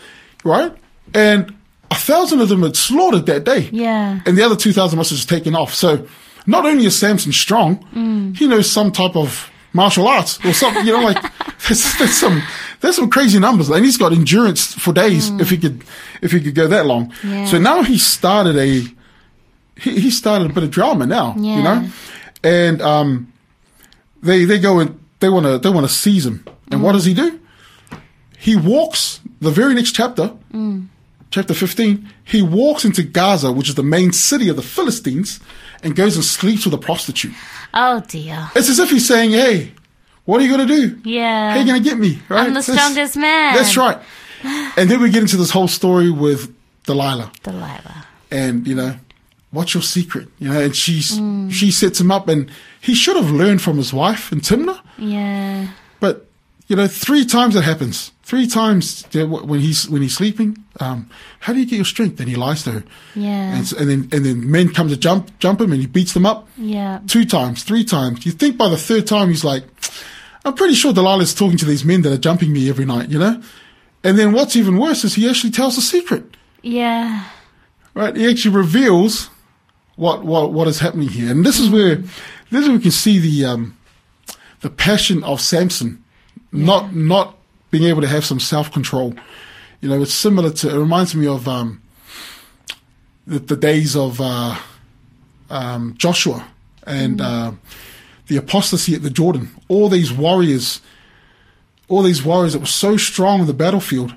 right? 0.43 0.74
And 1.14 1.53
a 1.91 1.95
thousand 1.95 2.41
of 2.41 2.49
them 2.49 2.62
had 2.64 2.76
slaughtered 2.76 3.26
that 3.28 3.43
day. 3.45 3.70
Yeah. 3.72 4.20
And 4.26 4.38
the 4.38 4.43
other 4.43 4.55
two 4.55 4.74
thousand 4.74 4.97
must 4.97 5.10
have 5.12 5.18
just 5.18 5.30
taken 5.30 5.55
off. 5.55 5.74
So 5.74 6.05
not 6.45 6.66
only 6.66 6.86
is 6.86 6.95
Samson 6.97 7.32
strong, 7.32 7.86
Mm. 7.95 8.38
he 8.38 8.47
knows 8.47 8.70
some 8.70 8.91
type 8.91 9.16
of 9.16 9.49
martial 9.74 10.07
arts 10.07 10.39
or 10.45 10.53
something. 10.53 10.86
You 10.86 10.93
know, 10.93 11.03
like 11.03 11.18
there's, 11.68 11.97
there's 11.97 12.14
some 12.18 12.41
there's 12.82 12.95
some 12.95 13.10
crazy 13.10 13.39
numbers, 13.39 13.70
and 13.70 13.84
he's 13.86 13.97
got 13.97 14.12
endurance 14.14 14.74
for 14.74 14.93
days 14.93 15.30
if 15.39 15.49
he 15.49 15.57
could 15.57 15.84
if 16.22 16.32
he 16.32 16.39
could 16.41 16.55
go 16.55 16.68
that 16.68 16.86
long. 16.86 17.12
Mm. 17.22 17.30
Yeah. 17.32 17.45
So 17.45 17.57
now 17.60 17.82
he 17.84 17.97
started 17.97 18.55
a 18.57 18.82
he, 19.82 19.99
he 19.99 20.12
started 20.12 20.51
a 20.51 20.53
bit 20.53 20.64
of 20.64 20.72
drama 20.72 21.05
now. 21.05 21.34
You 21.38 21.64
know, 21.64 21.88
and 22.43 22.82
um, 22.82 23.32
they 24.22 24.45
they 24.45 24.59
go 24.59 24.80
and 24.80 24.99
they 25.20 25.30
want 25.30 25.45
to 25.45 25.57
they 25.59 25.70
want 25.70 25.88
to 25.88 25.93
seize 25.93 26.26
him. 26.26 26.45
And 26.72 26.84
what 26.84 26.93
does 26.93 27.05
he 27.05 27.13
do? 27.13 27.39
He 28.38 28.55
walks 28.55 29.20
the 29.41 29.51
very 29.51 29.74
next 29.74 29.91
chapter, 29.93 30.34
chapter 31.32 31.53
15, 31.53 32.09
he 32.24 32.41
walks 32.41 32.86
into 32.86 33.03
Gaza, 33.03 33.51
which 33.51 33.70
is 33.70 33.76
the 33.76 33.84
main 33.84 34.11
city 34.13 34.49
of 34.49 34.55
the 34.55 34.61
Philistines, 34.61 35.39
and 35.84 35.95
goes 35.95 36.15
and 36.15 36.24
sleeps 36.24 36.65
with 36.65 36.74
a 36.74 36.78
prostitute. 36.78 37.34
Oh 37.74 38.01
dear. 38.07 38.49
It's 38.55 38.70
as 38.70 38.80
if 38.80 38.89
he's 38.89 39.07
saying, 39.07 39.32
Hey, 39.32 39.74
what 40.26 40.39
are 40.41 40.45
you 40.45 40.55
going 40.55 40.67
to 40.67 40.74
do? 40.74 41.09
Yeah. 41.09 41.49
How 41.51 41.57
are 41.57 41.59
you 41.61 41.65
going 41.67 41.84
to 41.84 41.89
get 41.89 41.97
me? 41.99 42.22
Right? 42.30 42.47
I'm 42.47 42.53
the 42.53 42.61
That's- 42.61 42.78
strongest 42.78 43.17
man. 43.17 43.55
That's 43.55 43.76
right. 43.78 43.99
And 44.78 44.89
then 44.89 45.01
we 45.01 45.09
get 45.09 45.22
into 45.22 45.36
this 45.38 45.51
whole 45.51 45.67
story 45.67 46.09
with 46.09 46.53
Delilah 46.86 47.32
Delilah. 47.43 48.05
and 48.32 48.65
you 48.65 48.74
know 48.76 48.95
what's 49.52 49.74
your 49.74 49.84
secret 49.84 50.28
you 50.39 50.47
know 50.50 50.60
and 50.60 50.76
she's 50.76 51.18
Mm. 51.20 51.52
she 51.52 51.72
sets 51.72 52.00
him 52.00 52.12
up 52.12 52.28
and 52.28 52.50
he 52.82 52.93
should 52.93 53.16
have 53.16 53.32
learned 53.32 53.62
from 53.62 53.78
his 53.78 53.91
wife 53.93 54.32
in 54.32 54.41
Timnah. 54.41 54.80
Yeah. 54.97 55.68
but 56.00 56.28
you 56.68 56.76
know 56.76 56.88
three 56.88 57.26
times 57.26 57.56
it 57.56 57.64
happens 57.64 58.12
three 58.24 58.45
times 58.47 59.06
when 59.14 59.60
he's 59.60 59.89
when 59.89 60.02
he's 60.04 60.16
sleeping 60.16 60.56
um 60.80 61.10
how 61.39 61.52
do 61.54 61.60
you 61.60 61.66
get 61.66 61.78
your 61.78 61.86
strength 61.86 62.20
and 62.20 62.30
he 62.30 62.36
lies 62.36 62.62
to 62.64 62.72
her 62.72 62.84
Yeah. 63.16 63.56
and, 63.58 63.72
and 63.74 63.89
then 63.89 64.10
and 64.12 64.24
then 64.26 64.52
men 64.52 64.70
come 64.70 64.88
to 64.89 64.97
jump 64.97 65.38
jump 65.39 65.60
him 65.62 65.72
and 65.72 65.82
he 65.82 65.88
beats 65.88 66.14
them 66.14 66.26
up 66.28 66.47
Yeah. 66.56 67.00
two 67.08 67.26
times 67.26 67.64
three 67.64 67.84
times 67.84 68.26
you 68.28 68.32
think 68.32 68.56
by 68.58 68.70
the 68.70 68.78
third 68.78 69.08
time 69.08 69.30
he's 69.30 69.43
like 69.43 69.64
i'm 70.45 70.54
pretty 70.54 70.76
sure 70.76 70.93
delilah's 70.93 71.34
talking 71.34 71.58
to 71.58 71.66
these 71.66 71.84
men 71.84 72.04
that 72.04 72.14
are 72.14 72.18
jumping 72.30 72.54
me 72.54 72.70
every 72.70 72.86
night 72.86 73.10
you 73.10 73.18
know 73.18 73.41
and 74.04 74.18
then 74.20 74.32
what's 74.32 74.56
even 74.56 74.78
worse 74.78 75.04
is 75.04 75.16
he 75.16 75.28
actually 75.28 75.52
tells 75.52 75.76
the 75.76 75.82
secret 75.82 76.24
Yeah. 76.62 77.24
right? 77.95 78.16
He 78.16 78.30
actually 78.30 78.56
reveals 78.56 79.30
what 80.00 80.24
what 80.24 80.54
what 80.54 80.68
is 80.70 80.80
happening 80.80 81.10
here, 81.10 81.30
and 81.30 81.45
this 81.45 81.60
is 81.60 81.70
where 81.70 81.97
this 81.97 82.62
is 82.62 82.68
where 82.68 82.78
we 82.78 82.82
can 82.82 82.91
see 82.91 83.20
the 83.20 83.45
um, 83.45 83.78
the 84.62 84.70
passion 84.70 85.24
of 85.26 85.41
Samson, 85.41 86.04
not 86.54 86.95
not 86.95 87.38
being 87.70 87.84
able 87.84 88.02
to 88.02 88.08
have 88.08 88.24
some 88.24 88.39
self 88.39 88.72
control. 88.72 89.14
You 89.82 89.89
know, 89.89 90.02
it's 90.02 90.14
similar 90.14 90.52
to. 90.52 90.70
It 90.70 90.80
reminds 90.80 91.16
me 91.16 91.28
of 91.28 91.50
um, 91.50 91.82
the, 93.28 93.39
the 93.39 93.58
days 93.58 93.97
of 93.97 94.22
uh, 94.22 94.58
um, 95.50 95.95
Joshua 95.97 96.47
and 96.88 97.20
uh, 97.20 97.52
the 98.28 98.38
apostasy 98.38 98.95
at 98.95 99.04
the 99.04 99.10
Jordan. 99.10 99.50
All 99.68 99.89
these 99.89 100.14
warriors, 100.14 100.80
all 101.89 102.04
these 102.04 102.24
warriors 102.24 102.54
that 102.54 102.60
were 102.60 102.66
so 102.66 102.95
strong 102.95 103.41
in 103.41 103.47
the 103.47 103.54
battlefield, 103.54 104.16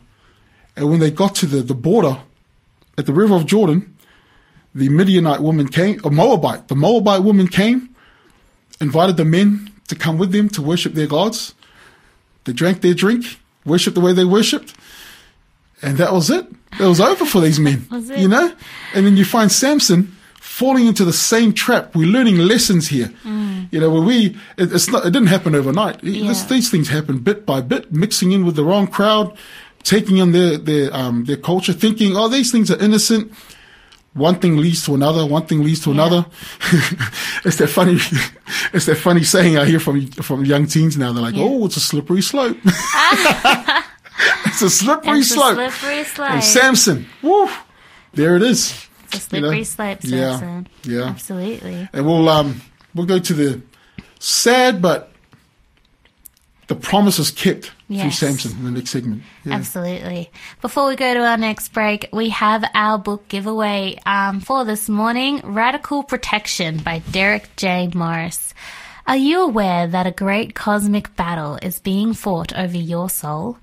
and 0.77 0.89
when 0.89 1.01
they 1.01 1.11
got 1.11 1.35
to 1.37 1.47
the, 1.47 1.61
the 1.61 1.75
border 1.75 2.21
at 2.97 3.07
the 3.07 3.13
river 3.13 3.35
of 3.35 3.47
Jordan, 3.47 3.92
the 4.75 4.89
Midianite 4.89 5.41
woman 5.41 5.69
came, 5.69 6.01
a 6.05 6.11
Moabite, 6.11 6.69
the 6.69 6.75
Moabite 6.77 7.23
woman 7.23 7.47
came, 7.49 7.91
invited 8.81 9.17
the 9.17 9.25
men 9.25 9.71
to 9.89 9.95
come 9.95 10.19
with 10.19 10.33
them 10.33 10.49
to 10.51 10.63
worship 10.63 10.95
their 10.95 11.07
gods. 11.07 11.55
They 12.45 12.53
drank 12.53 12.81
their 12.81 12.95
drink, 12.95 13.39
worshipped 13.65 13.95
the 13.95 14.01
way 14.01 14.13
they 14.13 14.25
worshipped, 14.25 14.75
and 15.83 15.97
that 15.99 16.13
was 16.13 16.31
it. 16.31 16.47
It 16.81 16.85
was 16.87 17.01
over 17.01 17.25
for 17.27 17.41
these 17.41 17.61
men. 17.61 17.87
You 18.21 18.29
know? 18.29 18.53
And 18.95 19.05
then 19.07 19.17
you 19.17 19.25
find 19.25 19.53
Samson 19.53 20.17
falling 20.41 20.87
into 20.87 21.05
the 21.05 21.13
same 21.13 21.53
trap. 21.53 21.95
We're 21.95 22.07
learning 22.11 22.39
lessons 22.39 22.89
here. 22.89 23.13
You 23.71 23.81
know, 23.81 23.91
when 23.91 24.05
we, 24.05 24.37
it, 24.57 24.73
it's 24.73 24.89
not, 24.89 25.05
it 25.07 25.11
didn't 25.13 25.29
happen 25.29 25.55
overnight. 25.55 26.01
This- 26.03 26.17
Yeah. 26.43 26.47
these 26.49 26.71
things 26.71 26.89
happen 26.89 27.19
bit 27.19 27.45
by 27.47 27.61
bit, 27.61 27.93
mixing 27.93 28.33
in 28.33 28.45
with 28.45 28.57
the 28.57 28.65
wrong 28.65 28.87
crowd, 28.87 29.37
taking 29.83 30.21
on 30.21 30.33
their, 30.33 30.57
their, 30.59 30.95
um, 30.95 31.25
their 31.25 31.37
culture, 31.37 31.73
thinking, 31.73 32.17
oh, 32.17 32.29
these 32.29 32.51
things 32.53 32.71
are 32.71 32.79
innocent. 32.79 33.33
One 34.15 34.35
thing 34.41 34.59
leads 34.59 34.85
to 34.85 34.95
another. 34.95 35.25
One 35.25 35.47
thing 35.47 35.65
leads 35.65 35.81
to 35.85 35.91
another. 35.91 36.27
it's 37.45 37.57
that 37.57 37.69
funny, 37.69 37.95
it's 38.75 38.85
that 38.87 38.97
funny 38.97 39.25
saying 39.25 39.57
I 39.57 39.65
hear 39.65 39.81
from 39.81 40.07
from 40.09 40.45
young 40.45 40.67
teens 40.67 40.99
now. 40.99 41.13
They're 41.13 41.23
like, 41.23 41.35
Yeah. 41.35 41.45
"Oh, 41.45 41.65
it's 41.65 41.77
a 41.77 41.81
slippery 41.81 42.21
slope." 42.21 42.59
it's 44.47 44.63
a 44.63 44.69
slippery 44.71 45.21
It's 45.21 45.31
a 45.31 45.35
slope. 45.35 45.55
slippery 45.55 46.05
slope. 46.05 46.31
And 46.31 46.45
Samson, 46.45 47.07
woo, 47.23 47.49
there 48.13 48.37
it 48.37 48.43
is. 48.43 48.87
It's 49.05 49.15
a 49.15 49.21
slippery 49.21 49.59
know? 49.59 49.63
slope, 49.65 49.99
Yeah. 50.03 50.63
Yeah. 50.85 51.05
Absolutely. 51.05 51.89
And 51.95 52.05
we'll 52.07 52.29
um 52.29 52.61
we'll 52.95 53.07
go 53.07 53.19
to 53.19 53.33
the 53.33 53.63
sad 54.19 54.83
but 54.83 55.11
the 56.69 56.75
promise 56.75 57.19
is 57.19 57.31
kept 57.31 57.73
through 57.95 58.05
Yes. 58.05 58.19
Samson 58.19 58.53
in 58.53 58.65
the 58.65 58.71
next 58.71 58.91
segment. 58.91 59.23
Yeah. 59.45 59.55
Absolutely. 59.55 60.31
Before 60.61 60.89
we 60.89 60.97
go 60.97 61.15
to 61.15 61.21
our 61.21 61.37
next 61.37 61.69
break, 61.73 62.09
we 62.13 62.31
have 62.31 62.65
our 62.75 62.99
book 62.99 63.29
giveaway 63.29 63.99
um, 64.07 64.41
for 64.41 64.65
this 64.65 64.89
morning 64.89 65.41
Radical 65.45 66.03
Protection 66.03 66.79
by 66.79 67.01
Derek 67.11 67.55
J. 67.57 67.91
Morris. 67.95 68.55
Are 69.05 69.17
you 69.17 69.43
aware 69.43 69.89
that 69.89 70.07
a 70.07 70.13
great 70.13 70.55
cosmic 70.55 71.17
battle 71.17 71.59
is 71.61 71.81
being 71.81 72.15
fought 72.15 72.57
over 72.57 72.77
your 72.77 73.11
soul? 73.11 73.59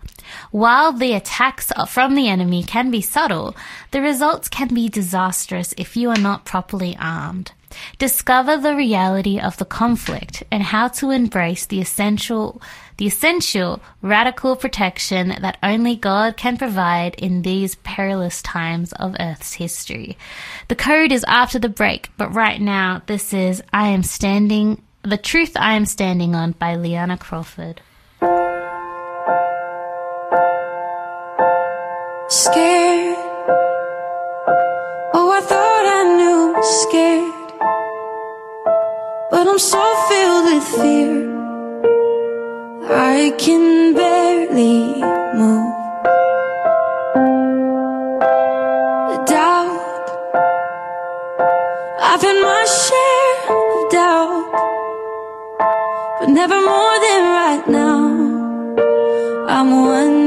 While 0.51 0.91
the 0.91 1.13
attacks 1.13 1.71
from 1.87 2.15
the 2.15 2.27
enemy 2.27 2.61
can 2.61 2.91
be 2.91 3.01
subtle, 3.01 3.55
the 3.91 4.01
results 4.01 4.49
can 4.49 4.67
be 4.73 4.89
disastrous 4.89 5.73
if 5.77 5.95
you 5.95 6.09
are 6.09 6.19
not 6.19 6.43
properly 6.43 6.97
armed. 6.99 7.53
Discover 7.99 8.57
the 8.57 8.75
reality 8.75 9.39
of 9.39 9.55
the 9.57 9.65
conflict 9.65 10.43
and 10.51 10.61
how 10.61 10.89
to 10.89 11.11
embrace 11.11 11.65
the 11.67 11.79
essential 11.79 12.61
the 12.99 13.07
essential 13.07 13.81
radical 14.01 14.57
protection 14.57 15.29
that 15.39 15.57
only 15.63 15.95
God 15.95 16.35
can 16.35 16.57
provide 16.57 17.15
in 17.15 17.43
these 17.43 17.75
perilous 17.75 18.41
times 18.41 18.91
of 18.91 19.15
Earth's 19.21 19.53
history. 19.53 20.17
The 20.67 20.75
code 20.75 21.13
is 21.13 21.23
after 21.25 21.59
the 21.59 21.69
break, 21.69 22.09
but 22.17 22.35
right 22.35 22.59
now 22.59 23.01
this 23.05 23.33
is 23.33 23.63
I 23.71 23.87
am 23.87 24.03
standing 24.03 24.81
the 25.03 25.15
truth 25.15 25.53
I 25.55 25.75
am 25.75 25.85
standing 25.85 26.35
on 26.35 26.51
by 26.51 26.75
Liana 26.75 27.17
Crawford. 27.17 27.79
Scared. 32.27 33.15
Oh, 35.13 35.31
I 35.31 35.41
thought 35.41 35.85
I 35.87 36.03
knew 36.17 36.53
scared. 36.83 37.33
But 39.31 39.47
I'm 39.47 39.57
so 39.57 39.95
filled 40.09 40.53
with 40.53 40.67
fear. 40.83 41.38
I 42.91 43.31
can 43.37 43.93
barely 43.93 45.01
move. 45.37 45.75
Doubt. 49.27 50.05
I've 52.01 52.21
had 52.21 52.41
my 52.41 52.65
share 52.65 53.35
of 53.55 53.91
doubt. 53.91 54.51
But 56.19 56.29
never 56.29 56.55
more 56.55 56.99
than 57.05 57.21
right 57.39 57.65
now. 57.67 57.99
I'm 59.47 59.69
wondering 59.85 60.18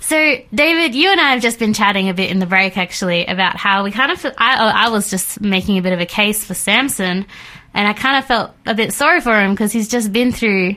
So, 0.01 0.37
David, 0.55 0.95
you 0.95 1.11
and 1.11 1.21
I 1.21 1.33
have 1.33 1.43
just 1.43 1.59
been 1.59 1.75
chatting 1.75 2.09
a 2.09 2.15
bit 2.15 2.31
in 2.31 2.39
the 2.39 2.47
break, 2.47 2.77
actually, 2.79 3.27
about 3.27 3.57
how 3.57 3.83
we 3.83 3.91
kind 3.91 4.13
of. 4.13 4.25
I, 4.39 4.57
oh, 4.65 4.73
I 4.73 4.89
was 4.91 5.11
just 5.11 5.41
making 5.41 5.79
a 5.79 5.83
bit 5.83 5.93
of 5.93 6.01
a 6.01 6.07
case 6.07 6.45
for 6.45 6.55
Samson, 6.55 7.27
and 7.75 7.89
I 7.89 7.93
kind 7.93 8.17
of 8.19 8.25
felt 8.27 8.53
a 8.65 8.75
bit 8.75 8.93
sorry 8.93 9.21
for 9.21 9.41
him 9.41 9.53
because 9.53 9.73
he's 9.73 9.89
just 9.89 10.13
been 10.13 10.31
through 10.31 10.77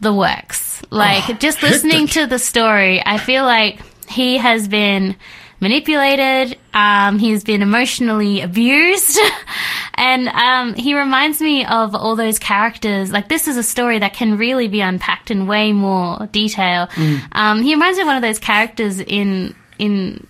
the 0.00 0.12
works. 0.12 0.80
Like, 0.90 1.28
Oh, 1.28 1.32
just 1.34 1.62
listening 1.62 2.06
to 2.08 2.26
the 2.26 2.38
story, 2.38 3.02
I 3.04 3.18
feel 3.18 3.44
like 3.44 3.80
he 4.08 4.38
has 4.38 4.68
been 4.68 5.16
manipulated. 5.60 6.58
Um, 6.72 7.18
he's 7.18 7.44
been 7.44 7.62
emotionally 7.62 8.40
abused, 8.40 9.18
and 9.94 10.28
um, 10.28 10.74
he 10.74 10.94
reminds 10.94 11.40
me 11.40 11.64
of 11.64 11.94
all 11.94 12.16
those 12.16 12.38
characters. 12.38 13.10
Like 13.10 13.28
this 13.28 13.48
is 13.48 13.56
a 13.56 13.62
story 13.62 13.98
that 13.98 14.12
can 14.12 14.36
really 14.36 14.68
be 14.68 14.80
unpacked 14.80 15.30
in 15.30 15.46
way 15.46 15.72
more 15.72 16.26
detail. 16.32 16.88
Um, 17.32 17.62
he 17.62 17.74
reminds 17.74 17.96
me 17.96 18.02
of 18.02 18.06
one 18.06 18.16
of 18.16 18.22
those 18.22 18.38
characters 18.38 19.00
in 19.00 19.54
in 19.78 20.26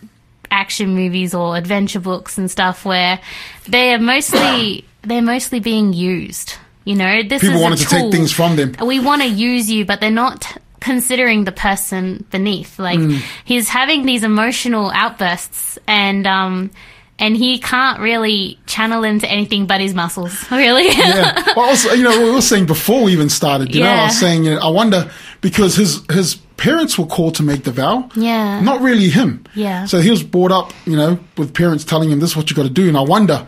action 0.50 0.94
movies 0.94 1.34
or 1.34 1.56
adventure 1.56 2.00
books 2.00 2.38
and 2.38 2.50
stuff 2.50 2.84
where 2.84 3.20
they 3.68 3.92
are 3.92 3.98
mostly 3.98 4.84
they're 5.02 5.22
mostly 5.22 5.60
being 5.60 5.92
used. 5.92 6.54
You 6.84 6.96
know, 6.96 7.22
this 7.22 7.40
People 7.40 7.56
is 7.56 7.60
a 7.60 7.64
wanted 7.64 7.78
to 7.78 7.86
take 7.86 8.12
things 8.12 8.30
from 8.30 8.56
them. 8.56 8.74
We 8.86 9.00
want 9.00 9.22
to 9.22 9.28
use 9.28 9.70
you, 9.70 9.86
but 9.86 10.00
they're 10.00 10.10
not 10.10 10.58
considering 10.84 11.44
the 11.44 11.52
person 11.52 12.24
beneath. 12.30 12.78
Like 12.78 12.98
Mm. 13.00 13.18
he's 13.44 13.68
having 13.68 14.04
these 14.06 14.22
emotional 14.22 14.90
outbursts, 14.90 15.78
and 15.86 16.26
um, 16.26 16.70
and 17.18 17.36
he 17.36 17.58
can't 17.58 18.00
really 18.00 18.58
channel 18.66 19.04
into 19.04 19.26
anything 19.30 19.66
but 19.66 19.80
his 19.80 19.94
muscles. 19.94 20.34
Really, 20.50 20.88
yeah. 20.88 21.42
Well, 21.56 21.68
also, 21.70 21.92
you 21.94 22.02
know, 22.04 22.16
we 22.22 22.30
were 22.30 22.42
saying 22.42 22.66
before 22.66 23.04
we 23.04 23.12
even 23.12 23.28
started, 23.30 23.74
you 23.74 23.80
know, 23.82 23.88
I 23.90 24.04
was 24.06 24.18
saying, 24.20 24.44
you 24.44 24.54
know, 24.54 24.60
I 24.60 24.68
wonder 24.70 25.10
because 25.40 25.74
his 25.76 26.02
his 26.10 26.36
parents 26.56 26.98
were 26.98 27.06
called 27.06 27.34
to 27.36 27.42
make 27.42 27.62
the 27.64 27.72
vow. 27.72 28.08
Yeah. 28.14 28.60
Not 28.60 28.80
really 28.80 29.08
him. 29.10 29.44
Yeah. 29.54 29.86
So 29.86 30.00
he 30.00 30.10
was 30.10 30.22
brought 30.22 30.52
up, 30.52 30.72
you 30.86 30.96
know, 30.96 31.18
with 31.36 31.52
parents 31.54 31.84
telling 31.84 32.10
him 32.10 32.20
this 32.20 32.30
is 32.30 32.36
what 32.36 32.50
you 32.50 32.56
got 32.56 32.64
to 32.74 32.82
do, 32.82 32.86
and 32.88 32.96
I 32.96 33.02
wonder. 33.16 33.46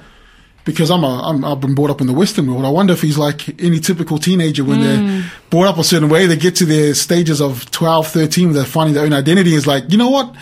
Because 0.66 0.90
I'm 0.90 1.04
a, 1.04 1.22
I'm, 1.22 1.44
I've 1.44 1.60
been 1.60 1.74
brought 1.74 1.90
up 1.90 2.00
in 2.02 2.06
the 2.08 2.12
Western 2.12 2.50
world. 2.50 2.64
I 2.66 2.68
wonder 2.70 2.92
if 2.92 3.00
he's 3.00 3.16
like 3.16 3.48
any 3.62 3.78
typical 3.80 4.18
teenager 4.18 4.64
when 4.64 4.78
Hmm. 4.80 4.82
they're 4.84 5.30
brought 5.48 5.68
up 5.68 5.78
a 5.78 5.84
certain 5.84 6.08
way, 6.10 6.26
they 6.26 6.36
get 6.36 6.56
to 6.56 6.66
their 6.66 6.92
stages 6.92 7.40
of 7.40 7.70
12, 7.70 8.08
13, 8.08 8.52
they're 8.52 8.64
finding 8.64 8.94
their 8.94 9.04
own 9.04 9.12
identity. 9.14 9.54
Is 9.54 9.66
like, 9.66 9.84
you 9.92 9.96
know 9.96 10.10
what? 10.10 10.34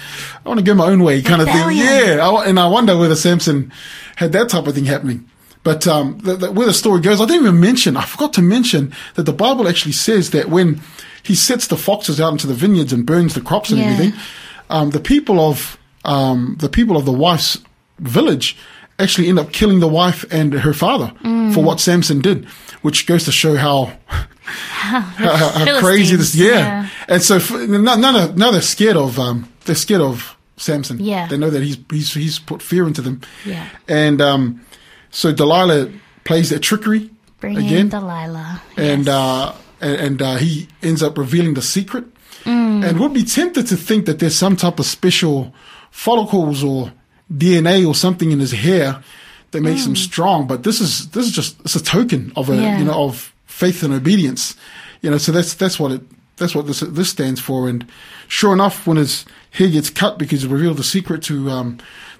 I 0.44 0.48
want 0.48 0.58
to 0.58 0.64
go 0.64 0.74
my 0.74 0.86
own 0.86 1.02
way 1.04 1.20
kind 1.22 1.42
of 1.42 1.48
thing. 1.48 1.76
Yeah. 1.76 2.18
I, 2.26 2.46
and 2.46 2.58
I 2.58 2.66
wonder 2.68 2.96
whether 2.96 3.14
Samson 3.14 3.70
had 4.16 4.32
that 4.32 4.48
type 4.48 4.66
of 4.66 4.74
thing 4.74 4.86
happening. 4.86 5.28
But 5.62 5.86
um, 5.86 6.18
the, 6.18 6.36
the, 6.36 6.52
where 6.52 6.66
the 6.66 6.74
story 6.74 7.00
goes, 7.00 7.20
I 7.20 7.26
didn't 7.26 7.42
even 7.42 7.60
mention. 7.60 7.96
I 7.96 8.04
forgot 8.04 8.32
to 8.34 8.42
mention 8.42 8.92
that 9.14 9.22
the 9.24 9.32
Bible 9.32 9.68
actually 9.68 9.92
says 9.92 10.30
that 10.30 10.48
when 10.48 10.80
he 11.22 11.34
sets 11.34 11.66
the 11.68 11.76
foxes 11.76 12.20
out 12.20 12.32
into 12.32 12.46
the 12.46 12.52
vineyards 12.54 12.92
and 12.92 13.04
burns 13.06 13.34
the 13.34 13.40
crops 13.40 13.70
and 13.70 13.78
Yeah. 13.78 13.86
everything, 13.86 14.18
um, 14.70 14.90
the 14.90 15.00
people 15.00 15.38
of 15.40 15.78
um, 16.04 16.56
the 16.60 16.68
people 16.68 16.96
of 16.96 17.04
the 17.06 17.12
wife's 17.12 17.58
village 17.98 18.56
actually 18.98 19.28
end 19.28 19.38
up 19.38 19.52
killing 19.52 19.80
the 19.80 19.88
wife 19.88 20.24
and 20.30 20.52
her 20.54 20.72
father 20.72 21.12
for 21.52 21.62
what 21.62 21.80
Samson 21.80 22.20
did, 22.20 22.44
which 22.82 23.06
goes 23.06 23.24
to 23.24 23.32
show 23.32 23.56
how 23.56 23.92
how, 24.44 25.00
how, 25.00 25.48
how 25.64 25.80
crazy 25.80 26.16
this. 26.16 26.34
Yeah. 26.34 26.48
yeah. 26.48 26.88
and 27.08 27.22
so 27.22 27.38
now, 27.66 27.96
now, 27.96 28.26
now 28.34 28.50
they're 28.50 28.60
scared 28.62 28.96
of 28.96 29.18
um, 29.18 29.48
they're 29.64 29.74
scared 29.74 30.00
of 30.02 30.36
Samson. 30.56 30.98
Yeah. 31.00 31.26
they 31.26 31.36
know 31.36 31.50
that 31.50 31.62
he's 31.62 31.78
he's 31.90 32.14
he's 32.14 32.38
put 32.38 32.62
fear 32.62 32.86
into 32.86 33.02
them. 33.02 33.20
Yeah. 33.44 33.68
and 33.88 34.20
um, 34.20 34.60
so 35.10 35.32
Delilah 35.32 35.90
plays 36.24 36.50
that 36.50 36.60
trickery 36.60 37.10
bring 37.40 37.56
again 37.58 37.72
in 37.78 37.88
Delilah. 37.88 38.62
and 38.76 39.06
Yes. 39.06 39.14
uh, 39.14 39.54
and, 39.80 40.00
and 40.00 40.22
uh, 40.22 40.36
he 40.36 40.68
ends 40.82 41.02
up 41.02 41.18
revealing 41.18 41.54
the 41.54 41.62
secret, 41.62 42.04
Mm. 42.44 42.84
and 42.86 43.00
would 43.00 43.14
be 43.14 43.24
tempted 43.24 43.66
to 43.68 43.76
think 43.76 44.04
that 44.04 44.18
there's 44.18 44.36
some 44.36 44.54
type 44.54 44.78
of 44.78 44.84
special 44.84 45.54
follicles 45.90 46.62
or 46.62 46.92
DNA 47.32 47.86
or 47.86 47.94
something 47.94 48.30
in 48.32 48.40
his 48.40 48.52
hair 48.52 49.02
that 49.52 49.62
makes 49.62 49.86
him 49.86 49.96
strong. 49.96 50.46
But 50.46 50.62
this 50.64 50.80
is 50.80 51.08
this 51.10 51.26
is 51.26 51.32
just 51.32 51.60
it's 51.60 51.76
a 51.76 51.82
token 51.82 52.32
of 52.36 52.48
a 52.48 52.52
Mm. 52.52 52.62
Yeah. 52.62 52.78
you 52.78 52.84
know 52.84 53.04
of 53.04 53.32
faith 53.46 53.82
and 53.82 53.94
obedience, 53.94 54.56
you 55.02 55.10
know. 55.10 55.18
So 55.18 55.32
that's 55.32 55.54
that's 55.54 55.78
what 55.78 55.92
it 55.92 56.02
that's 56.36 56.54
what 56.54 56.66
this 56.66 56.80
this 56.80 57.10
stands 57.10 57.40
for. 57.40 57.68
And 57.68 57.86
sure 58.28 58.52
enough, 58.52 58.86
when 58.86 58.96
his 58.96 59.24
hair 59.50 59.68
gets 59.68 59.90
cut 59.90 60.18
because 60.18 60.42
he 60.42 60.48
revealed 60.48 60.76
the 60.76 60.84
secret 60.84 61.22
to 61.24 61.48
um, 61.50 61.78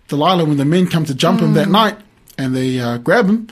Delilah, 0.09 0.45
when 0.45 0.57
the 0.59 0.65
men 0.65 0.87
come 0.87 1.05
to 1.07 1.15
jump 1.15 1.41
him 1.41 1.51
Mm. 1.51 1.55
that 1.55 1.69
night 1.69 1.99
and 2.39 2.55
they 2.55 2.79
uh, 2.81 2.99
grab 2.99 3.27
him, 3.27 3.49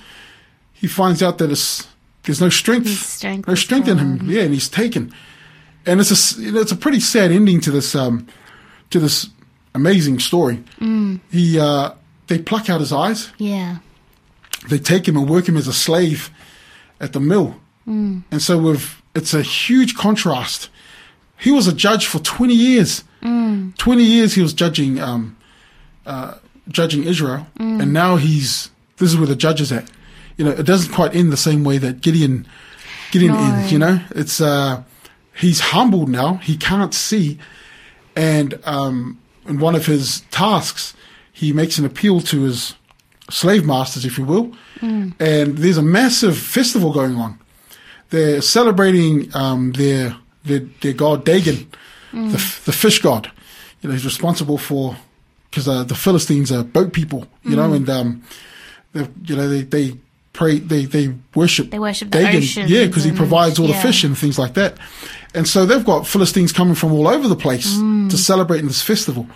he 0.72 0.86
finds 0.86 1.22
out 1.22 1.38
that 1.38 1.50
it's 1.50 1.86
there's 2.24 2.40
no 2.40 2.48
strength, 2.50 2.88
strength 2.88 3.48
no 3.48 3.54
strength 3.56 3.88
in 3.88 3.98
him. 3.98 4.30
Yeah, 4.30 4.42
and 4.42 4.52
he's 4.54 4.68
taken. 4.68 5.12
And 5.84 5.98
it's 6.00 6.12
a 6.38 6.40
you 6.40 6.52
know, 6.52 6.60
it's 6.60 6.70
a 6.72 6.76
pretty 6.76 7.00
sad 7.00 7.32
ending 7.32 7.60
to 7.62 7.72
this 7.72 7.94
um 7.96 8.26
to 8.90 9.00
this 9.00 9.28
amazing 9.74 10.18
story. 10.20 10.62
Mm. 10.80 11.20
He 11.30 11.58
uh, 11.58 11.92
they 12.28 12.38
pluck 12.38 12.68
out 12.70 12.80
his 12.80 12.92
eyes. 12.92 13.30
yeah. 13.38 13.78
They 14.68 14.78
take 14.78 15.08
him 15.08 15.16
and 15.16 15.28
work 15.28 15.48
him 15.48 15.56
as 15.56 15.66
a 15.66 15.72
slave 15.72 16.30
at 17.00 17.12
the 17.12 17.18
mill. 17.20 17.56
Mm. 17.88 18.22
And 18.30 18.40
so 18.40 18.58
with 18.58 19.02
it's 19.14 19.34
a 19.34 19.42
huge 19.42 19.96
contrast. 19.96 20.70
He 21.36 21.50
was 21.50 21.66
a 21.66 21.72
judge 21.72 22.06
for 22.06 22.20
20 22.20 22.54
years. 22.54 23.02
Mm. 23.22 23.76
20 23.76 24.04
years 24.04 24.34
he 24.34 24.40
was 24.42 24.52
judging 24.54 25.00
um, 25.00 25.36
uh, 26.06 26.34
judging 26.68 27.02
Israel, 27.04 27.46
Mm. 27.58 27.82
and 27.82 27.92
now 27.92 28.16
he's 28.16 28.70
this 28.98 29.10
is 29.10 29.16
where 29.16 29.26
the 29.26 29.34
judge 29.36 29.60
is 29.60 29.72
at. 29.72 29.90
You 30.36 30.44
know, 30.44 30.52
it 30.52 30.62
doesn't 30.64 30.92
quite 30.92 31.14
end 31.16 31.32
the 31.32 31.36
same 31.36 31.64
way 31.64 31.78
that 31.78 32.00
Gideon 32.00 32.46
Gideon 33.10 33.34
No. 33.34 33.40
ends. 33.42 33.72
You 33.72 33.78
know, 33.80 34.00
it's 34.14 34.40
uh, 34.40 34.82
he's 35.36 35.58
humbled 35.74 36.08
now. 36.08 36.34
He 36.36 36.56
can't 36.56 36.94
see, 36.94 37.38
and 38.14 38.58
um, 38.64 39.18
in 39.46 39.58
one 39.58 39.74
of 39.74 39.86
his 39.86 40.20
tasks, 40.30 40.94
he 41.32 41.52
makes 41.52 41.78
an 41.78 41.84
appeal 41.84 42.20
to 42.20 42.42
his 42.42 42.74
slave 43.30 43.64
masters, 43.64 44.04
if 44.04 44.18
you 44.18 44.24
will, 44.24 44.52
and 44.80 45.58
there's 45.58 45.78
a 45.78 45.82
massive 45.82 46.36
festival 46.36 46.92
going 46.92 47.16
on. 47.16 47.38
They're 48.10 48.42
celebrating 48.42 49.34
um, 49.34 49.72
their, 49.72 50.16
their 50.44 50.60
their 50.80 50.92
god 50.92 51.24
Dagon, 51.24 51.66
the 52.12 52.60
the 52.64 52.72
fish 52.72 53.00
god. 53.00 53.30
You 53.80 53.88
know, 53.88 53.94
he's 53.94 54.04
responsible 54.04 54.58
for 54.58 54.96
because 55.50 55.68
uh, 55.68 55.84
the 55.84 55.94
Philistines 55.94 56.50
are 56.52 56.62
boat 56.64 56.92
people. 56.92 57.26
You 57.42 57.56
know, 57.56 57.72
and 57.72 57.88
um, 57.88 58.22
they 58.92 59.08
you 59.24 59.36
know 59.36 59.48
they 59.48 59.62
they 59.62 59.96
pray 60.32 60.58
they 60.58 60.84
they 60.84 61.14
worship 61.34 61.70
They 61.70 61.78
worship 61.78 62.10
the 62.10 62.18
Dagon, 62.18 62.42
oceans 62.42 62.70
yeah, 62.70 62.86
because 62.86 63.04
he 63.04 63.12
provides 63.12 63.58
all 63.58 63.66
the 63.66 63.74
fish 63.74 64.04
and 64.04 64.16
things 64.16 64.38
like 64.38 64.54
that. 64.54 64.78
And 65.34 65.48
so 65.48 65.64
they've 65.64 65.84
got 65.84 66.06
Philistines 66.06 66.52
coming 66.52 66.74
from 66.74 66.92
all 66.92 67.08
over 67.08 67.26
the 67.26 67.36
place 67.36 67.76
to 68.10 68.18
celebrate 68.18 68.60
in 68.60 68.66
this 68.66 68.82
festival. 68.82 69.26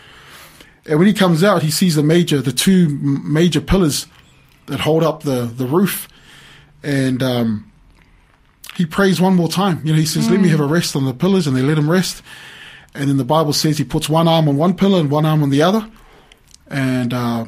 And 0.84 0.98
when 0.98 1.08
he 1.08 1.14
comes 1.14 1.42
out, 1.42 1.62
he 1.62 1.70
sees 1.70 1.96
the 1.96 2.02
major, 2.02 2.40
the 2.40 2.52
two 2.52 2.88
major 2.88 3.60
pillars 3.60 4.06
that 4.66 4.80
hold 4.80 5.02
up 5.02 5.22
the, 5.22 5.44
the 5.44 5.66
roof. 5.66 6.08
And 6.82 7.22
um, 7.22 7.72
he 8.76 8.86
prays 8.86 9.20
one 9.20 9.34
more 9.34 9.48
time. 9.48 9.80
You 9.84 9.92
know, 9.92 9.98
he 9.98 10.06
says, 10.06 10.30
Let 10.30 10.40
me 10.40 10.48
have 10.50 10.60
a 10.60 10.66
rest 10.66 10.94
on 10.94 11.04
the 11.04 11.14
pillars, 11.14 11.46
and 11.46 11.56
they 11.56 11.62
let 11.62 11.78
him 11.78 11.90
rest. 11.90 12.22
And 12.94 13.08
then 13.08 13.16
the 13.16 13.24
Bible 13.24 13.52
says 13.52 13.78
he 13.78 13.84
puts 13.84 14.08
one 14.08 14.28
arm 14.28 14.48
on 14.48 14.56
one 14.56 14.74
pillar 14.74 15.00
and 15.00 15.10
one 15.10 15.26
arm 15.26 15.42
on 15.42 15.50
the 15.50 15.62
other. 15.62 15.88
And 16.68 17.12
uh, 17.12 17.46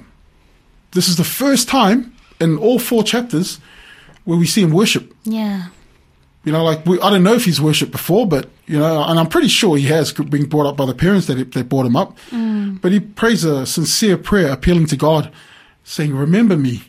this 0.92 1.08
is 1.08 1.16
the 1.16 1.24
first 1.24 1.68
time 1.68 2.14
in 2.40 2.58
all 2.58 2.78
four 2.78 3.02
chapters 3.02 3.60
where 4.24 4.38
we 4.38 4.46
see 4.46 4.62
him 4.62 4.70
worship. 4.70 5.14
Yeah. 5.24 5.68
You 6.44 6.52
know, 6.52 6.64
like 6.64 6.86
we, 6.86 7.00
I 7.00 7.10
don't 7.10 7.22
know 7.22 7.34
if 7.34 7.44
he's 7.44 7.60
worshipped 7.60 7.92
before, 7.92 8.26
but 8.26 8.48
you 8.66 8.78
know, 8.78 9.02
and 9.04 9.18
I'm 9.18 9.26
pretty 9.28 9.48
sure 9.48 9.76
he 9.76 9.86
has 9.86 10.12
been 10.12 10.46
brought 10.48 10.66
up 10.66 10.76
by 10.76 10.86
the 10.86 10.94
parents 10.94 11.26
that 11.26 11.52
that 11.52 11.68
brought 11.68 11.86
him 11.86 11.96
up. 11.96 12.16
Mm. 12.30 12.80
But 12.80 12.92
he 12.92 13.00
prays 13.00 13.44
a 13.44 13.66
sincere 13.66 14.16
prayer, 14.16 14.52
appealing 14.52 14.86
to 14.86 14.96
God, 14.96 15.32
saying, 15.84 16.14
"Remember 16.14 16.56
me, 16.56 16.82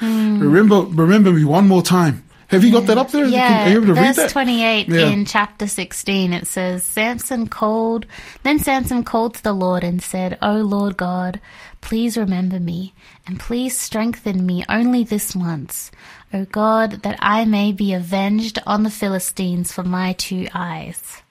mm. 0.00 0.40
remember, 0.40 0.80
remember 0.82 1.32
me 1.32 1.44
one 1.44 1.68
more 1.68 1.82
time." 1.82 2.24
Have 2.50 2.64
you 2.64 2.72
got 2.72 2.86
that 2.86 2.98
up 2.98 3.12
there? 3.12 3.26
Yeah, 3.26 3.46
Can- 3.46 3.68
are 3.68 3.70
you 3.70 3.76
able 3.76 3.86
to 3.86 3.94
read 3.94 4.06
verse 4.06 4.16
that? 4.16 4.30
28 4.30 4.88
Yeah. 4.88 5.06
in 5.06 5.24
chapter 5.24 5.68
16, 5.68 6.32
it 6.32 6.48
says, 6.48 6.82
Samson 6.82 7.46
called, 7.46 8.06
then 8.42 8.58
Samson 8.58 9.04
called 9.04 9.34
to 9.34 9.42
the 9.44 9.52
Lord 9.52 9.84
and 9.84 10.02
said, 10.02 10.36
O 10.42 10.54
Lord 10.54 10.96
God, 10.96 11.40
please 11.80 12.16
remember 12.16 12.58
me, 12.58 12.92
and 13.24 13.38
please 13.38 13.78
strengthen 13.78 14.44
me 14.46 14.64
only 14.68 15.04
this 15.04 15.36
once, 15.36 15.92
O 16.32 16.44
God, 16.44 17.02
that 17.02 17.18
I 17.20 17.44
may 17.44 17.72
be 17.72 17.92
avenged 17.92 18.58
on 18.66 18.82
the 18.82 18.90
Philistines 18.90 19.72
for 19.72 19.82
my 19.82 20.12
two 20.12 20.46
eyes. 20.54 21.22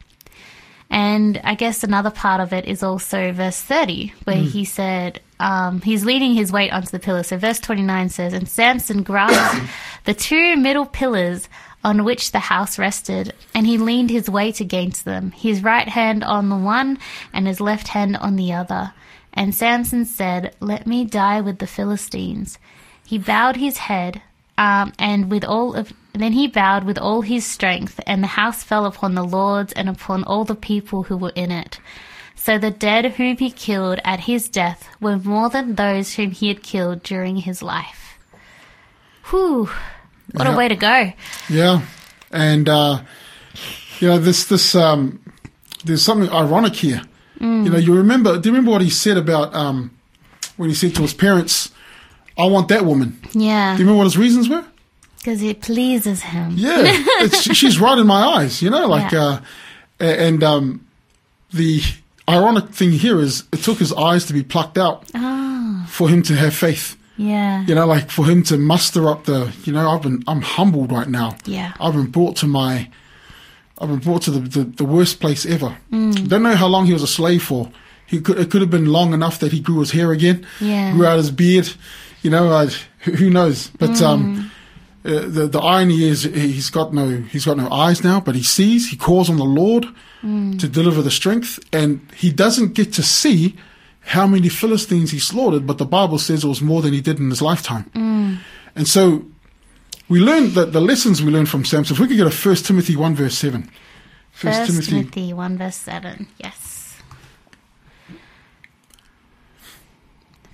And 0.90 1.40
I 1.44 1.56
guess 1.56 1.84
another 1.84 2.10
part 2.10 2.42
of 2.42 2.52
it 2.52 2.66
is 2.66 2.84
also 2.84 3.32
verse 3.32 3.62
30, 3.62 4.14
where 4.24 4.38
he 4.38 4.66
said, 4.66 5.22
um, 5.40 5.82
he's 5.82 6.04
leaning 6.04 6.34
his 6.34 6.52
weight 6.52 6.74
onto 6.74 6.90
the 6.90 7.00
pillar. 7.00 7.24
So 7.24 7.38
verse 7.38 7.60
29 7.60 8.10
says, 8.10 8.34
And 8.34 8.50
Samson 8.50 9.04
grasped 9.04 9.70
the 10.06 10.14
two 10.14 10.58
middle 10.58 10.86
pillars 10.86 11.48
on 11.84 12.04
which 12.04 12.32
the 12.32 12.40
house 12.40 12.78
rested, 12.78 13.34
and 13.54 13.66
he 13.66 13.78
leaned 13.78 14.10
his 14.10 14.30
weight 14.30 14.60
against 14.60 15.06
them, 15.06 15.32
his 15.32 15.64
right 15.64 15.88
hand 15.88 16.24
on 16.24 16.50
the 16.50 16.58
one 16.58 16.98
and 17.32 17.48
his 17.48 17.62
left 17.62 17.90
hand 17.90 18.18
on 18.18 18.36
the 18.36 18.52
other. 18.52 18.94
And 19.32 19.56
Samson 19.56 20.04
said, 20.06 20.56
Let 20.60 20.86
me 20.86 21.06
die 21.06 21.40
with 21.40 21.60
the 21.60 21.68
Philistines. 21.68 22.58
He 23.06 23.18
bowed 23.18 23.56
his 23.56 23.78
head 23.78 24.22
um, 24.60 24.92
and 25.00 25.32
with 25.32 25.44
all 25.44 25.74
of 25.74 25.92
then 26.14 26.34
he 26.34 26.48
bowed 26.48 26.84
with 26.84 26.98
all 26.98 27.22
his 27.22 27.46
strength, 27.46 28.00
and 28.06 28.22
the 28.22 28.28
house 28.28 28.62
fell 28.64 28.86
upon 28.86 29.16
the 29.16 29.24
lords 29.24 29.72
and 29.74 29.88
upon 29.88 30.24
all 30.26 30.44
the 30.44 30.56
people 30.56 31.04
who 31.04 31.16
were 31.18 31.32
in 31.36 31.50
it. 31.52 31.80
So 32.36 32.58
the 32.58 32.72
dead 32.72 33.06
whom 33.14 33.38
he 33.38 33.52
killed 33.52 34.00
at 34.04 34.22
his 34.22 34.50
death 34.50 34.90
were 35.00 35.18
more 35.18 35.50
than 35.50 35.76
those 35.76 36.16
whom 36.16 36.32
he 36.32 36.48
had 36.50 36.62
killed 36.64 37.04
during 37.04 37.38
his 37.38 37.62
life. 37.62 38.18
Whew! 39.30 39.70
What 40.32 40.46
Yeah. 40.48 40.54
a 40.54 40.58
way 40.58 40.68
to 40.68 40.76
go! 40.76 41.14
Yeah, 41.50 41.82
and 42.32 42.68
uh, 42.68 43.02
you 44.00 44.08
know 44.10 44.18
this 44.20 44.46
this 44.46 44.76
um, 44.76 45.20
there's 45.86 46.02
something 46.04 46.30
ironic 46.30 46.76
here. 46.76 47.02
You 47.40 47.70
know, 47.70 47.78
you 47.78 47.96
remember? 47.96 48.38
Do 48.38 48.50
you 48.50 48.54
remember 48.54 48.72
what 48.72 48.82
he 48.82 48.90
said 48.90 49.16
about 49.16 49.56
um, 49.56 49.92
when 50.58 50.68
he 50.68 50.76
said 50.76 50.94
to 50.96 51.04
his 51.04 51.14
parents, 51.14 51.72
"I 52.40 52.46
want 52.48 52.68
that 52.70 52.86
woman"? 52.86 53.20
Yeah, 53.34 53.76
Do 53.76 53.84
you 53.84 53.86
remember 53.86 53.98
what 53.98 54.04
his 54.06 54.18
reasons 54.18 54.50
were? 54.50 54.64
because 55.20 55.44
it 55.44 55.62
pleases 55.62 56.22
him. 56.22 56.54
Yeah, 56.56 56.78
it's, 57.26 57.42
she's 57.60 57.78
right 57.80 57.98
in 57.98 58.08
my 58.08 58.22
eyes. 58.38 58.62
You 58.62 58.70
know, 58.70 58.88
like 58.88 59.12
Yeah. 59.12 59.40
uh, 60.00 60.04
and 60.04 60.42
um, 60.44 60.88
the 61.52 61.82
ironic 62.28 62.70
thing 62.70 62.92
here 62.94 63.20
is 63.20 63.44
it 63.52 63.62
took 63.62 63.80
his 63.80 63.92
eyes 63.92 64.26
to 64.28 64.34
be 64.34 64.44
plucked 64.44 64.78
out 64.78 65.04
for 65.88 66.08
him 66.08 66.22
to 66.24 66.36
have 66.36 66.54
faith. 66.56 66.96
Yeah, 67.18 67.66
You 67.68 67.76
know, 67.76 67.86
like 67.86 68.10
for 68.10 68.26
him 68.26 68.44
to 68.44 68.58
muster 68.58 69.10
up 69.10 69.26
the, 69.26 69.52
you 69.66 69.74
know, 69.74 69.90
I've 69.92 70.02
been, 70.02 70.24
I'm 70.26 70.42
humbled 70.42 70.90
right 70.94 71.10
now. 71.10 71.36
Yeah. 71.44 71.74
I've 71.82 71.92
been 71.94 72.06
brought 72.12 72.38
to 72.38 72.48
my, 72.48 72.90
I've 73.78 73.90
been 73.90 74.00
brought 74.00 74.22
to 74.22 74.32
the, 74.32 74.40
the, 74.40 74.64
the 74.64 74.86
worst 74.86 75.20
place 75.20 75.46
ever. 75.46 75.76
Mm. 75.92 76.30
Don't 76.30 76.44
know 76.44 76.56
how 76.56 76.68
long 76.68 76.86
he 76.86 76.94
was 76.94 77.04
a 77.04 77.08
slave 77.08 77.44
for. 77.44 77.70
He 78.08 78.22
could, 78.22 78.40
it 78.40 78.50
could 78.50 78.62
have 78.62 78.70
been 78.70 78.86
long 78.86 79.14
enough 79.14 79.38
that 79.40 79.52
he 79.52 79.60
grew 79.60 79.82
his 79.82 79.92
hair 79.92 80.14
again. 80.14 80.48
Yeah. 80.62 80.94
Grew 80.94 81.06
out 81.06 81.18
his 81.18 81.30
beard. 81.30 81.70
You 82.22 82.30
know, 82.32 82.50
uh, 82.52 82.70
who 83.02 83.30
knows? 83.30 83.68
But, 83.80 83.92
Mm. 83.92 84.02
um, 84.08 84.52
uh, 85.06 85.10
the 85.28 85.48
the 85.48 85.60
irony 85.60 86.04
is 86.04 86.24
he's 86.24 86.70
got 86.70 86.94
no 86.94 87.22
he's 87.32 87.46
got 87.46 87.58
no 87.58 87.70
eyes 87.72 88.04
now, 88.04 88.20
but 88.20 88.36
he 88.36 88.44
sees. 88.44 88.90
He 88.90 88.98
calls 88.98 89.30
on 89.30 89.38
the 89.38 89.46
Lord 89.62 89.86
Mm. 90.22 90.60
to 90.60 90.68
deliver 90.68 91.02
the 91.02 91.12
strength, 91.12 91.60
and 91.72 92.00
he 92.16 92.30
doesn't 92.32 92.74
get 92.74 92.92
to 92.94 93.04
see 93.04 93.56
how 94.02 94.28
many 94.28 94.50
Philistines 94.50 95.12
he 95.12 95.20
slaughtered. 95.20 95.66
But 95.66 95.78
the 95.78 95.86
Bible 95.86 96.18
says 96.20 96.44
it 96.44 96.48
was 96.48 96.62
more 96.62 96.82
than 96.82 96.94
he 96.94 97.02
did 97.02 97.20
in 97.20 97.30
his 97.30 97.42
lifetime. 97.42 97.86
And 98.76 98.88
so 98.88 99.24
we 100.10 100.20
learn 100.20 100.54
that 100.56 100.74
the 100.74 100.82
lessons 100.82 101.22
we 101.22 101.32
learn 101.32 101.46
from 101.46 101.64
Samson. 101.64 101.94
If 101.96 102.00
we 102.02 102.08
could 102.08 102.18
get 102.18 102.28
a 102.28 102.32
First 102.32 102.66
Timothy 102.66 102.96
one 102.98 103.16
verse 103.16 103.38
seven. 103.38 103.70
First 104.32 104.70
Timothy. 104.90 105.32
one 105.34 105.58
verse 105.58 105.76
seven. 105.78 106.28
Yes. 106.38 106.79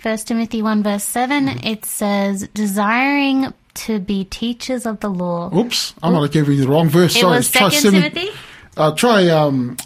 First 0.05 0.27
Timothy 0.27 0.61
one 0.61 0.83
verse 0.83 1.03
7 1.03 1.47
Mm-hmm. 1.47 1.65
It 1.67 1.83
says, 1.83 2.47
"Desiring 2.53 3.51
to 3.73 3.99
be 3.99 4.23
teachers 4.23 4.85
of 4.85 4.99
the 4.99 5.09
law." 5.09 5.49
Oops, 5.51 5.95
I 6.03 6.11
might 6.11 6.21
have 6.21 6.31
given 6.31 6.53
you 6.53 6.61
the 6.61 6.67
wrong 6.67 6.89
verse. 6.89 7.15
It 7.15 7.21
Sorry, 7.21 7.37
was 7.37 7.49
try 7.49 7.69
Second 7.69 7.81
seven- 7.81 8.11
Timothy. 8.11 8.37
Uh, 8.77 8.91
try 8.93 9.29
um, 9.29 9.77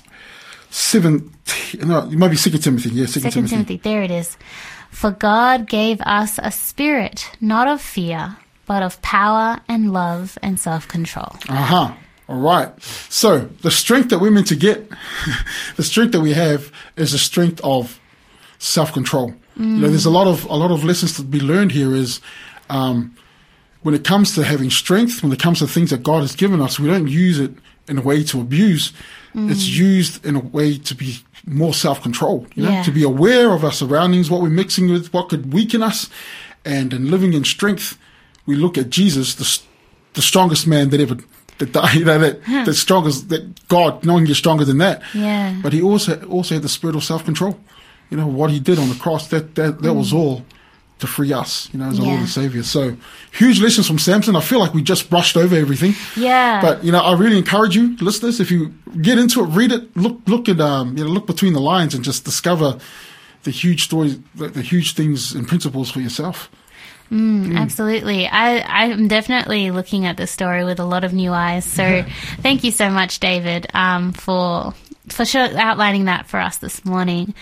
seven. 0.69 1.33
No, 1.81 1.99
it 1.99 2.17
might 2.17 2.31
be 2.31 2.35
Second 2.35 2.59
Timothy. 2.59 2.89
Yeah, 2.89 3.05
Second, 3.05 3.31
Timothy. 3.31 3.49
Timothy. 3.55 3.77
There 3.77 4.03
it 4.03 4.11
is. 4.11 4.35
For 4.91 5.11
God 5.11 5.69
gave 5.69 6.01
us 6.01 6.37
a 6.43 6.51
spirit, 6.51 7.31
not 7.39 7.69
of 7.69 7.79
fear, 7.79 8.35
but 8.65 8.83
of 8.83 9.01
power 9.01 9.61
and 9.69 9.93
love 9.93 10.37
and 10.41 10.59
self-control. 10.59 11.37
Uh 11.47 11.55
huh. 11.55 11.93
All 12.27 12.41
right. 12.41 12.69
So 13.07 13.47
the 13.61 13.71
strength 13.71 14.09
that 14.09 14.19
we're 14.19 14.31
meant 14.31 14.47
to 14.47 14.57
get, 14.57 14.85
the 15.77 15.83
strength 15.83 16.11
that 16.11 16.19
we 16.19 16.33
have, 16.33 16.73
is 16.97 17.13
the 17.13 17.17
strength 17.17 17.61
of 17.63 18.01
self-control. 19.59 19.75
You 19.75 19.81
know, 19.81 19.89
there's 19.89 20.05
a 20.05 20.09
lot 20.09 20.27
of 20.27 20.45
a 20.45 20.55
lot 20.55 20.71
of 20.71 20.83
lessons 20.83 21.15
to 21.17 21.23
be 21.23 21.39
learned 21.39 21.71
here. 21.71 21.95
Is 21.95 22.21
um, 22.69 23.15
when 23.83 23.93
it 23.95 24.03
comes 24.03 24.35
to 24.35 24.43
having 24.43 24.69
strength, 24.69 25.23
when 25.23 25.31
it 25.31 25.39
comes 25.39 25.59
to 25.59 25.67
things 25.67 25.89
that 25.89 26.03
God 26.03 26.21
has 26.21 26.35
given 26.35 26.61
us, 26.61 26.79
we 26.79 26.87
don't 26.87 27.07
use 27.07 27.39
it 27.39 27.51
in 27.87 27.97
a 27.97 28.01
way 28.01 28.23
to 28.23 28.39
abuse. 28.39 28.93
It's 29.35 29.67
used 29.67 30.25
in 30.25 30.35
a 30.35 30.39
way 30.39 30.77
to 30.79 30.95
be 30.95 31.17
more 31.45 31.73
self-controlled. 31.73 32.47
You 32.55 32.63
know, 32.63 32.71
Yeah. 32.71 32.83
to 32.83 32.91
be 32.91 33.03
aware 33.03 33.53
of 33.53 33.63
our 33.63 33.71
surroundings, 33.71 34.29
what 34.29 34.41
we're 34.41 34.49
mixing 34.49 34.89
with, 34.91 35.13
what 35.13 35.29
could 35.29 35.53
weaken 35.53 35.81
us, 35.83 36.09
and 36.65 36.93
in 36.93 37.09
living 37.11 37.33
in 37.33 37.43
strength, 37.45 37.97
we 38.45 38.55
look 38.55 38.77
at 38.77 38.89
Jesus, 38.89 39.35
the 39.35 39.59
the 40.15 40.21
strongest 40.21 40.65
man 40.67 40.89
that 40.89 40.99
ever 40.99 41.17
that 41.59 41.71
died, 41.71 41.95
you 41.99 42.05
know, 42.05 42.17
that 42.19 42.41
the 42.65 42.73
strongest 42.73 43.29
that 43.29 43.43
God, 43.67 44.03
no 44.03 44.13
one 44.13 44.25
gets 44.25 44.39
stronger 44.39 44.65
than 44.65 44.79
that. 44.79 45.01
Yeah. 45.13 45.55
But 45.61 45.73
he 45.73 45.81
also 45.81 46.19
also 46.25 46.55
had 46.55 46.63
the 46.63 46.69
spirit 46.69 46.95
of 46.95 47.03
self 47.03 47.23
control. 47.23 47.53
You 48.09 48.17
know 48.17 48.27
what 48.27 48.49
he 48.49 48.59
did 48.59 48.79
on 48.79 48.89
the 48.89 48.95
cross. 48.95 49.27
That 49.27 49.55
that 49.55 49.81
that 49.81 49.93
was 49.93 50.13
all 50.13 50.43
to 50.99 51.07
free 51.07 51.31
us. 51.31 51.69
You 51.71 51.79
know, 51.79 51.89
as 51.89 51.99
a 51.99 52.01
Lord 52.01 52.19
and 52.19 52.29
Savior. 52.29 52.63
So 52.63 52.97
huge 53.31 53.61
lessons 53.61 53.87
from 53.87 53.99
Samson. 53.99 54.35
I 54.35 54.41
feel 54.41 54.59
like 54.59 54.73
we 54.73 54.81
just 54.81 55.09
brushed 55.09 55.37
over 55.37 55.55
everything. 55.55 55.93
Yeah. 56.15 56.61
But 56.61 56.83
you 56.83 56.91
know, 56.91 56.99
I 56.99 57.13
really 57.13 57.37
encourage 57.37 57.75
you, 57.75 57.95
listeners, 57.97 58.39
if 58.39 58.51
you 58.51 58.73
get 59.01 59.17
into 59.17 59.41
it, 59.41 59.47
read 59.47 59.71
it, 59.71 59.95
look 59.95 60.19
look 60.27 60.49
at 60.49 60.59
um, 60.59 60.97
you 60.97 61.03
know, 61.03 61.09
look 61.09 61.27
between 61.27 61.53
the 61.53 61.61
lines 61.61 61.93
and 61.93 62.03
just 62.03 62.25
discover 62.25 62.79
the 63.43 63.51
huge 63.51 63.83
stories, 63.83 64.19
the, 64.35 64.49
the 64.49 64.61
huge 64.61 64.93
things 64.93 65.33
and 65.33 65.47
principles 65.47 65.89
for 65.89 66.01
yourself. 66.01 66.49
Absolutely. 67.57 68.27
I, 68.27 68.59
I'm 68.59 69.07
definitely 69.07 69.71
looking 69.71 70.05
at 70.05 70.17
this 70.17 70.31
story 70.31 70.63
with 70.63 70.79
a 70.79 70.85
lot 70.85 71.03
of 71.03 71.13
new 71.13 71.31
eyes. 71.31 71.65
So 71.65 72.05
thank 72.41 72.63
you 72.63 72.71
so 72.71 72.89
much, 72.89 73.19
David, 73.19 73.67
um, 73.73 74.13
for, 74.13 74.73
for 75.11 75.25
sure 75.25 75.49
outlining 75.57 76.05
that 76.05 76.27
for 76.27 76.39
us 76.39 76.57
this 76.57 76.85
morning. 76.85 77.33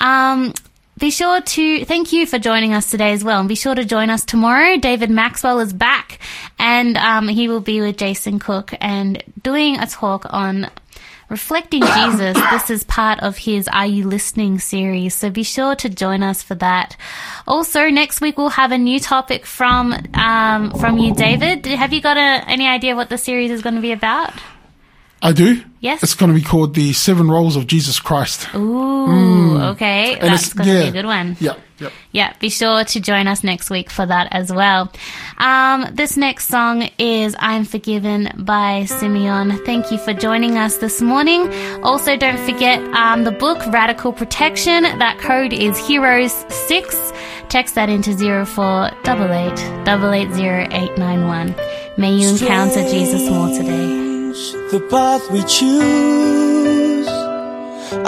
Um, 0.00 0.52
be 0.98 1.10
sure 1.10 1.42
to 1.42 1.84
thank 1.84 2.12
you 2.14 2.26
for 2.26 2.38
joining 2.38 2.72
us 2.72 2.90
today 2.90 3.12
as 3.12 3.22
well, 3.22 3.40
and 3.40 3.48
be 3.48 3.54
sure 3.54 3.74
to 3.74 3.84
join 3.84 4.08
us 4.08 4.24
tomorrow. 4.24 4.78
David 4.78 5.10
Maxwell 5.10 5.60
is 5.60 5.74
back, 5.74 6.18
and 6.58 6.96
um, 6.96 7.28
he 7.28 7.48
will 7.48 7.60
be 7.60 7.82
with 7.82 7.98
Jason 7.98 8.38
Cook 8.38 8.72
and 8.80 9.22
doing 9.42 9.78
a 9.78 9.86
talk 9.86 10.24
on 10.30 10.70
reflecting 11.28 11.82
Jesus. 11.96 12.38
This 12.50 12.70
is 12.70 12.84
part 12.84 13.20
of 13.20 13.36
his 13.36 13.68
Are 13.68 13.86
You 13.86 14.08
Listening 14.08 14.58
series, 14.58 15.14
so 15.14 15.28
be 15.28 15.42
sure 15.42 15.74
to 15.76 15.90
join 15.90 16.22
us 16.22 16.42
for 16.42 16.54
that. 16.56 16.96
Also, 17.46 17.90
next 17.90 18.22
week 18.22 18.38
we'll 18.38 18.48
have 18.48 18.72
a 18.72 18.78
new 18.78 18.98
topic 18.98 19.44
from 19.44 19.94
um, 20.14 20.70
from 20.78 20.96
you, 20.96 21.14
David. 21.14 21.66
Have 21.66 21.92
you 21.92 22.00
got 22.00 22.16
a, 22.16 22.48
any 22.48 22.66
idea 22.66 22.96
what 22.96 23.10
the 23.10 23.18
series 23.18 23.50
is 23.50 23.60
going 23.60 23.74
to 23.74 23.82
be 23.82 23.92
about? 23.92 24.32
I 25.26 25.32
do. 25.32 25.60
Yes. 25.80 26.04
It's 26.04 26.14
going 26.14 26.32
to 26.32 26.38
be 26.38 26.44
called 26.44 26.74
the 26.74 26.92
Seven 26.92 27.28
Roles 27.28 27.56
of 27.56 27.66
Jesus 27.66 27.98
Christ. 27.98 28.46
Ooh, 28.54 29.58
okay, 29.72 30.14
Mm. 30.14 30.22
And 30.22 30.32
that's 30.32 30.52
going 30.52 30.68
to 30.68 30.82
be 30.82 30.88
a 30.88 30.92
good 30.92 31.04
one. 31.04 31.36
Yeah. 31.40 31.54
Yep. 31.80 31.92
Yeah, 32.12 32.32
be 32.38 32.48
sure 32.48 32.84
to 32.84 33.00
join 33.00 33.26
us 33.26 33.42
next 33.42 33.68
week 33.68 33.90
for 33.90 34.06
that 34.06 34.28
as 34.30 34.52
well. 34.52 34.90
Um, 35.36 35.88
this 35.92 36.16
next 36.16 36.46
song 36.46 36.88
is 36.98 37.34
I'm 37.40 37.64
Forgiven 37.64 38.30
by 38.36 38.84
Simeon. 38.84 39.58
Thank 39.66 39.90
you 39.90 39.98
for 39.98 40.14
joining 40.14 40.58
us 40.58 40.76
this 40.76 41.02
morning. 41.02 41.52
Also, 41.82 42.16
don't 42.16 42.38
forget 42.38 42.80
um, 42.94 43.24
the 43.24 43.32
book 43.32 43.58
Radical 43.66 44.12
Protection. 44.12 44.84
That 44.84 45.18
code 45.18 45.52
is 45.52 45.76
Heroes6. 45.76 47.48
Text 47.48 47.74
that 47.74 47.88
into 47.88 48.14
0488 48.46 49.58
880 49.90 51.54
May 51.98 52.14
you 52.14 52.28
encounter 52.28 52.88
Jesus 52.88 53.28
more 53.28 53.48
today. 53.48 54.05
The 54.70 54.80
path 54.90 55.30
we 55.30 55.42
choose. 55.44 57.08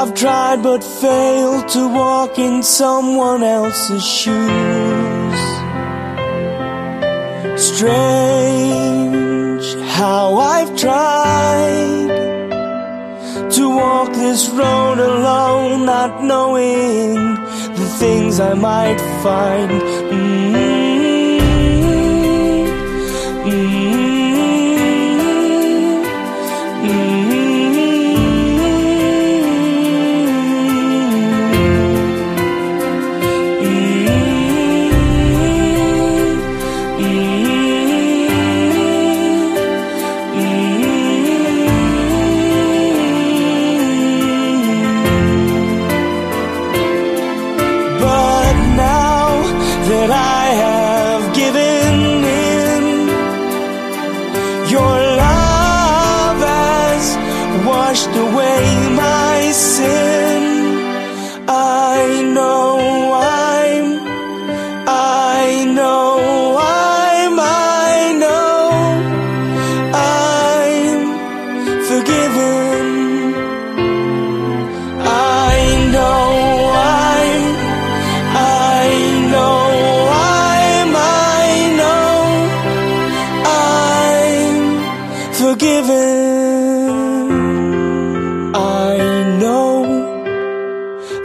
I've 0.00 0.14
tried 0.14 0.62
but 0.62 0.84
failed 0.84 1.68
to 1.68 1.88
walk 1.88 2.38
in 2.38 2.62
someone 2.62 3.42
else's 3.42 4.06
shoes. 4.06 5.38
Strange 7.70 8.88
how 9.96 10.36
I've 10.36 10.76
tried 10.76 12.08
to 13.50 13.68
walk 13.70 14.12
this 14.12 14.50
road 14.50 14.98
alone, 14.98 15.86
not 15.86 16.22
knowing 16.22 17.36
the 17.80 17.88
things 17.98 18.38
I 18.38 18.52
might 18.52 19.00
find. 19.22 19.70
Mm-hmm. 19.70 20.54
Mm-hmm. 20.54 20.77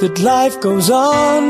That 0.04 0.20
life 0.20 0.60
goes 0.60 0.90
on. 0.90 1.44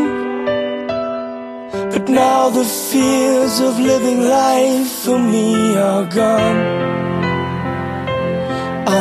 But 1.94 2.08
now 2.08 2.52
the 2.52 2.64
fears 2.64 3.60
of 3.60 3.80
living 3.80 4.22
life 4.22 4.92
for 5.04 5.18
me 5.18 5.76
are 5.76 6.06
gone. 6.06 6.60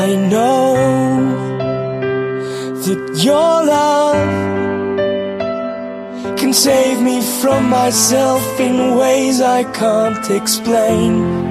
I 0.05 0.07
know 0.33 0.75
that 2.85 3.03
your 3.29 3.55
love 3.77 4.31
can 6.39 6.55
save 6.55 7.03
me 7.03 7.21
from 7.43 7.69
myself 7.69 8.43
in 8.59 8.97
ways 8.97 9.43
I 9.43 9.65
can't 9.65 10.31
explain. 10.31 11.42